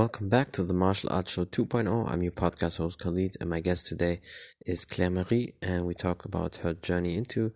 welcome 0.00 0.30
back 0.30 0.50
to 0.50 0.62
the 0.62 0.72
Martial 0.72 1.12
Arts 1.12 1.34
Show 1.34 1.44
2.0. 1.44 2.10
I'm 2.10 2.22
your 2.22 2.32
podcast 2.32 2.78
host 2.78 2.98
Khalid, 3.00 3.36
and 3.38 3.50
my 3.50 3.60
guest 3.60 3.86
today 3.86 4.22
is 4.64 4.86
Claire 4.86 5.10
Marie, 5.10 5.52
and 5.60 5.84
we 5.84 5.92
talk 5.92 6.24
about 6.24 6.56
her 6.62 6.72
journey 6.72 7.18
into 7.18 7.52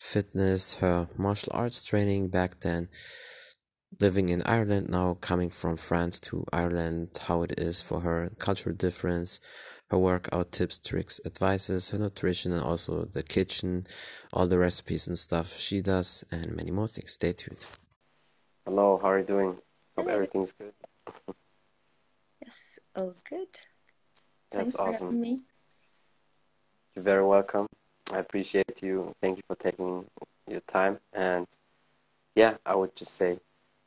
fitness, 0.00 0.76
her 0.76 1.08
martial 1.18 1.50
arts 1.52 1.84
training 1.84 2.28
back 2.28 2.60
then, 2.60 2.88
living 4.00 4.28
in 4.28 4.44
Ireland 4.44 4.88
now, 4.88 5.14
coming 5.20 5.50
from 5.50 5.76
France 5.76 6.20
to 6.20 6.44
Ireland, 6.52 7.18
how 7.26 7.42
it 7.42 7.58
is 7.58 7.80
for 7.80 8.02
her, 8.02 8.30
cultural 8.38 8.76
difference, 8.76 9.40
her 9.90 9.98
workout 9.98 10.52
tips, 10.52 10.78
tricks, 10.78 11.20
advices, 11.26 11.90
her 11.90 11.98
nutrition, 11.98 12.52
and 12.52 12.62
also 12.62 13.06
the 13.06 13.24
kitchen, 13.24 13.82
all 14.32 14.46
the 14.46 14.58
recipes 14.58 15.08
and 15.08 15.18
stuff 15.18 15.58
she 15.58 15.80
does, 15.80 16.22
and 16.30 16.54
many 16.54 16.70
more 16.70 16.86
things. 16.86 17.14
Stay 17.14 17.32
tuned. 17.32 17.66
Hello, 18.64 19.00
how 19.02 19.08
are 19.08 19.18
you 19.18 19.24
doing? 19.24 19.56
Hope 19.96 20.06
everything's 20.06 20.52
good. 20.52 20.74
all's 22.98 23.22
good. 23.28 23.48
That's 24.50 24.74
Thanks 24.74 24.76
for 24.76 24.82
awesome. 24.82 25.06
having 25.06 25.20
me. 25.20 25.38
You're 26.94 27.04
very 27.04 27.24
welcome. 27.24 27.66
I 28.12 28.18
appreciate 28.18 28.82
you. 28.82 29.14
Thank 29.20 29.38
you 29.38 29.42
for 29.46 29.56
taking 29.56 30.06
your 30.48 30.60
time. 30.60 30.98
And 31.12 31.46
yeah, 32.34 32.56
I 32.66 32.74
would 32.74 32.96
just 32.96 33.14
say 33.14 33.38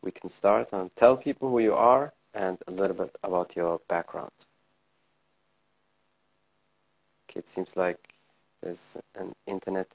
we 0.01 0.11
can 0.11 0.29
start 0.29 0.73
and 0.73 0.95
tell 0.95 1.17
people 1.17 1.49
who 1.49 1.59
you 1.59 1.73
are 1.73 2.13
and 2.33 2.57
a 2.67 2.71
little 2.71 2.95
bit 2.95 3.15
about 3.23 3.55
your 3.55 3.81
background. 3.89 4.31
Okay, 7.29 7.39
it 7.39 7.49
seems 7.49 7.75
like 7.75 8.13
there's 8.61 8.97
an 9.15 9.33
internet 9.47 9.87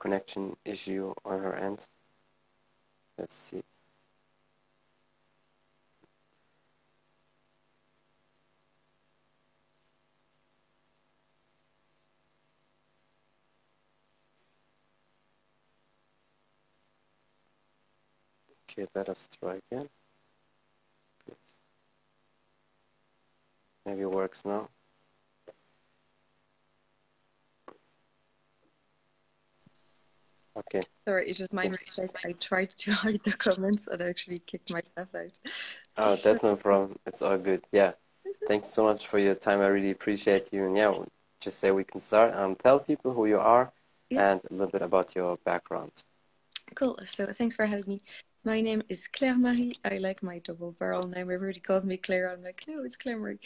connection 0.00 0.56
issue 0.64 1.12
on 1.24 1.40
her 1.40 1.54
end. 1.54 1.86
Let's 3.18 3.34
see. 3.34 3.62
Okay, 18.72 18.86
let 18.94 19.08
us 19.08 19.28
try 19.38 19.58
again. 19.70 19.88
Good. 21.26 21.36
Maybe 23.84 24.02
it 24.02 24.10
works 24.10 24.44
now. 24.44 24.68
Okay, 30.54 30.82
Sorry, 31.06 31.28
it's 31.28 31.38
just 31.38 31.52
my 31.52 31.66
mistake. 31.66 32.10
I 32.24 32.32
tried 32.32 32.70
to 32.76 32.92
hide 33.02 33.22
the 33.24 33.32
comments 33.32 33.88
and 33.90 34.02
I 34.02 34.08
actually 34.08 34.38
kicked 34.38 34.70
myself 34.70 35.08
out. 35.14 35.38
oh, 35.96 36.16
that's 36.16 36.42
no 36.42 36.56
problem. 36.56 36.98
It's 37.06 37.22
all 37.22 37.38
good. 37.38 37.64
Yeah, 37.72 37.92
thanks 38.48 38.68
so 38.68 38.84
much 38.84 39.06
for 39.06 39.18
your 39.18 39.34
time. 39.34 39.60
I 39.60 39.68
really 39.68 39.90
appreciate 39.90 40.52
you. 40.52 40.66
And 40.66 40.76
yeah, 40.76 40.94
just 41.40 41.58
say 41.58 41.70
we 41.70 41.84
can 41.84 42.00
start. 42.00 42.34
Um, 42.34 42.54
tell 42.56 42.78
people 42.78 43.12
who 43.14 43.26
you 43.26 43.38
are 43.38 43.72
Yeah. 44.10 44.32
and 44.32 44.40
a 44.50 44.52
little 44.52 44.70
bit 44.70 44.82
about 44.82 45.14
your 45.16 45.38
background. 45.38 45.92
Cool. 46.74 46.98
So 47.04 47.32
thanks 47.32 47.56
for 47.56 47.64
having 47.64 47.84
me. 47.86 48.02
My 48.44 48.60
name 48.60 48.82
is 48.88 49.06
Claire 49.06 49.38
Marie. 49.38 49.76
I 49.84 49.98
like 49.98 50.20
my 50.20 50.40
double 50.40 50.72
barrel 50.72 51.06
name. 51.06 51.30
Everybody 51.30 51.60
calls 51.60 51.86
me 51.86 51.96
Claire. 51.96 52.32
I'm 52.32 52.42
like, 52.42 52.64
no, 52.66 52.82
it's 52.82 52.96
Claire 52.96 53.16
Marie. 53.16 53.38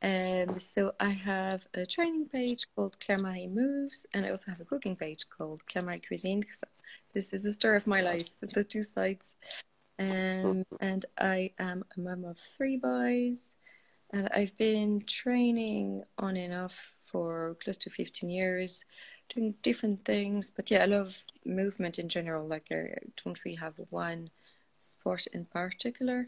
Um, 0.00 0.60
so 0.60 0.92
I 1.00 1.08
have 1.10 1.66
a 1.74 1.84
training 1.84 2.28
page 2.28 2.64
called 2.76 3.00
Claire 3.00 3.18
Marie 3.18 3.48
Moves, 3.48 4.06
and 4.14 4.24
I 4.24 4.30
also 4.30 4.52
have 4.52 4.60
a 4.60 4.64
cooking 4.64 4.94
page 4.94 5.28
called 5.28 5.66
Claire 5.66 5.84
Marie 5.84 6.02
Cuisine. 6.06 6.44
So 6.48 6.68
this 7.12 7.32
is 7.32 7.42
the 7.42 7.52
story 7.52 7.76
of 7.76 7.88
my 7.88 8.00
life, 8.00 8.28
the 8.42 8.62
two 8.62 8.84
sides. 8.84 9.34
Um, 9.98 10.64
and 10.80 11.04
I 11.18 11.50
am 11.58 11.84
a 11.96 12.00
mum 12.00 12.24
of 12.24 12.38
three 12.38 12.76
boys. 12.76 13.54
And 14.12 14.28
I've 14.32 14.56
been 14.56 15.02
training 15.04 16.04
on 16.16 16.36
and 16.36 16.54
off 16.54 16.94
for 17.02 17.56
close 17.60 17.78
to 17.78 17.90
15 17.90 18.30
years, 18.30 18.84
doing 19.28 19.56
different 19.62 20.04
things. 20.04 20.52
But 20.54 20.70
yeah, 20.70 20.84
I 20.84 20.86
love 20.86 21.24
movement 21.44 21.98
in 21.98 22.08
general. 22.08 22.46
Like, 22.46 22.68
I 22.70 22.94
don't 23.24 23.44
really 23.44 23.56
have 23.56 23.74
one 23.90 24.30
sport 24.84 25.26
in 25.32 25.44
particular. 25.46 26.26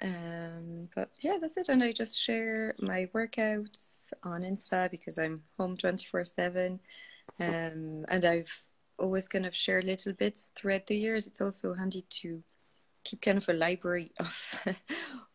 Um, 0.00 0.88
but 0.94 1.10
yeah, 1.20 1.36
that's 1.40 1.56
it. 1.56 1.68
And 1.68 1.82
I 1.82 1.92
just 1.92 2.20
share 2.20 2.74
my 2.80 3.08
workouts 3.14 4.12
on 4.22 4.42
Insta 4.42 4.90
because 4.90 5.18
I'm 5.18 5.42
home 5.58 5.76
24 5.76 6.24
7. 6.24 6.80
Um, 7.40 8.04
and 8.08 8.24
I've 8.24 8.62
always 8.98 9.28
kind 9.28 9.46
of 9.46 9.54
shared 9.54 9.84
little 9.84 10.12
bits 10.12 10.52
throughout 10.54 10.86
the 10.86 10.96
years. 10.96 11.26
It's 11.26 11.40
also 11.40 11.74
handy 11.74 12.04
to 12.08 12.42
keep 13.04 13.20
kind 13.20 13.38
of 13.38 13.48
a 13.48 13.52
library 13.52 14.12
of 14.18 14.60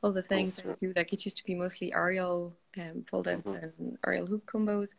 all 0.02 0.12
the 0.12 0.22
things 0.22 0.62
I 0.66 0.75
do. 0.80 0.94
Like 0.96 1.14
it 1.14 1.25
used 1.25 1.38
to 1.38 1.44
be 1.44 1.56
mostly 1.56 1.94
aerial 1.94 2.56
um, 2.78 3.06
pole 3.09 3.24
dance 3.24 3.48
and 3.48 3.98
aerial 4.06 4.28
hoop 4.28 4.46
combos, 4.46 4.96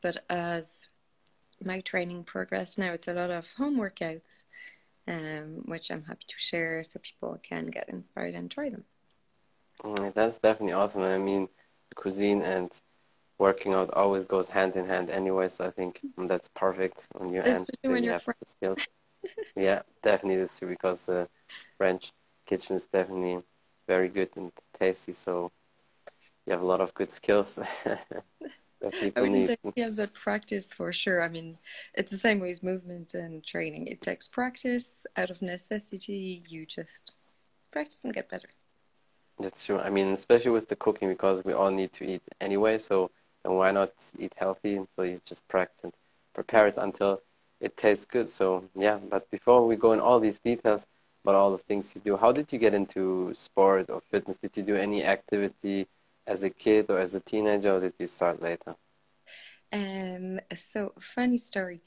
but 0.00 0.24
as 0.28 0.88
my 1.62 1.80
training 1.80 2.24
progressed, 2.24 2.78
now 2.78 2.92
it's 2.92 3.08
a 3.08 3.12
lot 3.12 3.30
of 3.30 3.50
home 3.52 3.76
workouts, 3.76 4.42
um, 5.10 5.64
which 5.66 5.90
I'm 5.90 6.04
happy 6.04 6.24
to 6.28 6.36
share 6.38 6.82
so 6.84 7.00
people 7.00 7.38
can 7.42 7.66
get 7.68 7.90
inspired 7.90 8.34
and 8.36 8.50
try 8.50 8.70
them. 8.70 8.84
Mm, 9.82 10.14
That's 10.14 10.38
definitely 10.38 10.72
awesome. 10.74 11.02
I 11.02 11.18
mean, 11.18 11.48
cuisine 11.96 12.42
and 12.42 12.70
working 13.38 13.74
out 13.74 13.92
always 13.94 14.24
goes 14.24 14.48
hand 14.48 14.76
in 14.76 14.86
hand 14.86 15.10
anyway, 15.10 15.48
so 15.48 15.66
I 15.66 15.70
think 15.70 16.02
that's 16.18 16.48
perfect 16.54 17.08
on 17.20 17.32
your 17.32 17.44
end. 17.44 17.68
When 17.86 18.02
you 18.04 18.10
you're 18.10 18.12
have 18.12 18.24
French. 18.24 18.38
the 18.40 18.46
skills. 18.46 18.78
Yeah, 19.56 19.82
definitely 20.02 20.40
this 20.42 20.58
too, 20.58 20.66
because 20.68 21.06
the 21.06 21.28
French 21.78 22.12
kitchen 22.46 22.76
is 22.76 22.86
definitely 22.86 23.42
very 23.88 24.08
good 24.08 24.30
and 24.36 24.52
tasty, 24.78 25.12
so 25.12 25.52
you 26.46 26.52
have 26.52 26.62
a 26.62 26.66
lot 26.66 26.80
of 26.80 26.94
good 26.94 27.12
skills 27.12 27.58
I 28.82 29.28
need. 29.28 29.46
say 29.46 29.56
yes, 29.76 29.96
but 29.96 30.14
practice 30.14 30.68
for 30.74 30.92
sure. 30.92 31.22
I 31.22 31.28
mean, 31.28 31.58
it's 31.94 32.10
the 32.10 32.18
same 32.18 32.40
with 32.40 32.62
movement 32.62 33.14
and 33.14 33.44
training. 33.44 33.88
It 33.88 34.00
takes 34.00 34.26
practice 34.26 35.06
out 35.16 35.30
of 35.30 35.42
necessity. 35.42 36.42
You 36.48 36.64
just 36.66 37.12
practice 37.70 38.04
and 38.04 38.14
get 38.14 38.28
better. 38.28 38.48
That's 39.38 39.64
true. 39.64 39.78
I 39.78 39.90
mean, 39.90 40.08
especially 40.08 40.52
with 40.52 40.68
the 40.68 40.76
cooking, 40.76 41.08
because 41.08 41.44
we 41.44 41.52
all 41.52 41.70
need 41.70 41.92
to 41.94 42.04
eat 42.04 42.22
anyway, 42.40 42.78
so 42.78 43.10
then 43.42 43.54
why 43.54 43.70
not 43.70 43.92
eat 44.18 44.32
healthy? 44.36 44.80
So 44.96 45.02
you 45.02 45.20
just 45.24 45.46
practice 45.48 45.84
and 45.84 45.92
prepare 46.34 46.68
it 46.68 46.74
until 46.76 47.22
it 47.60 47.76
tastes 47.76 48.04
good. 48.04 48.30
So 48.30 48.64
yeah, 48.74 48.98
but 49.10 49.30
before 49.30 49.66
we 49.66 49.76
go 49.76 49.92
in 49.92 50.00
all 50.00 50.20
these 50.20 50.38
details 50.38 50.86
about 51.22 51.34
all 51.34 51.52
the 51.52 51.58
things 51.58 51.94
you 51.94 52.00
do, 52.02 52.16
how 52.16 52.32
did 52.32 52.52
you 52.52 52.58
get 52.58 52.74
into 52.74 53.30
sport 53.34 53.90
or 53.90 54.00
fitness? 54.10 54.38
Did 54.38 54.56
you 54.56 54.62
do 54.62 54.76
any 54.76 55.04
activity 55.04 55.86
as 56.26 56.44
a 56.44 56.50
kid 56.50 56.90
or 56.90 56.98
as 56.98 57.14
a 57.14 57.20
teenager, 57.20 57.74
or 57.76 57.80
did 57.80 57.94
you 57.98 58.06
start 58.08 58.42
later? 58.42 58.76
Um, 59.72 60.40
so 60.54 60.92
funny 61.00 61.38
story. 61.38 61.82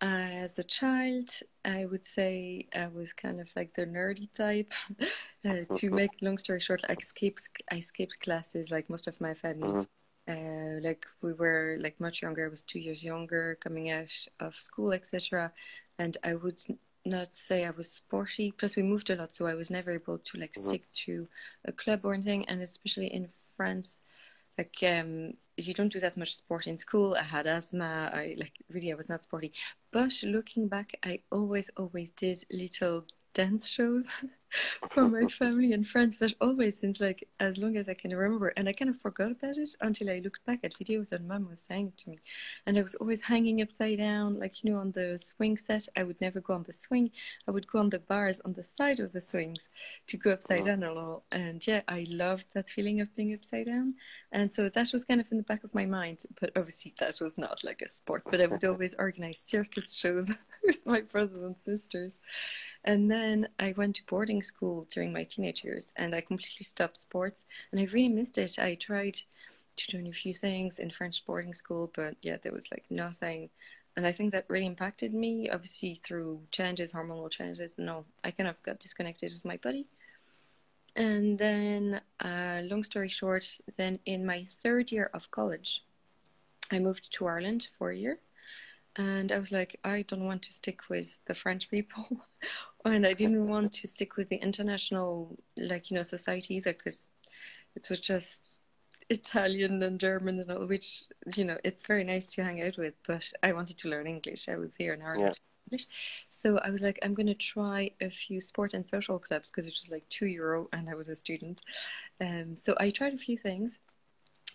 As 0.00 0.58
a 0.58 0.62
child, 0.64 1.30
I 1.64 1.86
would 1.86 2.04
say 2.04 2.68
I 2.74 2.88
was 2.88 3.12
kind 3.12 3.40
of 3.40 3.50
like 3.56 3.74
the 3.74 3.86
nerdy 3.86 4.32
type. 4.32 4.72
Uh, 5.46 5.62
to 5.70 5.90
make 5.90 6.12
long 6.22 6.38
story 6.38 6.58
short, 6.58 6.82
I 6.88 6.96
skipped 7.02 7.50
I 7.70 7.78
skipped 7.80 8.18
classes 8.22 8.70
like 8.70 8.88
most 8.88 9.06
of 9.06 9.20
my 9.20 9.34
family. 9.34 9.76
Uh, 10.26 10.80
like 10.82 11.06
we 11.20 11.34
were 11.34 11.76
like 11.80 12.00
much 12.00 12.22
younger. 12.22 12.46
I 12.46 12.48
was 12.48 12.62
two 12.62 12.78
years 12.80 13.04
younger, 13.04 13.58
coming 13.60 13.90
out 13.90 14.10
of 14.40 14.54
school, 14.56 14.92
etc. 14.94 15.52
And 15.98 16.16
I 16.24 16.34
would 16.34 16.58
not 17.04 17.34
say 17.34 17.66
I 17.66 17.70
was 17.72 17.90
sporty. 17.90 18.52
Plus, 18.52 18.74
we 18.76 18.82
moved 18.82 19.10
a 19.10 19.16
lot, 19.16 19.32
so 19.32 19.46
I 19.46 19.54
was 19.54 19.70
never 19.70 19.90
able 19.90 20.16
to 20.18 20.38
like 20.38 20.54
stick 20.54 20.90
to 21.04 21.28
a 21.66 21.72
club 21.72 22.00
or 22.04 22.14
anything. 22.14 22.46
And 22.48 22.62
especially 22.62 23.08
in 23.08 23.28
France, 23.56 24.00
like 24.58 24.76
um 24.82 25.34
you 25.56 25.72
don't 25.74 25.92
do 25.92 26.00
that 26.00 26.16
much 26.16 26.34
sport 26.36 26.66
in 26.66 26.78
school. 26.78 27.16
I 27.18 27.22
had 27.22 27.46
asthma. 27.46 28.10
I 28.12 28.34
like 28.38 28.54
really 28.70 28.92
i 28.92 28.96
was 28.96 29.08
not 29.08 29.22
sporty. 29.22 29.52
But 29.92 30.12
looking 30.22 30.68
back 30.68 30.92
i 31.04 31.20
always 31.30 31.70
always 31.76 32.10
did 32.10 32.38
little 32.52 33.04
dance 33.34 33.68
shows 33.68 34.10
for 34.90 35.08
my 35.08 35.26
family 35.26 35.72
and 35.72 35.86
friends 35.86 36.16
but 36.18 36.32
always 36.40 36.78
since 36.78 37.00
like 37.00 37.28
as 37.40 37.58
long 37.58 37.76
as 37.76 37.88
i 37.88 37.94
can 37.94 38.14
remember. 38.14 38.52
And 38.56 38.68
i 38.68 38.72
kind 38.72 38.88
of 38.88 38.96
forgot 38.96 39.32
about 39.32 39.56
it 39.56 39.70
until 39.80 40.10
i 40.10 40.20
looked 40.20 40.44
back 40.46 40.60
at 40.62 40.74
videos 40.74 41.10
that 41.10 41.24
mom 41.24 41.48
was 41.48 41.60
saying 41.60 41.92
to 41.98 42.10
me. 42.10 42.18
And 42.66 42.78
i 42.78 42.82
was 42.82 42.94
always 42.96 43.22
hanging 43.22 43.60
upside 43.62 43.98
down 43.98 44.38
like 44.38 44.62
you 44.62 44.70
know 44.70 44.78
on 44.78 44.92
the 44.92 45.18
swing 45.18 45.56
set. 45.56 45.88
I 45.96 46.04
would 46.04 46.20
never 46.20 46.40
go 46.40 46.54
on 46.54 46.62
the 46.62 46.72
swing. 46.72 47.10
I 47.48 47.50
would 47.50 47.66
go 47.66 47.80
on 47.80 47.88
the 47.88 47.98
bars 47.98 48.40
on 48.40 48.52
the 48.52 48.62
side 48.62 49.00
of 49.00 49.12
the 49.12 49.20
swings 49.20 49.68
to 50.06 50.16
go 50.16 50.30
upside 50.32 50.66
down 50.66 50.82
a 50.82 50.92
little 50.92 51.24
and 51.32 51.66
yeah 51.66 51.82
i 51.88 52.06
loved 52.08 52.54
that 52.54 52.70
feeling 52.70 53.00
of 53.00 53.14
being 53.16 53.34
upside 53.34 53.66
down. 53.66 53.94
And 54.32 54.52
so 54.52 54.68
that 54.68 54.92
was 54.92 55.04
kind 55.04 55.20
of 55.20 55.30
in 55.30 55.38
the 55.38 55.44
back 55.44 55.62
of 55.64 55.74
my 55.74 55.86
mind. 55.86 56.24
But 56.40 56.50
obviously, 56.56 56.92
that 56.98 57.20
was 57.20 57.38
not 57.38 57.62
like 57.62 57.82
a 57.82 57.88
sport. 57.88 58.22
But 58.28 58.40
I 58.40 58.46
would 58.46 58.64
always 58.64 58.94
organize 58.98 59.38
circus 59.38 59.94
shows 59.94 60.28
with 60.64 60.84
my 60.86 61.02
brothers 61.02 61.42
and 61.42 61.56
sisters. 61.60 62.18
And 62.84 63.10
then 63.10 63.48
I 63.58 63.72
went 63.76 63.96
to 63.96 64.04
boarding 64.04 64.42
school 64.42 64.86
during 64.90 65.12
my 65.12 65.24
teenage 65.24 65.64
years 65.64 65.92
and 65.96 66.14
I 66.14 66.20
completely 66.20 66.64
stopped 66.64 66.98
sports. 66.98 67.46
And 67.72 67.80
I 67.80 67.84
really 67.84 68.08
missed 68.08 68.36
it. 68.36 68.58
I 68.58 68.74
tried 68.74 69.18
to 69.76 69.86
do 70.02 70.08
a 70.08 70.12
few 70.12 70.34
things 70.34 70.78
in 70.78 70.90
French 70.90 71.24
boarding 71.24 71.54
school, 71.54 71.90
but 71.94 72.14
yeah, 72.22 72.36
there 72.42 72.52
was 72.52 72.70
like 72.70 72.84
nothing. 72.90 73.48
And 73.96 74.06
I 74.06 74.12
think 74.12 74.32
that 74.32 74.44
really 74.48 74.66
impacted 74.66 75.14
me, 75.14 75.48
obviously, 75.48 75.94
through 75.94 76.42
changes, 76.50 76.92
hormonal 76.92 77.30
changes. 77.30 77.74
No, 77.78 78.04
I 78.24 78.32
kind 78.32 78.48
of 78.48 78.62
got 78.62 78.80
disconnected 78.80 79.32
with 79.32 79.44
my 79.44 79.56
body. 79.58 79.86
And 80.96 81.38
then, 81.38 82.00
uh, 82.20 82.62
long 82.64 82.84
story 82.84 83.08
short, 83.08 83.46
then 83.76 83.98
in 84.04 84.26
my 84.26 84.46
third 84.62 84.92
year 84.92 85.10
of 85.14 85.30
college, 85.30 85.84
I 86.70 86.78
moved 86.80 87.12
to 87.12 87.26
Ireland 87.26 87.68
for 87.78 87.90
a 87.90 87.96
year. 87.96 88.18
And 88.96 89.32
I 89.32 89.38
was 89.38 89.52
like, 89.52 89.78
I 89.84 90.02
don't 90.02 90.26
want 90.26 90.42
to 90.42 90.52
stick 90.52 90.88
with 90.88 91.18
the 91.26 91.34
French 91.34 91.70
people. 91.70 92.06
and 92.84 93.06
I 93.06 93.14
didn't 93.14 93.48
want 93.48 93.72
to 93.72 93.88
stick 93.88 94.16
with 94.16 94.28
the 94.28 94.36
international, 94.36 95.38
like, 95.56 95.90
you 95.90 95.96
know, 95.96 96.02
societies 96.02 96.64
because 96.64 97.06
it 97.74 97.88
was 97.88 98.00
just 98.00 98.56
Italian 99.10 99.82
and 99.82 99.98
German 99.98 100.40
and 100.40 100.50
all, 100.50 100.66
which, 100.66 101.04
you 101.36 101.44
know, 101.44 101.58
it's 101.64 101.86
very 101.86 102.04
nice 102.04 102.28
to 102.34 102.44
hang 102.44 102.62
out 102.62 102.76
with. 102.76 102.94
But 103.06 103.30
I 103.42 103.52
wanted 103.52 103.78
to 103.78 103.88
learn 103.88 104.06
English. 104.06 104.48
I 104.48 104.56
was 104.56 104.76
here 104.76 104.94
in 104.94 105.02
Ireland. 105.02 105.34
Yeah. 105.36 105.70
English. 105.70 105.86
So 106.28 106.58
I 106.58 106.70
was 106.70 106.82
like, 106.82 106.98
I'm 107.02 107.14
going 107.14 107.26
to 107.26 107.34
try 107.34 107.90
a 108.00 108.10
few 108.10 108.40
sport 108.40 108.74
and 108.74 108.86
social 108.86 109.18
clubs 109.18 109.50
because 109.50 109.66
it 109.66 109.76
was 109.80 109.90
like 109.90 110.08
two 110.08 110.26
euro 110.26 110.68
and 110.72 110.88
I 110.88 110.94
was 110.94 111.08
a 111.08 111.16
student. 111.16 111.62
Um, 112.20 112.56
so 112.56 112.74
I 112.78 112.90
tried 112.90 113.14
a 113.14 113.18
few 113.18 113.38
things 113.38 113.80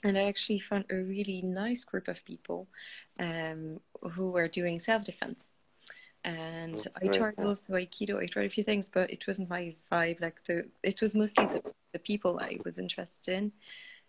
and 0.03 0.17
I 0.17 0.23
actually 0.23 0.59
found 0.59 0.85
a 0.89 0.95
really 0.95 1.41
nice 1.41 1.83
group 1.83 2.07
of 2.07 2.23
people 2.25 2.67
um, 3.19 3.79
who 4.11 4.31
were 4.31 4.47
doing 4.47 4.79
self 4.79 5.03
defense. 5.03 5.53
And 6.24 6.74
That's 6.74 6.88
I 7.01 7.07
tried 7.07 7.36
also 7.39 7.74
Aikido. 7.74 8.21
I 8.21 8.27
tried 8.27 8.45
a 8.45 8.50
few 8.50 8.63
things, 8.63 8.89
but 8.89 9.10
it 9.10 9.25
wasn't 9.27 9.50
my 9.50 9.74
vibe. 9.92 10.21
Like 10.21 10.44
the, 10.45 10.66
it 10.83 11.01
was 11.01 11.16
mostly 11.16 11.45
the, 11.45 11.63
the 11.94 12.00
people 12.00 12.39
I 12.42 12.60
was 12.66 12.77
interested 12.80 13.33
in. 13.33 13.51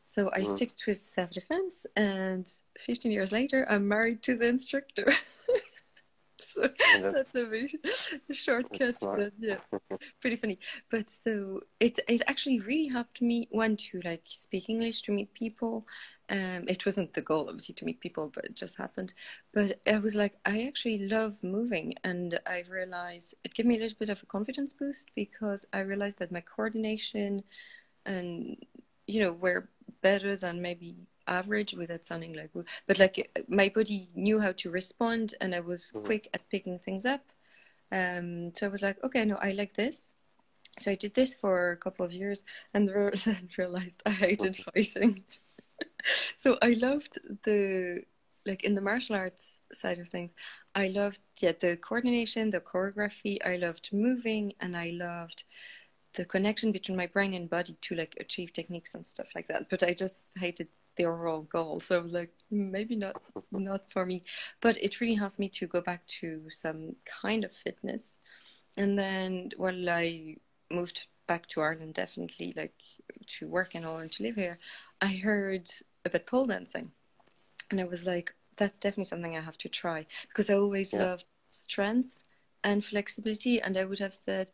So 0.04 0.30
I 0.34 0.40
Mhm. 0.40 0.56
sticked 0.56 0.84
with 0.86 0.96
self 0.96 1.30
defense, 1.30 1.86
and 1.96 2.50
15 2.78 3.12
years 3.12 3.32
later, 3.32 3.66
I'm 3.70 3.86
married 3.86 4.22
to 4.24 4.36
the 4.36 4.48
instructor. 4.48 5.12
so 6.62 7.12
that's, 7.12 7.34
a 7.34 7.44
very 7.44 7.74
shortcut, 8.30 8.94
but 9.00 9.32
yeah, 9.38 9.58
pretty 10.20 10.36
funny. 10.36 10.58
But 10.90 11.10
so 11.10 11.60
it 11.78 11.98
it 12.08 12.22
actually 12.26 12.60
really 12.60 12.88
helped 12.88 13.20
me 13.22 13.48
one 13.50 13.76
to 13.76 14.00
like 14.04 14.22
speak 14.24 14.68
English 14.68 15.02
to 15.02 15.12
meet 15.12 15.32
people. 15.34 15.86
Um, 16.28 16.64
it 16.68 16.86
wasn't 16.86 17.12
the 17.12 17.22
goal 17.22 17.48
obviously 17.48 17.74
to 17.74 17.84
meet 17.84 18.00
people, 18.00 18.30
but 18.32 18.44
it 18.44 18.54
just 18.54 18.76
happened. 18.76 19.14
But 19.52 19.80
I 19.86 19.98
was 19.98 20.14
like, 20.14 20.34
I 20.46 20.62
actually 20.62 21.08
love 21.08 21.42
moving, 21.42 21.94
and 22.04 22.38
I 22.46 22.64
realized 22.70 23.34
it 23.44 23.54
gave 23.54 23.66
me 23.66 23.76
a 23.76 23.80
little 23.80 23.98
bit 23.98 24.10
of 24.10 24.22
a 24.22 24.26
confidence 24.26 24.72
boost 24.72 25.10
because 25.14 25.64
I 25.72 25.80
realized 25.80 26.18
that 26.20 26.32
my 26.32 26.40
coordination 26.40 27.42
and 28.06 28.56
you 29.06 29.20
know 29.20 29.32
were 29.32 29.68
better 30.02 30.36
than 30.36 30.62
maybe 30.62 30.94
average 31.30 31.72
without 31.74 32.04
sounding 32.04 32.32
like 32.34 32.50
but 32.86 32.98
like 32.98 33.16
my 33.48 33.68
body 33.68 34.10
knew 34.14 34.38
how 34.40 34.52
to 34.52 34.70
respond 34.70 35.34
and 35.40 35.54
i 35.54 35.60
was 35.60 35.82
Mhm. 35.94 36.04
quick 36.06 36.24
at 36.34 36.48
picking 36.50 36.78
things 36.78 37.04
up. 37.14 37.24
Um 37.92 38.52
so 38.56 38.66
i 38.66 38.70
was 38.74 38.82
like 38.82 38.98
okay 39.06 39.24
no 39.24 39.36
i 39.48 39.50
like 39.52 39.72
this. 39.82 39.96
So 40.78 40.90
i 40.90 40.96
did 40.96 41.14
this 41.14 41.32
for 41.42 41.54
a 41.72 41.76
couple 41.84 42.04
of 42.06 42.12
years 42.12 42.44
and 42.74 42.82
re- 42.90 43.10
then 43.26 43.48
realized 43.58 44.02
i 44.06 44.10
hated 44.10 44.56
fighting. 44.56 45.24
So 46.36 46.48
i 46.62 46.70
loved 46.86 47.14
the 47.46 48.02
like 48.46 48.62
in 48.64 48.74
the 48.74 48.80
martial 48.90 49.16
arts 49.16 49.44
side 49.72 49.98
of 50.00 50.08
things 50.08 50.32
i 50.74 50.86
loved 51.00 51.20
yeah 51.42 51.52
the 51.64 51.76
coordination 51.76 52.50
the 52.50 52.60
choreography. 52.60 53.34
I 53.52 53.56
loved 53.66 53.86
moving 53.92 54.44
and 54.62 54.72
i 54.76 54.88
loved 55.08 55.44
the 56.14 56.24
connection 56.24 56.72
between 56.72 56.96
my 57.02 57.06
brain 57.06 57.34
and 57.34 57.48
body 57.50 57.76
to 57.86 57.94
like 57.94 58.14
achieve 58.24 58.50
techniques 58.52 58.94
and 58.96 59.04
stuff 59.06 59.28
like 59.36 59.46
that. 59.48 59.62
But 59.70 59.82
i 59.82 59.92
just 60.04 60.18
hated 60.44 60.68
the 61.00 61.06
overall 61.12 61.42
goal. 61.42 61.80
So 61.80 61.98
i 61.98 62.02
was 62.02 62.12
like 62.12 62.30
maybe 62.50 62.96
not 62.96 63.16
not 63.52 63.90
for 63.90 64.06
me 64.06 64.22
but 64.60 64.76
it 64.82 65.00
really 65.00 65.14
helped 65.14 65.38
me 65.38 65.48
to 65.48 65.66
go 65.66 65.80
back 65.80 66.06
to 66.20 66.50
some 66.50 66.96
kind 67.22 67.44
of 67.44 67.52
fitness. 67.52 68.18
And 68.78 68.98
then 68.98 69.50
while 69.56 69.90
i 69.90 70.36
moved 70.70 71.06
back 71.26 71.46
to 71.48 71.60
ireland 71.60 71.94
definitely 71.94 72.52
like 72.56 72.74
to 73.38 73.48
work 73.48 73.74
and 73.74 73.86
all 73.86 73.98
and 73.98 74.12
to 74.12 74.22
live 74.22 74.36
here 74.36 74.58
i 75.00 75.08
heard 75.08 75.68
about 76.04 76.26
pole 76.26 76.46
dancing. 76.46 76.92
And 77.70 77.80
i 77.80 77.84
was 77.84 78.06
like 78.06 78.34
that's 78.56 78.78
definitely 78.78 79.04
something 79.04 79.36
i 79.36 79.40
have 79.40 79.58
to 79.58 79.68
try 79.68 80.06
because 80.28 80.50
i 80.50 80.54
always 80.54 80.92
Yeah. 80.92 81.02
loved 81.04 81.26
strength 81.50 82.24
and 82.64 82.84
flexibility. 82.84 83.60
And 83.60 83.76
i 83.78 83.84
would 83.84 83.98
have 84.00 84.14
said 84.14 84.52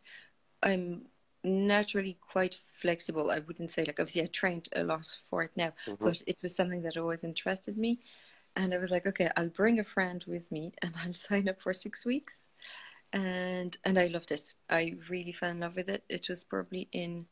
i'm 0.62 1.06
naturally 1.46 2.18
quite 2.20 2.56
flexible. 2.66 3.30
I 3.30 3.40
wouldn't 3.40 3.70
say 3.72 3.84
like 3.84 4.00
obviously 4.00 4.22
I 4.24 4.26
trained 4.26 4.68
a 4.76 4.84
lot 4.84 5.06
for 5.24 5.42
it 5.44 5.52
now, 5.56 5.72
Mhm. 5.86 5.96
but 6.04 6.22
it 6.26 6.38
was 6.42 6.56
something 6.56 6.82
that 6.82 6.96
always 6.98 7.24
interested 7.24 7.78
me. 7.78 8.00
And 8.56 8.74
I 8.74 8.78
was 8.78 8.90
like, 8.90 9.06
okay, 9.06 9.30
I'll 9.36 9.50
bring 9.50 9.80
a 9.80 9.84
friend 9.84 10.24
with 10.26 10.52
me 10.52 10.72
and 10.82 10.94
I'll 11.04 11.12
sign 11.14 11.48
up 11.48 11.60
for 11.60 11.72
six 11.72 12.06
weeks. 12.06 12.40
And 13.12 13.76
and 13.84 13.98
I 13.98 14.08
loved 14.08 14.32
it. 14.32 14.54
I 14.68 14.94
really 15.08 15.32
fell 15.32 15.50
in 15.50 15.60
love 15.60 15.76
with 15.76 15.88
it. 15.88 16.04
It 16.08 16.28
was 16.28 16.44
probably 16.44 16.88
in 16.92 17.26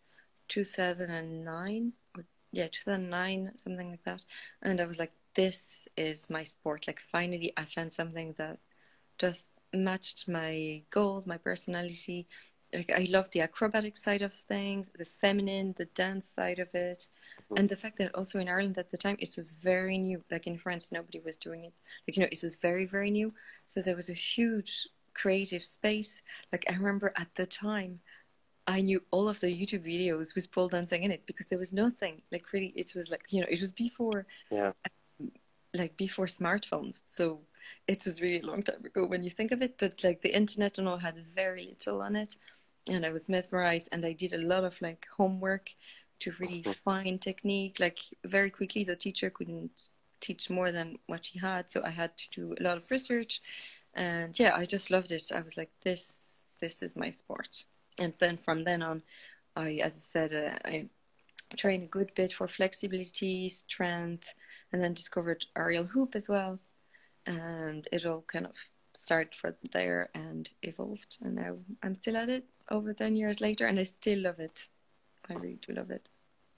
2009 0.48 1.92
or 2.16 2.24
yeah, 2.52 2.68
2009, 2.72 3.52
something 3.56 3.90
like 3.90 4.04
that. 4.04 4.24
And 4.62 4.80
I 4.80 4.86
was 4.86 4.98
like, 4.98 5.12
this 5.34 5.88
is 5.96 6.30
my 6.30 6.44
sport. 6.44 6.86
Like 6.86 7.00
finally 7.00 7.52
I 7.56 7.64
found 7.64 7.92
something 7.92 8.34
that 8.38 8.58
just 9.18 9.48
matched 9.72 10.28
my 10.28 10.82
goals, 10.90 11.26
my 11.26 11.38
personality. 11.38 12.28
Like 12.74 12.90
I 12.90 13.06
love 13.10 13.30
the 13.30 13.40
acrobatic 13.42 13.96
side 13.96 14.22
of 14.22 14.34
things, 14.34 14.90
the 14.96 15.04
feminine, 15.04 15.74
the 15.76 15.86
dance 15.86 16.26
side 16.26 16.58
of 16.58 16.68
it, 16.74 17.08
Mhm. 17.50 17.58
and 17.58 17.68
the 17.68 17.76
fact 17.76 17.98
that 17.98 18.14
also 18.14 18.38
in 18.40 18.48
Ireland 18.48 18.78
at 18.78 18.90
the 18.90 18.98
time 18.98 19.16
it 19.20 19.34
was 19.36 19.54
very 19.54 19.98
new. 19.98 20.22
Like 20.30 20.46
in 20.46 20.58
France, 20.58 20.92
nobody 20.92 21.20
was 21.20 21.36
doing 21.36 21.64
it. 21.64 21.74
Like 22.06 22.16
you 22.16 22.22
know, 22.22 22.28
it 22.32 22.42
was 22.42 22.56
very 22.56 22.86
very 22.86 23.10
new. 23.10 23.32
So 23.68 23.80
there 23.80 23.96
was 23.96 24.10
a 24.10 24.14
huge 24.14 24.88
creative 25.14 25.64
space. 25.64 26.22
Like 26.52 26.64
I 26.68 26.74
remember 26.74 27.12
at 27.16 27.34
the 27.36 27.46
time, 27.46 28.00
I 28.66 28.80
knew 28.80 29.02
all 29.10 29.28
of 29.28 29.40
the 29.40 29.48
YouTube 29.48 29.84
videos 29.84 30.34
with 30.34 30.50
pole 30.50 30.68
dancing 30.68 31.02
in 31.04 31.12
it 31.12 31.26
because 31.26 31.46
there 31.48 31.58
was 31.58 31.72
nothing. 31.72 32.22
Like 32.32 32.52
really, 32.52 32.72
it 32.76 32.94
was 32.94 33.10
like 33.10 33.24
you 33.30 33.40
know, 33.40 33.46
it 33.50 33.60
was 33.60 33.70
before 33.72 34.26
Yeah. 34.50 34.72
like 35.74 35.96
before 35.96 36.26
smartphones. 36.26 37.02
So 37.06 37.40
it 37.88 38.04
was 38.04 38.20
really 38.22 38.40
a 38.40 38.46
long 38.46 38.62
time 38.62 38.84
ago 38.84 39.06
when 39.06 39.24
you 39.24 39.30
think 39.30 39.50
of 39.52 39.60
it. 39.62 39.76
But 39.78 40.02
like 40.04 40.22
the 40.22 40.34
internet 40.34 40.78
and 40.78 40.88
all 40.88 40.98
had 40.98 41.18
very 41.18 41.66
little 41.66 42.00
on 42.00 42.16
it, 42.16 42.36
and 42.88 43.04
I 43.04 43.10
was 43.10 43.28
mesmerized. 43.28 43.88
And 43.92 44.04
I 44.04 44.12
did 44.12 44.32
a 44.32 44.38
lot 44.38 44.64
of 44.64 44.80
like 44.82 45.06
homework 45.16 45.70
to 46.20 46.32
really 46.38 46.62
find 46.62 47.20
technique. 47.20 47.78
Like 47.80 47.98
very 48.24 48.50
quickly, 48.50 48.84
the 48.84 48.96
teacher 48.96 49.30
couldn't 49.30 49.88
teach 50.20 50.50
more 50.50 50.72
than 50.72 50.98
what 51.06 51.24
she 51.24 51.38
had, 51.38 51.70
so 51.70 51.82
I 51.84 51.90
had 51.90 52.16
to 52.16 52.30
do 52.30 52.54
a 52.58 52.62
lot 52.62 52.76
of 52.76 52.90
research. 52.90 53.42
And 53.94 54.38
yeah, 54.38 54.54
I 54.54 54.64
just 54.64 54.90
loved 54.90 55.12
it. 55.12 55.30
I 55.34 55.40
was 55.40 55.56
like, 55.56 55.70
this, 55.82 56.40
this 56.60 56.82
is 56.82 56.96
my 56.96 57.10
sport. 57.10 57.64
And 57.98 58.12
then 58.18 58.36
from 58.36 58.64
then 58.64 58.82
on, 58.82 59.02
I, 59.54 59.80
as 59.82 59.94
I 59.96 60.28
said, 60.28 60.32
uh, 60.32 60.68
I 60.68 60.88
trained 61.56 61.84
a 61.84 61.88
good 61.88 62.12
bit 62.14 62.32
for 62.32 62.48
flexibility, 62.48 63.48
strength, 63.48 64.34
and 64.72 64.82
then 64.82 64.94
discovered 64.94 65.46
aerial 65.56 65.84
hoop 65.84 66.16
as 66.16 66.28
well. 66.28 66.58
And 67.26 67.86
it 67.92 68.04
all 68.04 68.24
kind 68.26 68.46
of 68.46 68.56
started 68.94 69.34
from 69.34 69.54
there 69.72 70.10
and 70.14 70.50
evolved. 70.62 71.18
And 71.22 71.36
now 71.36 71.56
I'm 71.82 71.94
still 71.94 72.16
at 72.16 72.28
it 72.28 72.44
over 72.70 72.92
10 72.92 73.16
years 73.16 73.40
later, 73.40 73.66
and 73.66 73.78
I 73.78 73.84
still 73.84 74.20
love 74.20 74.40
it. 74.40 74.68
I 75.28 75.34
really 75.34 75.58
do 75.66 75.72
love 75.74 75.90
it. 75.90 76.08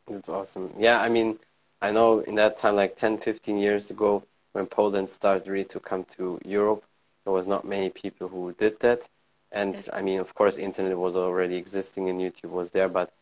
That's 0.08 0.28
awesome. 0.28 0.72
Yeah, 0.78 1.00
I 1.00 1.08
mean, 1.08 1.38
I 1.82 1.90
know 1.90 2.20
in 2.20 2.34
that 2.36 2.56
time, 2.56 2.76
like 2.76 2.96
10, 2.96 3.18
15 3.18 3.58
years 3.58 3.90
ago, 3.90 4.22
when 4.52 4.66
Poland 4.66 5.10
started 5.10 5.48
really 5.48 5.64
to 5.64 5.80
come 5.80 6.04
to 6.16 6.40
Europe, 6.44 6.84
there 7.24 7.32
was 7.32 7.46
not 7.46 7.64
many 7.64 7.90
people 7.90 8.28
who 8.28 8.52
did 8.52 8.78
that. 8.80 9.08
And. 9.52 9.88
I 9.92 10.02
mean, 10.02 10.20
of 10.20 10.34
course, 10.34 10.58
internet 10.58 10.96
was 10.98 11.16
already 11.16 11.56
existing 11.56 12.08
and 12.08 12.20
YouTube 12.20 12.50
was 12.50 12.70
there, 12.70 12.88
but 12.88 13.12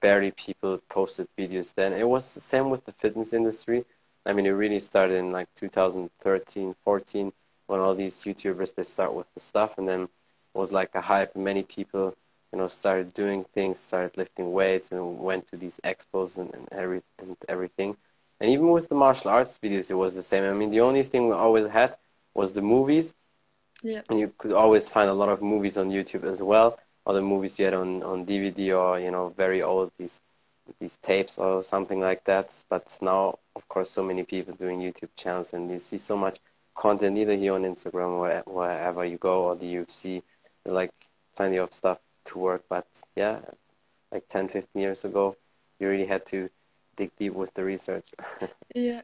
barely 0.00 0.30
people 0.32 0.80
posted 0.88 1.28
videos 1.38 1.74
then. 1.74 1.92
It 1.92 2.08
was 2.08 2.34
the 2.34 2.40
same 2.40 2.70
with 2.70 2.84
the 2.84 2.92
fitness 2.92 3.32
industry. 3.32 3.84
I 4.26 4.32
mean, 4.32 4.46
it 4.46 4.50
really 4.50 4.78
started 4.78 5.16
in 5.16 5.30
like 5.30 5.48
2013, 5.56 6.74
14, 6.84 7.32
when 7.66 7.80
all 7.80 7.94
these 7.94 8.14
YouTubers, 8.22 8.74
they 8.74 8.82
start 8.82 9.14
with 9.14 9.32
the 9.34 9.40
stuff 9.40 9.78
and 9.78 9.88
then 9.88 10.02
it 10.02 10.58
was 10.58 10.72
like 10.72 10.94
a 10.94 11.00
hype. 11.00 11.34
Many 11.36 11.62
people 11.62 12.14
you 12.52 12.58
know, 12.58 12.66
started 12.68 13.12
doing 13.14 13.44
things, 13.44 13.78
started 13.80 14.16
lifting 14.16 14.52
weights, 14.52 14.92
and 14.92 15.18
went 15.20 15.46
to 15.48 15.56
these 15.56 15.80
expos 15.84 16.38
and, 16.38 16.52
and 16.54 16.68
every 16.72 17.02
and 17.18 17.36
everything. 17.48 17.96
And 18.40 18.50
even 18.50 18.70
with 18.70 18.88
the 18.88 18.94
martial 18.94 19.30
arts 19.30 19.58
videos, 19.58 19.90
it 19.90 19.94
was 19.94 20.14
the 20.14 20.22
same. 20.22 20.44
I 20.44 20.52
mean, 20.54 20.70
the 20.70 20.80
only 20.80 21.02
thing 21.02 21.28
we 21.28 21.34
always 21.34 21.66
had 21.68 21.96
was 22.34 22.52
the 22.52 22.62
movies, 22.62 23.14
Yeah. 23.82 24.02
and 24.08 24.18
you 24.20 24.32
could 24.38 24.52
always 24.52 24.88
find 24.88 25.08
a 25.10 25.14
lot 25.14 25.28
of 25.28 25.42
movies 25.42 25.76
on 25.78 25.90
YouTube 25.90 26.24
as 26.24 26.42
well, 26.42 26.78
other 27.06 27.22
movies 27.22 27.58
you 27.58 27.64
had 27.66 27.74
on 27.74 28.02
on 28.02 28.24
DVD 28.26 28.72
or 28.72 28.98
you 29.00 29.10
know 29.10 29.28
very 29.36 29.62
old 29.62 29.92
these 29.98 30.20
these 30.80 30.96
tapes 30.98 31.38
or 31.38 31.62
something 31.62 32.00
like 32.00 32.24
that. 32.24 32.48
But 32.68 32.98
now, 33.02 33.38
of 33.56 33.68
course, 33.68 33.90
so 33.90 34.02
many 34.02 34.22
people 34.24 34.54
doing 34.54 34.80
YouTube 34.80 35.10
channels, 35.16 35.52
and 35.54 35.70
you 35.70 35.78
see 35.78 35.98
so 35.98 36.16
much 36.16 36.38
content 36.74 37.18
either 37.18 37.36
here 37.36 37.54
on 37.54 37.62
Instagram 37.64 38.10
or 38.18 38.42
wherever 38.52 39.04
you 39.04 39.18
go, 39.18 39.44
or 39.44 39.56
the 39.56 39.66
UFC. 39.76 40.22
There's 40.64 40.74
like 40.74 40.92
plenty 41.36 41.56
of 41.58 41.72
stuff 41.72 41.98
to 42.26 42.38
work. 42.38 42.64
But 42.68 42.86
yeah, 43.16 43.40
like 44.12 44.28
10, 44.28 44.48
15 44.48 44.80
years 44.82 45.04
ago, 45.04 45.36
you 45.78 45.88
really 45.88 46.06
had 46.06 46.26
to 46.26 46.50
dig 46.96 47.10
deep 47.16 47.34
with 47.34 47.54
the 47.54 47.64
research. 47.64 48.08
Yeah. 48.74 49.02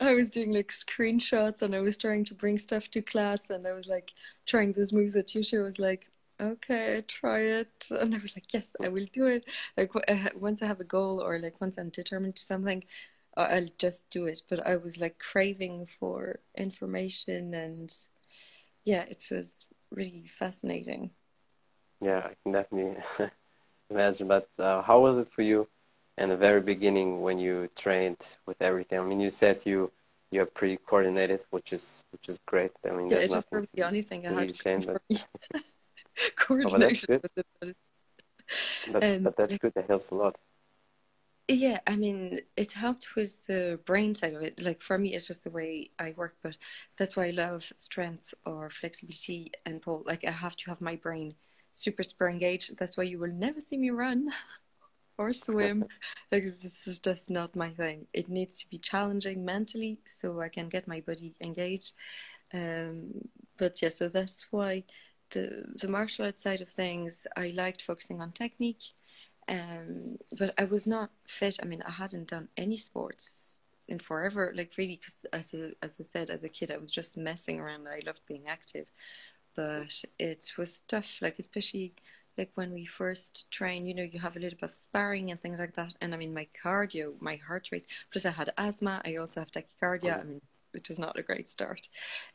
I 0.00 0.14
was 0.14 0.30
doing 0.30 0.52
like 0.52 0.68
screenshots 0.68 1.62
and 1.62 1.74
I 1.74 1.80
was 1.80 1.96
trying 1.96 2.24
to 2.26 2.34
bring 2.34 2.58
stuff 2.58 2.88
to 2.90 3.02
class 3.02 3.50
and 3.50 3.66
I 3.66 3.72
was 3.72 3.88
like 3.88 4.12
trying 4.46 4.72
those 4.72 4.92
moves 4.92 5.14
that 5.14 5.28
Yusha 5.28 5.62
was 5.62 5.78
like 5.78 6.06
okay, 6.40 7.02
try 7.06 7.40
it. 7.40 7.86
And 7.90 8.14
I 8.14 8.18
was 8.18 8.36
like, 8.36 8.52
yes, 8.54 8.70
I 8.82 8.88
will 8.88 9.06
do 9.12 9.26
it. 9.26 9.46
Like 9.76 9.90
uh, 9.96 10.30
once 10.36 10.62
I 10.62 10.66
have 10.66 10.80
a 10.80 10.84
goal 10.84 11.20
or 11.20 11.38
like 11.38 11.60
once 11.60 11.78
I'm 11.78 11.90
determined 11.90 12.36
to 12.36 12.42
something, 12.42 12.84
I'll 13.36 13.68
just 13.78 14.08
do 14.10 14.26
it. 14.26 14.42
But 14.48 14.66
I 14.66 14.76
was 14.76 15.00
like 15.00 15.18
craving 15.18 15.86
for 15.86 16.40
information 16.56 17.54
and 17.54 17.94
yeah, 18.84 19.02
it 19.02 19.28
was 19.30 19.66
really 19.90 20.24
fascinating. 20.26 21.10
Yeah, 22.00 22.18
I 22.18 22.34
can 22.42 22.52
definitely 22.52 23.02
imagine. 23.90 24.28
But 24.28 24.48
uh, 24.58 24.82
how 24.82 25.00
was 25.00 25.18
it 25.18 25.28
for 25.28 25.42
you 25.42 25.68
in 26.16 26.28
the 26.28 26.36
very 26.36 26.60
beginning 26.60 27.22
when 27.22 27.38
you 27.38 27.68
trained 27.76 28.36
with 28.46 28.60
everything? 28.62 29.00
I 29.00 29.02
mean, 29.04 29.20
you 29.20 29.30
said 29.30 29.64
you 29.66 29.90
you're 30.30 30.46
pretty 30.46 30.76
coordinated, 30.76 31.44
which 31.50 31.72
is 31.72 32.04
which 32.12 32.28
is 32.28 32.38
great. 32.46 32.72
I 32.86 32.90
mean, 32.90 33.08
yeah, 33.08 33.18
it's 33.18 33.32
just 33.32 33.50
the 33.50 33.82
only 33.82 34.02
thing 34.02 34.26
I 34.26 34.44
had 34.44 34.56
shame, 34.56 34.82
but... 34.82 35.02
coordination. 36.36 37.14
Oh, 37.14 37.28
but, 37.60 37.74
but, 38.92 39.04
um, 39.04 39.22
but 39.22 39.36
that's 39.36 39.58
good. 39.58 39.74
That 39.74 39.88
helps 39.88 40.10
a 40.10 40.14
lot. 40.14 40.38
Yeah, 41.50 41.80
I 41.86 41.96
mean, 41.96 42.40
it 42.58 42.72
helped 42.72 43.16
with 43.16 43.44
the 43.46 43.80
brain 43.86 44.14
side 44.14 44.34
of 44.34 44.42
it. 44.42 44.62
Like 44.62 44.82
for 44.82 44.98
me, 44.98 45.14
it's 45.14 45.26
just 45.26 45.44
the 45.44 45.50
way 45.50 45.90
I 45.98 46.12
work, 46.14 46.36
but 46.42 46.56
that's 46.98 47.16
why 47.16 47.28
I 47.28 47.30
love 47.30 47.72
strength 47.78 48.34
or 48.44 48.68
flexibility 48.68 49.52
and 49.64 49.80
pull. 49.80 50.02
Like 50.04 50.26
I 50.26 50.30
have 50.30 50.56
to 50.56 50.70
have 50.70 50.82
my 50.82 50.96
brain 50.96 51.34
super 51.72 52.02
super 52.02 52.28
engaged. 52.28 52.76
That's 52.78 52.96
why 52.96 53.04
you 53.04 53.18
will 53.18 53.32
never 53.32 53.60
see 53.60 53.76
me 53.76 53.90
run 53.90 54.28
or 55.18 55.32
swim 55.32 55.84
because 56.30 56.58
this 56.58 56.86
is 56.86 56.98
just 56.98 57.30
not 57.30 57.56
my 57.56 57.70
thing. 57.70 58.06
It 58.12 58.28
needs 58.28 58.58
to 58.60 58.70
be 58.70 58.78
challenging 58.78 59.44
mentally 59.44 59.98
so 60.04 60.40
I 60.40 60.48
can 60.48 60.68
get 60.68 60.88
my 60.88 61.00
body 61.00 61.34
engaged. 61.40 61.94
Um, 62.54 63.28
but 63.56 63.82
yeah, 63.82 63.90
so 63.90 64.08
that's 64.08 64.46
why 64.50 64.84
the 65.30 65.64
the 65.80 65.88
martial 65.88 66.24
arts 66.24 66.42
side 66.42 66.60
of 66.62 66.68
things, 66.68 67.26
I 67.36 67.52
liked 67.56 67.82
focusing 67.82 68.20
on 68.20 68.32
technique 68.32 68.82
um, 69.48 70.18
but 70.38 70.52
I 70.58 70.64
was 70.64 70.86
not 70.86 71.10
fit. 71.26 71.58
I 71.62 71.66
mean, 71.66 71.82
I 71.86 71.90
hadn't 71.90 72.28
done 72.28 72.48
any 72.56 72.76
sports 72.76 73.58
in 73.88 73.98
forever, 73.98 74.52
like 74.54 74.72
really, 74.76 74.96
because 74.96 75.24
as 75.32 75.54
a, 75.54 75.72
as 75.82 75.96
I 75.98 76.02
said, 76.02 76.28
as 76.28 76.44
a 76.44 76.48
kid, 76.50 76.70
I 76.70 76.76
was 76.76 76.90
just 76.90 77.16
messing 77.16 77.58
around. 77.58 77.88
I 77.88 78.02
loved 78.04 78.20
being 78.26 78.46
active, 78.46 78.86
but 79.58 80.04
it 80.20 80.52
was 80.56 80.82
tough. 80.86 81.18
Like 81.20 81.40
especially 81.40 81.92
like 82.36 82.52
when 82.54 82.72
we 82.72 82.84
first 82.84 83.50
train, 83.50 83.88
you 83.88 83.94
know, 83.94 84.04
you 84.04 84.20
have 84.20 84.36
a 84.36 84.38
little 84.38 84.56
bit 84.56 84.70
of 84.70 84.74
sparring 84.74 85.32
and 85.32 85.42
things 85.42 85.58
like 85.58 85.74
that. 85.74 85.94
And 86.00 86.14
I 86.14 86.16
mean, 86.16 86.32
my 86.32 86.46
cardio, 86.62 87.20
my 87.20 87.34
heart 87.34 87.70
rate. 87.72 87.88
Plus, 88.12 88.24
I 88.24 88.30
had 88.30 88.52
asthma. 88.56 89.02
I 89.04 89.16
also 89.16 89.40
have 89.40 89.50
tachycardia. 89.50 90.20
I 90.20 90.22
mean, 90.22 90.40
which 90.70 90.88
was 90.88 91.00
not 91.00 91.18
a 91.18 91.24
great 91.24 91.48
start. 91.48 91.88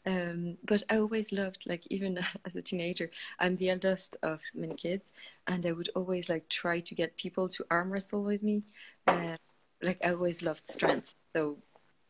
Um, 0.06 0.58
but 0.66 0.84
I 0.90 0.98
always 0.98 1.32
loved, 1.32 1.64
like, 1.66 1.88
even 1.90 2.20
as 2.46 2.58
a 2.58 2.62
teenager, 2.62 3.10
I'm 3.40 3.56
the 3.56 3.70
eldest 3.70 4.18
of 4.22 4.42
many 4.54 4.76
kids, 4.76 5.14
and 5.48 5.66
I 5.66 5.72
would 5.72 5.92
always 5.96 6.28
like 6.28 6.50
try 6.50 6.82
to 6.82 6.96
get 6.96 7.16
people 7.16 7.48
to 7.48 7.66
arm 7.72 7.90
wrestle 7.90 8.24
with 8.24 8.44
me. 8.44 8.64
Uh, 9.08 9.38
like, 9.82 10.00
I 10.04 10.10
always 10.10 10.44
loved 10.44 10.68
strength, 10.68 11.16
so 11.34 11.60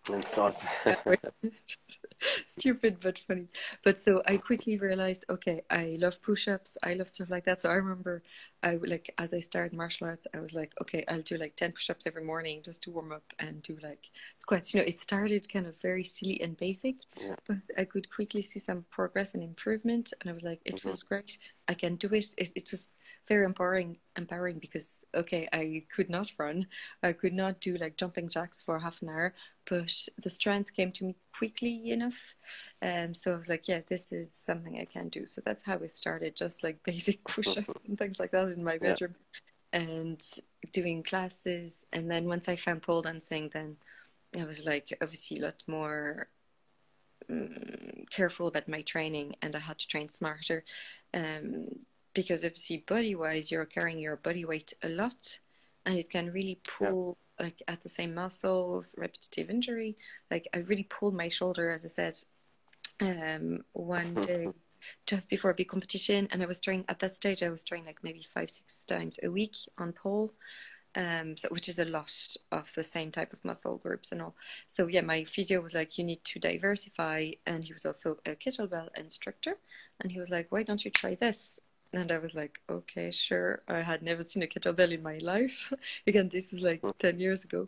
that's 0.06 0.38
awesome. 0.38 0.68
Stupid 2.46 2.98
but 3.00 3.20
funny. 3.20 3.48
But 3.84 4.00
so 4.00 4.22
I 4.26 4.38
quickly 4.38 4.78
realized, 4.78 5.26
okay, 5.30 5.62
I 5.70 5.98
love 6.00 6.22
push-ups. 6.22 6.78
I 6.84 6.94
love 6.94 7.08
stuff 7.08 7.30
like 7.30 7.46
that. 7.46 7.62
So 7.62 7.70
I 7.70 7.76
remember, 7.76 8.24
I 8.62 8.76
like 8.76 9.14
as 9.18 9.34
I 9.34 9.40
started 9.40 9.76
martial 9.76 10.08
arts, 10.08 10.28
I 10.34 10.40
was 10.40 10.54
like, 10.54 10.74
okay, 10.82 11.04
I'll 11.08 11.22
do 11.22 11.38
like 11.38 11.56
ten 11.56 11.72
push-ups 11.72 12.06
every 12.06 12.24
morning 12.24 12.62
just 12.64 12.84
to 12.84 12.92
warm 12.92 13.12
up 13.12 13.24
and 13.40 13.62
do 13.64 13.78
like 13.82 14.10
squats. 14.38 14.74
You 14.74 14.82
know, 14.82 14.88
it 14.88 15.00
started 15.00 15.52
kind 15.52 15.68
of 15.68 15.80
very 15.82 16.04
silly 16.04 16.42
and 16.42 16.58
basic, 16.58 16.96
yeah. 17.20 17.36
but 17.48 17.70
I 17.78 17.86
could 17.86 18.10
quickly 18.10 18.42
see 18.42 18.60
some 18.60 18.86
progress 18.90 19.34
and 19.34 19.44
improvement, 19.44 20.14
and 20.20 20.30
I 20.30 20.34
was 20.34 20.44
like, 20.44 20.62
it 20.66 20.76
mm-hmm. 20.76 20.90
feels 20.90 21.04
great. 21.04 21.38
I 21.68 21.74
can 21.74 21.96
do 21.96 22.08
it. 22.08 22.34
it. 22.38 22.52
It's 22.56 22.72
just 22.72 22.94
very 23.28 23.46
empowering 23.46 23.98
empowering 24.18 24.60
because 24.60 25.06
okay 25.16 25.48
i 25.54 25.84
could 25.94 26.10
not 26.10 26.32
run. 26.38 26.68
I 27.02 27.14
could 27.14 27.34
not 27.34 27.60
do 27.62 27.78
like 27.78 27.98
jumping 27.98 28.30
jacks 28.30 28.62
for 28.64 28.80
half 28.80 29.02
an 29.02 29.10
hour 29.10 29.34
but 29.70 29.92
the 30.22 30.30
strength 30.30 30.76
came 30.76 30.92
to 30.92 31.06
me 31.06 31.16
quickly 31.38 31.92
enough. 31.92 32.36
Um 32.82 33.14
so 33.14 33.34
i 33.34 33.38
was 33.38 33.50
like 33.50 33.68
yeah 33.68 33.82
this 33.88 34.12
is 34.12 34.34
something 34.34 34.80
i 34.80 34.86
can 34.86 35.10
do. 35.10 35.26
So 35.28 35.42
that's 35.46 35.64
how 35.64 35.78
it 35.78 35.92
started 35.92 36.36
just 36.36 36.64
like 36.64 36.84
basic 36.86 37.24
push-ups 37.24 37.82
and 37.88 37.98
things 37.98 38.20
like 38.20 38.32
that 38.32 38.50
in 38.50 38.64
my 38.64 38.78
bedroom 38.78 39.16
yeah. 39.74 39.80
and 39.80 40.22
doing 40.72 41.04
classes. 41.04 41.86
And 41.94 42.10
then 42.12 42.26
once 42.26 42.50
i 42.50 42.56
found 42.56 42.82
pole 42.82 43.02
dancing 43.02 43.50
then 43.54 43.78
i 44.40 44.44
was 44.46 44.66
like 44.66 44.98
obviously 45.02 45.40
a 45.40 45.44
lot 45.44 45.64
more 45.68 46.28
um, 47.30 48.06
careful 48.10 48.48
about 48.48 48.68
my 48.68 48.82
training 48.82 49.36
and 49.42 49.56
i 49.56 49.60
had 49.60 49.80
to 49.80 49.88
train 49.88 50.10
smarter. 50.10 50.66
Um 51.14 51.68
because 52.14 52.44
obviously 52.44 52.84
body 52.88 53.16
wise 53.16 53.52
you're 53.52 53.66
carrying 53.66 54.00
your 54.00 54.18
body 54.18 54.46
weight 54.46 54.74
a 54.84 54.90
lot 54.90 55.40
and 55.86 55.98
it 55.98 56.10
can 56.10 56.32
really 56.32 56.60
pull 56.64 57.18
yeah. 57.40 57.46
like 57.46 57.62
at 57.68 57.82
the 57.82 57.90
same 57.90 58.14
muscles 58.14 58.96
repetitive 58.98 59.50
injury 59.50 59.96
like 60.32 60.48
i 60.54 60.60
really 60.60 60.84
pulled 60.84 61.16
my 61.16 61.28
shoulder 61.28 61.72
as 61.72 61.86
i 61.86 61.88
said 61.88 62.18
um 63.02 63.64
one 63.74 64.14
day 64.22 64.48
just 65.06 65.30
before 65.30 65.52
a 65.52 65.56
big 65.56 65.70
competition 65.70 66.28
and 66.32 66.44
i 66.44 66.46
was 66.46 66.60
training 66.60 66.86
at 66.90 67.00
that 67.00 67.16
stage 67.16 67.44
i 67.44 67.50
was 67.50 67.64
training 67.64 67.86
like 67.86 68.04
maybe 68.04 68.22
five 68.22 68.50
six 68.50 68.86
times 68.86 69.18
a 69.24 69.30
week 69.30 69.56
on 69.78 69.92
pole 69.92 70.34
um, 70.96 71.36
so 71.36 71.48
which 71.50 71.70
is 71.70 71.80
a 71.80 71.86
lot 71.86 72.14
of 72.52 72.72
the 72.76 72.84
same 72.84 73.12
type 73.12 73.34
of 73.34 73.44
muscle 73.44 73.78
groups 73.78 74.12
and 74.12 74.22
all. 74.22 74.36
So 74.68 74.88
yeah, 74.88 75.02
my 75.02 75.24
physio 75.24 75.62
was 75.62 75.74
like, 75.74 75.98
you 75.98 76.04
need 76.04 76.24
to 76.26 76.40
diversify, 76.40 77.32
and 77.46 77.64
he 77.64 77.74
was 77.74 77.86
also 77.86 78.18
a 78.26 78.36
kettlebell 78.36 78.90
instructor, 78.96 79.58
and 80.00 80.12
he 80.12 80.20
was 80.20 80.30
like, 80.30 80.52
why 80.52 80.64
don't 80.64 80.86
you 80.86 80.92
try 80.92 81.16
this? 81.16 81.60
And 81.94 82.12
I 82.12 82.18
was 82.18 82.36
like, 82.36 82.60
okay, 82.70 83.12
sure. 83.12 83.62
I 83.68 83.82
had 83.82 84.02
never 84.02 84.24
seen 84.24 84.42
a 84.42 84.48
kettlebell 84.48 84.92
in 84.92 85.04
my 85.04 85.20
life. 85.20 85.72
Again, 86.08 86.28
this 86.30 86.52
is 86.52 86.64
like 86.64 86.82
10 86.98 87.20
years 87.20 87.44
ago. 87.44 87.68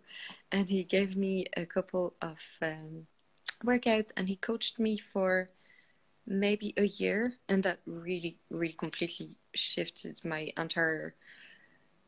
And 0.51 0.67
he 0.67 0.83
gave 0.83 1.15
me 1.15 1.45
a 1.55 1.65
couple 1.65 2.13
of 2.21 2.41
um, 2.61 3.05
workouts 3.63 4.11
and 4.17 4.27
he 4.27 4.35
coached 4.37 4.79
me 4.79 4.97
for 4.97 5.49
maybe 6.25 6.73
a 6.77 6.85
year. 6.85 7.35
And 7.47 7.61
that 7.63 7.79
really, 7.85 8.37
really 8.49 8.73
completely 8.73 9.35
shifted 9.53 10.25
my 10.25 10.51
entire 10.57 11.13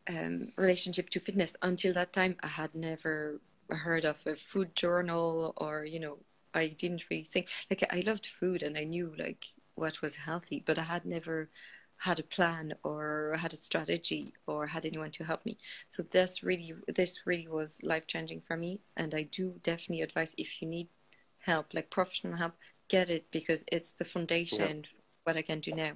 um, 0.10 0.52
relationship 0.58 1.10
to 1.12 1.20
fitness. 1.20 1.56
Until 1.62 1.94
that 1.94 2.14
time, 2.14 2.36
I 2.42 2.48
had 2.48 2.74
never 2.74 3.40
heard 3.70 4.06
of 4.06 4.26
a 4.26 4.36
food 4.36 4.76
journal 4.76 5.54
or, 5.58 5.86
you 5.86 6.00
know, 6.00 6.18
I 6.54 6.68
didn't 6.68 7.04
really 7.12 7.24
think 7.24 7.50
like 7.70 7.84
I 7.92 8.00
loved 8.00 8.26
food 8.26 8.64
and 8.64 8.78
I 8.78 8.86
knew 8.86 9.14
like 9.18 9.46
what 9.76 10.02
was 10.02 10.16
healthy, 10.16 10.64
but 10.66 10.80
I 10.80 10.84
had 10.84 11.06
never 11.06 11.50
had 12.00 12.20
a 12.20 12.24
plan 12.24 12.74
or 12.84 13.36
had 13.40 13.54
a 13.54 13.58
strategy 13.58 14.34
or 14.46 14.68
had 14.68 14.86
anyone 14.86 15.12
to 15.12 15.24
help 15.24 15.46
me. 15.46 15.58
So 15.90 16.04
this 16.04 16.44
really 16.44 16.74
this 16.88 17.22
really 17.26 17.48
was 17.48 17.80
life 17.84 18.08
changing 18.08 18.42
for 18.42 18.56
me 18.56 18.80
and 18.96 19.14
I 19.16 19.24
do 19.24 19.56
definitely 19.64 20.04
advise 20.04 20.36
if 20.38 20.62
you 20.62 20.68
need 20.68 20.90
help, 21.40 21.74
like 21.74 21.90
professional 21.90 22.38
help, 22.38 22.54
get 22.88 23.10
it 23.10 23.26
because 23.32 23.64
it's 23.72 23.94
the 23.94 24.06
foundation 24.06 24.84
yeah. 24.84 24.90
what 25.24 25.38
I 25.38 25.42
can 25.42 25.60
do 25.60 25.72
now. 25.72 25.94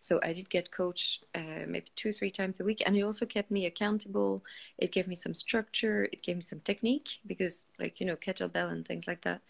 So 0.00 0.20
I 0.22 0.32
did 0.32 0.48
get 0.48 0.70
coached 0.70 1.24
uh, 1.34 1.66
maybe 1.66 1.86
two, 1.96 2.12
three 2.12 2.30
times 2.30 2.60
a 2.60 2.64
week 2.64 2.82
and 2.86 2.96
it 2.96 3.02
also 3.02 3.26
kept 3.26 3.50
me 3.50 3.66
accountable. 3.66 4.42
It 4.78 4.92
gave 4.92 5.06
me 5.06 5.16
some 5.16 5.34
structure, 5.34 6.04
it 6.04 6.22
gave 6.22 6.36
me 6.36 6.42
some 6.42 6.60
technique 6.60 7.18
because 7.26 7.64
like, 7.78 8.00
you 8.00 8.06
know, 8.06 8.16
kettlebell 8.16 8.72
and 8.72 8.86
things 8.86 9.06
like 9.06 9.20
that. 9.22 9.42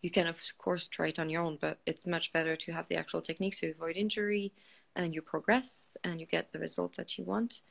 You 0.00 0.10
can 0.10 0.26
of 0.26 0.40
course 0.56 0.88
try 0.88 1.08
it 1.08 1.18
on 1.18 1.28
your 1.28 1.42
own, 1.42 1.58
but 1.60 1.78
it's 1.86 2.06
much 2.06 2.32
better 2.32 2.56
to 2.56 2.72
have 2.72 2.88
the 2.88 2.96
actual 2.96 3.20
techniques 3.20 3.60
to 3.60 3.70
avoid 3.70 3.96
injury 3.96 4.52
and 4.96 5.14
you 5.14 5.22
progress 5.22 5.96
and 6.04 6.20
you 6.20 6.26
get 6.26 6.52
the 6.52 6.58
result 6.58 6.96
that 6.96 7.18
you 7.18 7.24
want. 7.24 7.62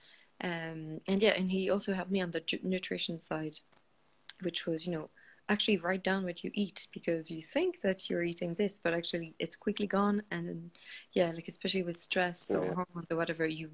Um, 0.43 0.99
and 1.07 1.21
yeah, 1.21 1.33
and 1.37 1.49
he 1.51 1.69
also 1.69 1.93
helped 1.93 2.11
me 2.11 2.21
on 2.21 2.31
the 2.31 2.43
nutrition 2.63 3.19
side, 3.19 3.53
which 4.41 4.65
was, 4.65 4.87
you 4.87 4.93
know, 4.93 5.09
actually 5.49 5.77
write 5.77 6.03
down 6.03 6.23
what 6.23 6.43
you 6.43 6.51
eat 6.53 6.87
because 6.93 7.29
you 7.29 7.41
think 7.41 7.81
that 7.81 8.09
you're 8.09 8.23
eating 8.23 8.53
this, 8.55 8.79
but 8.81 8.93
actually 8.93 9.35
it's 9.37 9.55
quickly 9.55 9.85
gone. 9.85 10.23
And 10.31 10.71
yeah, 11.13 11.31
like 11.35 11.47
especially 11.47 11.83
with 11.83 11.97
stress 11.97 12.49
or 12.49 12.65
hormones 12.73 13.11
or 13.11 13.17
whatever, 13.17 13.45
you 13.45 13.69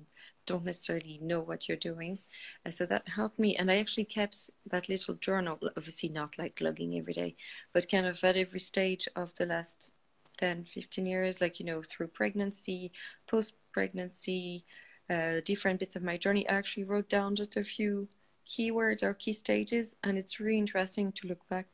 don't 0.45 0.65
necessarily 0.65 1.19
know 1.21 1.39
what 1.39 1.67
you're 1.67 1.77
doing. 1.77 2.19
Uh, 2.65 2.71
so 2.71 2.85
that 2.87 3.07
helped 3.07 3.37
me. 3.37 3.55
And 3.57 3.69
I 3.69 3.77
actually 3.77 4.05
kept 4.05 4.49
that 4.71 4.89
little 4.89 5.15
journal, 5.15 5.59
obviously 5.77 6.09
not 6.09 6.37
like 6.39 6.59
logging 6.61 6.97
every 6.97 7.13
day, 7.13 7.35
but 7.73 7.91
kind 7.91 8.07
of 8.07 8.23
at 8.23 8.37
every 8.37 8.59
stage 8.59 9.07
of 9.15 9.33
the 9.35 9.45
last 9.45 9.93
10, 10.37 10.63
15 10.63 11.05
years, 11.05 11.41
like, 11.41 11.59
you 11.59 11.65
know, 11.65 11.81
through 11.81 12.07
pregnancy, 12.07 12.91
post 13.27 13.53
pregnancy, 13.71 14.65
uh, 15.09 15.41
different 15.45 15.79
bits 15.79 15.95
of 15.95 16.03
my 16.03 16.17
journey. 16.17 16.47
I 16.49 16.53
actually 16.53 16.83
wrote 16.83 17.09
down 17.09 17.35
just 17.35 17.57
a 17.57 17.63
few 17.63 18.07
keywords 18.47 19.03
or 19.03 19.13
key 19.13 19.33
stages, 19.33 19.95
and 20.03 20.17
it's 20.17 20.39
really 20.39 20.57
interesting 20.57 21.11
to 21.13 21.27
look 21.27 21.47
back 21.49 21.67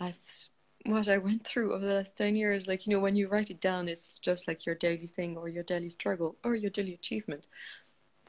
at 0.00 0.16
what 0.86 1.08
I 1.08 1.18
went 1.18 1.46
through 1.46 1.74
over 1.74 1.84
the 1.84 1.94
last 1.94 2.16
10 2.16 2.36
years. 2.36 2.66
Like, 2.66 2.86
you 2.86 2.92
know, 2.92 3.00
when 3.00 3.16
you 3.16 3.28
write 3.28 3.50
it 3.50 3.60
down, 3.60 3.88
it's 3.88 4.18
just 4.18 4.48
like 4.48 4.66
your 4.66 4.74
daily 4.74 5.06
thing 5.06 5.36
or 5.36 5.48
your 5.48 5.64
daily 5.64 5.88
struggle 5.88 6.36
or 6.44 6.54
your 6.54 6.70
daily 6.70 6.94
achievement. 6.94 7.48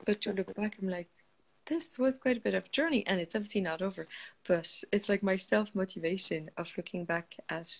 But 0.05 0.21
to 0.21 0.33
look 0.33 0.53
back, 0.55 0.77
I'm 0.81 0.89
like, 0.89 1.07
this 1.65 1.97
was 1.97 2.17
quite 2.17 2.37
a 2.37 2.41
bit 2.41 2.53
of 2.53 2.71
journey 2.71 3.05
and 3.07 3.19
it's 3.19 3.35
obviously 3.35 3.61
not 3.61 3.81
over 3.81 4.07
but 4.47 4.83
it's 4.91 5.09
like 5.09 5.23
my 5.23 5.37
self 5.37 5.73
motivation 5.75 6.49
of 6.57 6.71
looking 6.77 7.05
back 7.05 7.35
at 7.49 7.71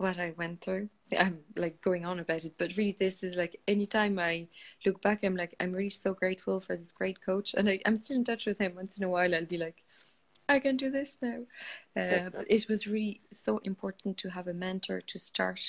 what 0.00 0.18
I 0.18 0.32
went 0.38 0.62
through. 0.62 0.88
I'm 1.18 1.40
like 1.56 1.82
going 1.82 2.06
on 2.06 2.20
about 2.20 2.44
it, 2.44 2.54
but 2.56 2.74
really, 2.78 2.96
this 2.98 3.22
is 3.22 3.36
like 3.36 3.60
anytime 3.68 4.18
I 4.18 4.48
look 4.86 5.02
back, 5.02 5.22
I'm 5.22 5.36
like, 5.36 5.54
I'm 5.60 5.72
really 5.72 5.90
so 5.90 6.14
grateful 6.14 6.58
for 6.58 6.74
this 6.74 6.90
great 6.92 7.20
coach, 7.20 7.54
and 7.54 7.68
I, 7.68 7.80
I'm 7.84 7.98
still 7.98 8.16
in 8.16 8.24
touch 8.24 8.46
with 8.46 8.58
him. 8.58 8.74
Once 8.76 8.96
in 8.96 9.04
a 9.04 9.10
while, 9.10 9.34
I'll 9.34 9.44
be 9.44 9.58
like, 9.58 9.84
I 10.48 10.58
can 10.58 10.78
do 10.78 10.90
this 10.90 11.18
now. 11.20 11.40
Uh, 11.94 12.30
but 12.30 12.46
it 12.50 12.66
was 12.66 12.86
really 12.86 13.20
so 13.30 13.58
important 13.58 14.16
to 14.18 14.30
have 14.30 14.48
a 14.48 14.54
mentor 14.54 15.02
to 15.02 15.18
start 15.18 15.60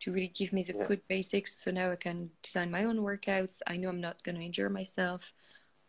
to 0.00 0.12
really 0.12 0.28
give 0.28 0.52
me 0.52 0.62
the 0.62 0.74
Yeah. 0.74 0.86
good 0.86 1.02
basics. 1.08 1.60
So 1.60 1.72
now 1.72 1.90
I 1.90 1.96
can 1.96 2.30
design 2.42 2.70
my 2.70 2.84
own 2.84 2.98
workouts. 2.98 3.60
I 3.66 3.76
know 3.76 3.88
I'm 3.88 4.00
not 4.00 4.22
going 4.22 4.36
to 4.38 4.44
injure 4.44 4.70
myself. 4.70 5.32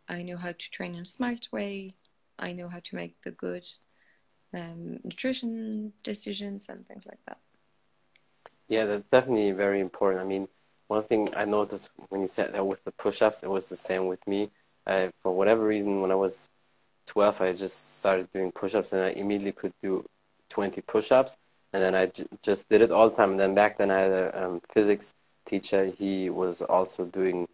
I 0.08 0.22
know 0.22 0.36
how 0.36 0.50
to 0.50 0.70
train 0.70 0.96
in 0.96 1.02
a 1.02 1.06
smart 1.06 1.46
way. 1.52 1.94
I 2.36 2.52
know 2.52 2.68
how 2.68 2.80
to 2.80 2.96
make 2.96 3.22
the 3.22 3.30
good 3.30 3.66
um, 4.52 4.98
nutrition 5.04 5.92
decisions 6.02 6.68
and 6.68 6.84
things 6.88 7.06
like 7.06 7.24
that. 7.28 7.38
Yeah, 8.70 8.86
that's 8.86 9.08
definitely 9.08 9.50
very 9.50 9.80
important. 9.80 10.22
I 10.22 10.24
mean, 10.24 10.46
one 10.86 11.02
thing 11.02 11.28
I 11.36 11.44
noticed 11.44 11.90
when 12.08 12.20
you 12.20 12.28
said 12.28 12.54
that 12.54 12.64
with 12.64 12.84
the 12.84 12.92
push-ups, 12.92 13.42
it 13.42 13.50
was 13.50 13.68
the 13.68 13.74
same 13.76 14.06
with 14.06 14.24
me. 14.28 14.50
I, 14.86 15.10
for 15.20 15.32
whatever 15.32 15.66
reason, 15.66 16.00
when 16.00 16.12
I 16.12 16.14
was 16.14 16.50
12, 17.06 17.40
I 17.40 17.52
just 17.52 17.98
started 17.98 18.32
doing 18.32 18.52
push-ups 18.52 18.92
and 18.92 19.02
I 19.02 19.08
immediately 19.10 19.52
could 19.52 19.72
do 19.82 20.04
20 20.50 20.80
push-ups. 20.82 21.36
And 21.72 21.82
then 21.82 21.96
I 21.96 22.12
just 22.42 22.68
did 22.68 22.80
it 22.80 22.92
all 22.92 23.10
the 23.10 23.16
time. 23.16 23.32
And 23.32 23.40
then 23.40 23.54
back 23.56 23.76
then 23.76 23.90
I 23.90 24.00
had 24.02 24.12
a 24.12 24.44
um, 24.44 24.62
physics 24.72 25.14
teacher. 25.46 25.86
He 25.86 26.30
was 26.30 26.62
also 26.62 27.04
doing 27.04 27.48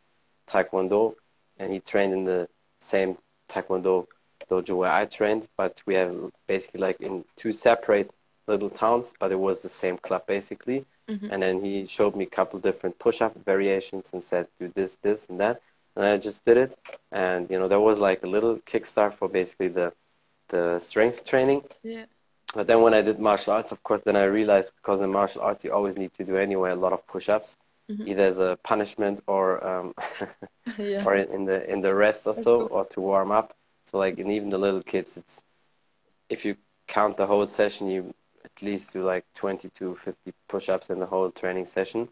Taekwondo 0.46 1.14
and 1.58 1.73
he 1.73 1.80
trained 1.80 2.12
in 2.12 2.25
the 2.26 2.46
same 2.80 3.16
Taekwondo 3.49 4.06
dojo 4.50 4.76
where 4.76 4.92
I 4.92 5.06
trained, 5.06 5.49
but 5.56 5.82
we 5.87 5.94
have 5.94 6.14
basically 6.46 6.80
like 6.80 7.00
in 7.00 7.25
two 7.37 7.52
separate 7.52 8.12
little 8.46 8.70
towns, 8.70 9.14
but 9.18 9.32
it 9.32 9.40
was 9.40 9.61
the 9.61 9.70
same 9.70 9.96
club 9.96 10.26
basically. 10.26 10.85
Mhm. 11.08 11.28
And 11.32 11.42
then 11.42 11.64
he 11.64 11.86
showed 11.86 12.16
me 12.16 12.25
a 12.25 12.30
couple 12.38 12.58
different 12.58 12.98
push-up 12.98 13.34
variations 13.44 14.12
and 14.12 14.22
said, 14.22 14.48
do 14.58 14.68
this, 14.75 14.96
this, 14.96 15.28
and 15.28 15.38
that. 15.40 15.60
And 15.94 16.04
I 16.04 16.16
just 16.18 16.44
did 16.44 16.56
it. 16.56 16.76
And, 17.12 17.48
you 17.50 17.58
know, 17.58 17.68
there 17.68 17.80
was 17.80 17.98
like 18.00 18.22
a 18.22 18.26
little 18.26 18.56
kickstart 18.58 19.14
for 19.14 19.28
basically 19.28 19.68
the, 19.68 19.92
the 20.48 20.78
strength 20.78 21.25
training. 21.25 21.62
Yeah. 21.82 22.06
But 22.54 22.66
then 22.66 22.82
when 22.82 22.94
I 22.94 23.02
did 23.02 23.18
martial 23.18 23.52
arts, 23.52 23.72
of 23.72 23.82
course, 23.82 24.02
then 24.02 24.16
I 24.16 24.25
realized 24.25 24.72
because 24.76 25.00
in 25.00 25.10
martial 25.10 25.42
arts, 25.42 25.64
you 25.64 25.72
always 25.72 25.96
need 25.96 26.12
to 26.14 26.25
do 26.25 26.36
anyway 26.36 26.70
a 26.72 26.76
lot 26.76 26.92
of 26.92 27.06
push-ups, 27.06 27.56
Mhm. 27.90 28.08
either 28.08 28.25
as 28.25 28.38
a 28.40 28.58
punishment 28.64 29.22
or, 29.28 29.64
um, 29.64 29.94
yeah. 30.78 31.04
or 31.06 31.14
in 31.14 31.44
the, 31.44 31.58
in 31.70 31.82
the 31.82 31.94
rest 31.94 32.26
or 32.26 32.32
That's 32.34 32.42
so, 32.44 32.66
cool. 32.68 32.78
or 32.78 32.84
to 32.86 33.00
warm 33.00 33.30
up. 33.30 33.54
So 33.86 33.98
like, 33.98 34.18
and 34.18 34.30
even 34.32 34.48
the 34.48 34.58
little 34.58 34.82
kids, 34.82 35.16
it's, 35.16 35.42
if 36.28 36.44
you 36.44 36.56
count 36.88 37.16
the 37.16 37.26
whole 37.26 37.46
session, 37.46 37.88
you 37.88 38.12
least 38.62 38.92
do 38.92 39.02
like 39.04 39.25
20 39.34 39.68
to 39.70 39.94
50 39.96 40.32
push-ups 40.48 40.90
in 40.90 40.98
the 40.98 41.06
whole 41.06 41.30
training 41.30 41.66
session. 41.66 42.08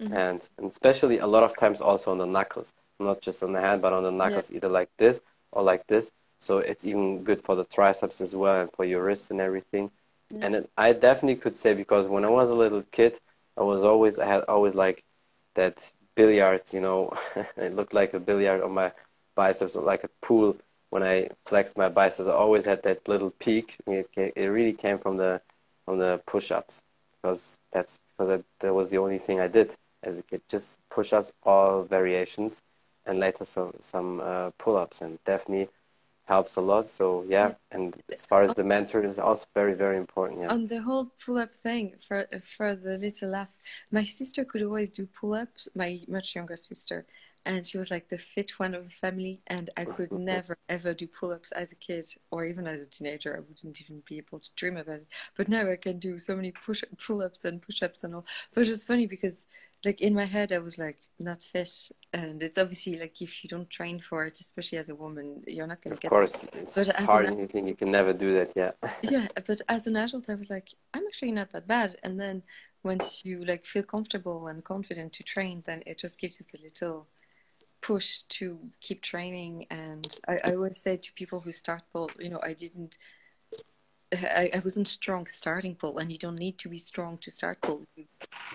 Mhm. 0.00 0.12
And, 0.12 0.50
and 0.58 0.66
especially 0.68 1.18
a 1.18 1.26
lot 1.26 1.42
of 1.42 1.56
times 1.56 1.80
also 1.80 2.10
on 2.10 2.18
the 2.18 2.26
knuckles, 2.26 2.72
not 2.98 3.20
just 3.20 3.42
on 3.42 3.52
the 3.52 3.60
hand, 3.60 3.82
but 3.82 3.92
on 3.92 4.02
the 4.02 4.10
knuckles, 4.10 4.52
either 4.52 4.68
like 4.68 4.90
this 4.98 5.20
or 5.52 5.62
like 5.62 5.86
this. 5.86 6.12
So 6.40 6.58
it's 6.58 6.84
even 6.84 7.24
good 7.24 7.42
for 7.42 7.54
the 7.56 7.64
triceps 7.64 8.20
as 8.20 8.36
well 8.36 8.60
and 8.62 8.70
for 8.72 8.84
your 8.84 9.02
wrists 9.04 9.30
and 9.30 9.40
everything. 9.40 9.90
Yeah. 10.30 10.46
And 10.46 10.54
it, 10.56 10.70
I 10.76 10.92
definitely 10.92 11.36
could 11.36 11.56
say 11.56 11.74
because 11.74 12.08
when 12.08 12.24
I 12.24 12.28
was 12.28 12.50
a 12.50 12.54
little 12.54 12.82
kid, 12.92 13.18
I 13.56 13.62
was 13.62 13.84
always, 13.84 14.18
I 14.18 14.26
had 14.26 14.44
always 14.44 14.74
like 14.74 15.02
that 15.54 15.90
billiard, 16.14 16.62
you 16.72 16.80
know, 16.80 17.12
it 17.56 17.74
looked 17.74 17.94
like 17.94 18.12
a 18.14 18.20
billiard 18.20 18.62
on 18.62 18.72
my 18.72 18.92
biceps 19.34 19.76
or 19.76 19.82
like 19.82 20.04
a 20.04 20.08
pool 20.20 20.56
when 20.90 21.02
I 21.02 21.30
flexed 21.46 21.76
my 21.76 21.88
biceps. 21.88 22.28
I 22.28 22.32
always 22.32 22.64
had 22.64 22.82
that 22.82 23.06
little 23.08 23.30
peak. 23.30 23.76
It, 23.86 24.08
it 24.14 24.46
really 24.48 24.72
came 24.72 24.98
from 24.98 25.16
the 25.16 25.40
from 25.86 25.98
the 25.98 26.20
push-ups 26.26 26.82
because 27.26 27.58
that's 27.72 28.00
because 28.18 28.28
that, 28.28 28.44
that 28.60 28.74
was 28.74 28.90
the 28.90 28.98
only 28.98 29.18
thing 29.18 29.40
I 29.40 29.48
did 29.48 29.74
as 30.02 30.18
a 30.18 30.22
kid. 30.22 30.42
Just 30.48 30.78
push-ups, 30.90 31.32
all 31.42 31.82
variations, 31.82 32.62
and 33.06 33.18
later 33.18 33.44
some 33.44 33.72
some 33.80 34.20
uh, 34.20 34.50
pull-ups, 34.58 35.00
and 35.00 35.18
definitely 35.24 35.68
helps 36.26 36.56
a 36.56 36.60
lot. 36.60 36.88
So 36.88 37.24
yeah, 37.28 37.54
and 37.70 37.96
as 38.12 38.26
far 38.26 38.42
as 38.42 38.52
the 38.54 38.64
mentor 38.64 39.04
is 39.04 39.18
also 39.18 39.46
very 39.54 39.74
very 39.74 39.96
important. 39.96 40.40
Yeah. 40.40 40.48
On 40.48 40.66
the 40.66 40.82
whole 40.82 41.06
pull-up 41.24 41.54
thing, 41.54 41.94
for 42.06 42.26
for 42.40 42.74
the 42.74 42.98
little 42.98 43.30
laugh, 43.30 43.48
my 43.90 44.04
sister 44.04 44.44
could 44.44 44.62
always 44.62 44.90
do 44.90 45.06
pull-ups. 45.06 45.68
My 45.74 46.00
much 46.08 46.34
younger 46.34 46.56
sister, 46.56 47.06
and 47.46 47.66
she 47.66 47.78
was 47.78 47.90
like 47.90 48.10
the 48.10 48.18
fit 48.18 48.58
one 48.58 48.74
of 48.74 48.84
the 48.84 48.90
family. 48.90 49.42
And 49.46 49.70
I 49.78 49.86
could 49.86 50.12
never 50.18 50.58
ever 50.68 50.94
do 50.94 51.06
pull-ups 51.08 51.52
as 51.52 51.72
a 51.72 51.76
kid 51.76 52.06
or 52.30 52.44
even 52.46 52.66
as 52.66 52.82
a 52.82 52.86
teenager. 52.86 53.36
I 53.36 53.40
wouldn't 53.40 53.80
even 53.82 54.02
be 54.08 54.18
able 54.18 54.40
to 54.40 54.50
dream 54.56 54.76
about 54.76 54.96
it. 54.96 55.08
But 55.36 55.48
now 55.48 55.70
I 55.70 55.76
can 55.76 55.98
do 56.00 56.18
so 56.18 56.36
many 56.36 56.52
push 56.52 56.84
pull-ups 56.98 57.44
and 57.46 57.62
push-ups 57.62 58.04
and 58.04 58.16
all. 58.16 58.26
But 58.54 58.68
it's 58.68 58.84
funny 58.84 59.06
because 59.06 59.46
like 59.84 60.00
in 60.02 60.14
my 60.14 60.26
head 60.26 60.52
I 60.52 60.58
was 60.58 60.78
like 60.78 60.98
not 61.18 61.42
fit, 61.44 61.72
and 62.12 62.42
it's 62.42 62.58
obviously 62.58 62.98
like 62.98 63.22
if 63.22 63.44
you 63.44 63.48
don't 63.48 63.70
train 63.70 64.00
for 64.00 64.26
it, 64.26 64.38
especially 64.40 64.78
as 64.78 64.88
a 64.90 64.94
woman, 64.94 65.42
you're 65.46 65.66
not 65.66 65.82
gonna 65.82 65.94
Of 65.94 66.00
get. 66.00 66.10
course, 66.10 66.44
it's 66.54 66.76
But 66.76 66.88
as 66.88 67.04
hard 67.04 67.26
and 67.26 67.38
you 67.38 67.46
think 67.46 67.68
you 67.68 67.74
can 67.74 67.90
never 67.90 68.12
do 68.12 68.32
that. 68.34 68.52
Yeah. 68.56 68.72
yeah 69.02 69.28
but 69.46 69.60
as 69.68 69.86
an 69.86 69.96
adult 69.96 70.28
i 70.30 70.34
was 70.34 70.50
like 70.50 70.70
i'm 70.94 71.06
actually 71.06 71.32
not 71.32 71.50
that 71.50 71.66
bad 71.66 71.96
and 72.02 72.18
then 72.20 72.42
once 72.82 73.24
you 73.24 73.44
like 73.44 73.64
feel 73.64 73.82
comfortable 73.82 74.46
and 74.46 74.64
confident 74.64 75.12
to 75.12 75.22
train 75.22 75.62
then 75.66 75.82
it 75.86 75.98
just 75.98 76.18
gives 76.20 76.40
you 76.40 76.46
a 76.58 76.62
little 76.62 77.06
push 77.86 78.22
to 78.28 78.58
keep 78.80 79.00
training 79.00 79.54
and 79.70 80.18
i, 80.26 80.38
I 80.44 80.54
always 80.54 80.80
say 80.80 80.96
to 80.96 81.12
people 81.12 81.40
who 81.40 81.52
start 81.52 81.82
pull 81.92 82.10
you 82.18 82.30
know 82.30 82.40
i 82.42 82.52
didn't 82.52 82.98
I, 84.12 84.50
I 84.54 84.58
wasn't 84.60 84.88
strong 84.88 85.26
starting 85.28 85.74
pull 85.74 85.98
and 85.98 86.10
you 86.10 86.18
don't 86.18 86.36
need 86.46 86.58
to 86.58 86.68
be 86.68 86.78
strong 86.78 87.18
to 87.18 87.30
start 87.30 87.60
pull 87.62 87.82
you 87.96 88.04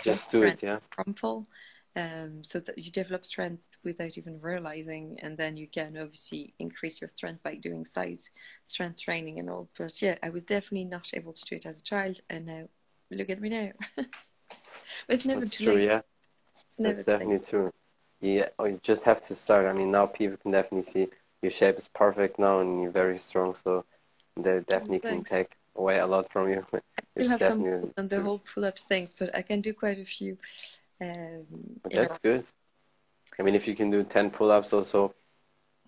Just 0.04 0.32
do 0.32 0.44
it. 0.44 0.64
Yeah. 0.64 0.80
from 0.96 1.14
pull 1.14 1.48
um, 1.96 2.42
so 2.42 2.60
that 2.60 2.78
you 2.78 2.90
develop 2.92 3.26
strength 3.26 3.78
without 3.84 4.18
even 4.18 4.40
realizing 4.42 5.20
and 5.22 5.38
then 5.38 5.58
you 5.58 5.68
can 5.68 5.98
obviously 5.98 6.54
increase 6.60 7.02
your 7.02 7.10
strength 7.10 7.44
by 7.44 7.56
doing 7.56 7.84
side 7.86 8.22
strength 8.64 9.02
training 9.02 9.40
and 9.40 9.50
all 9.50 9.70
but 9.78 10.02
yeah 10.02 10.16
i 10.24 10.30
was 10.30 10.44
definitely 10.44 10.86
not 10.86 11.10
able 11.14 11.34
to 11.34 11.46
do 11.46 11.56
it 11.56 11.66
as 11.66 11.80
a 11.80 11.84
child 11.84 12.20
and 12.30 12.46
now 12.46 12.64
look 13.12 13.30
at 13.30 13.42
me 13.42 13.50
now 13.50 13.72
it's 15.10 15.26
never 15.26 15.42
That's 15.42 15.58
too 15.58 15.66
true. 15.66 15.76
late 15.76 15.86
Yeah. 15.88 16.02
it's 16.66 16.80
never 16.80 16.96
That's 16.96 17.06
too 17.06 17.12
definitely 17.12 17.34
late 17.36 17.48
true. 17.50 17.72
Yeah, 18.22 18.50
oh, 18.60 18.66
you 18.66 18.80
just 18.84 19.06
have 19.06 19.22
to 19.24 19.36
start. 19.36 19.66
I 19.66 19.74
mean, 19.74 19.92
now 19.92 20.06
people 20.06 20.38
can 20.38 20.52
definitely 20.52 20.84
see 20.84 21.08
your 21.42 21.52
shape 21.52 21.78
is 21.78 21.88
perfect 21.88 22.38
now 22.38 22.60
and 22.60 22.82
you're 22.82 22.92
very 22.92 23.18
strong, 23.18 23.56
so 23.56 23.84
they 24.38 24.60
definitely 24.60 25.00
can 25.00 25.24
take 25.24 25.58
away 25.76 25.98
a 26.00 26.06
lot 26.06 26.32
from 26.32 26.50
you. 26.50 26.66
I 26.74 26.80
still 27.18 27.30
have 27.30 27.42
some 27.42 27.64
definitely 27.64 27.94
on 27.98 28.08
the 28.08 28.22
whole 28.22 28.40
pull-ups 28.40 28.84
things 28.84 29.16
but 29.18 29.34
i 29.36 29.42
can 29.42 29.62
do 29.62 29.74
quite 29.74 30.00
a 30.00 30.06
few 30.06 30.38
um, 31.02 31.46
you 31.90 31.96
know. 31.96 31.96
that's 31.96 32.20
good. 32.20 32.46
I 33.40 33.44
mean, 33.44 33.56
if 33.56 33.68
you 33.68 33.76
can 33.76 33.90
do 33.90 34.04
10 34.04 34.30
pull-ups 34.30 34.72
also, 34.72 35.14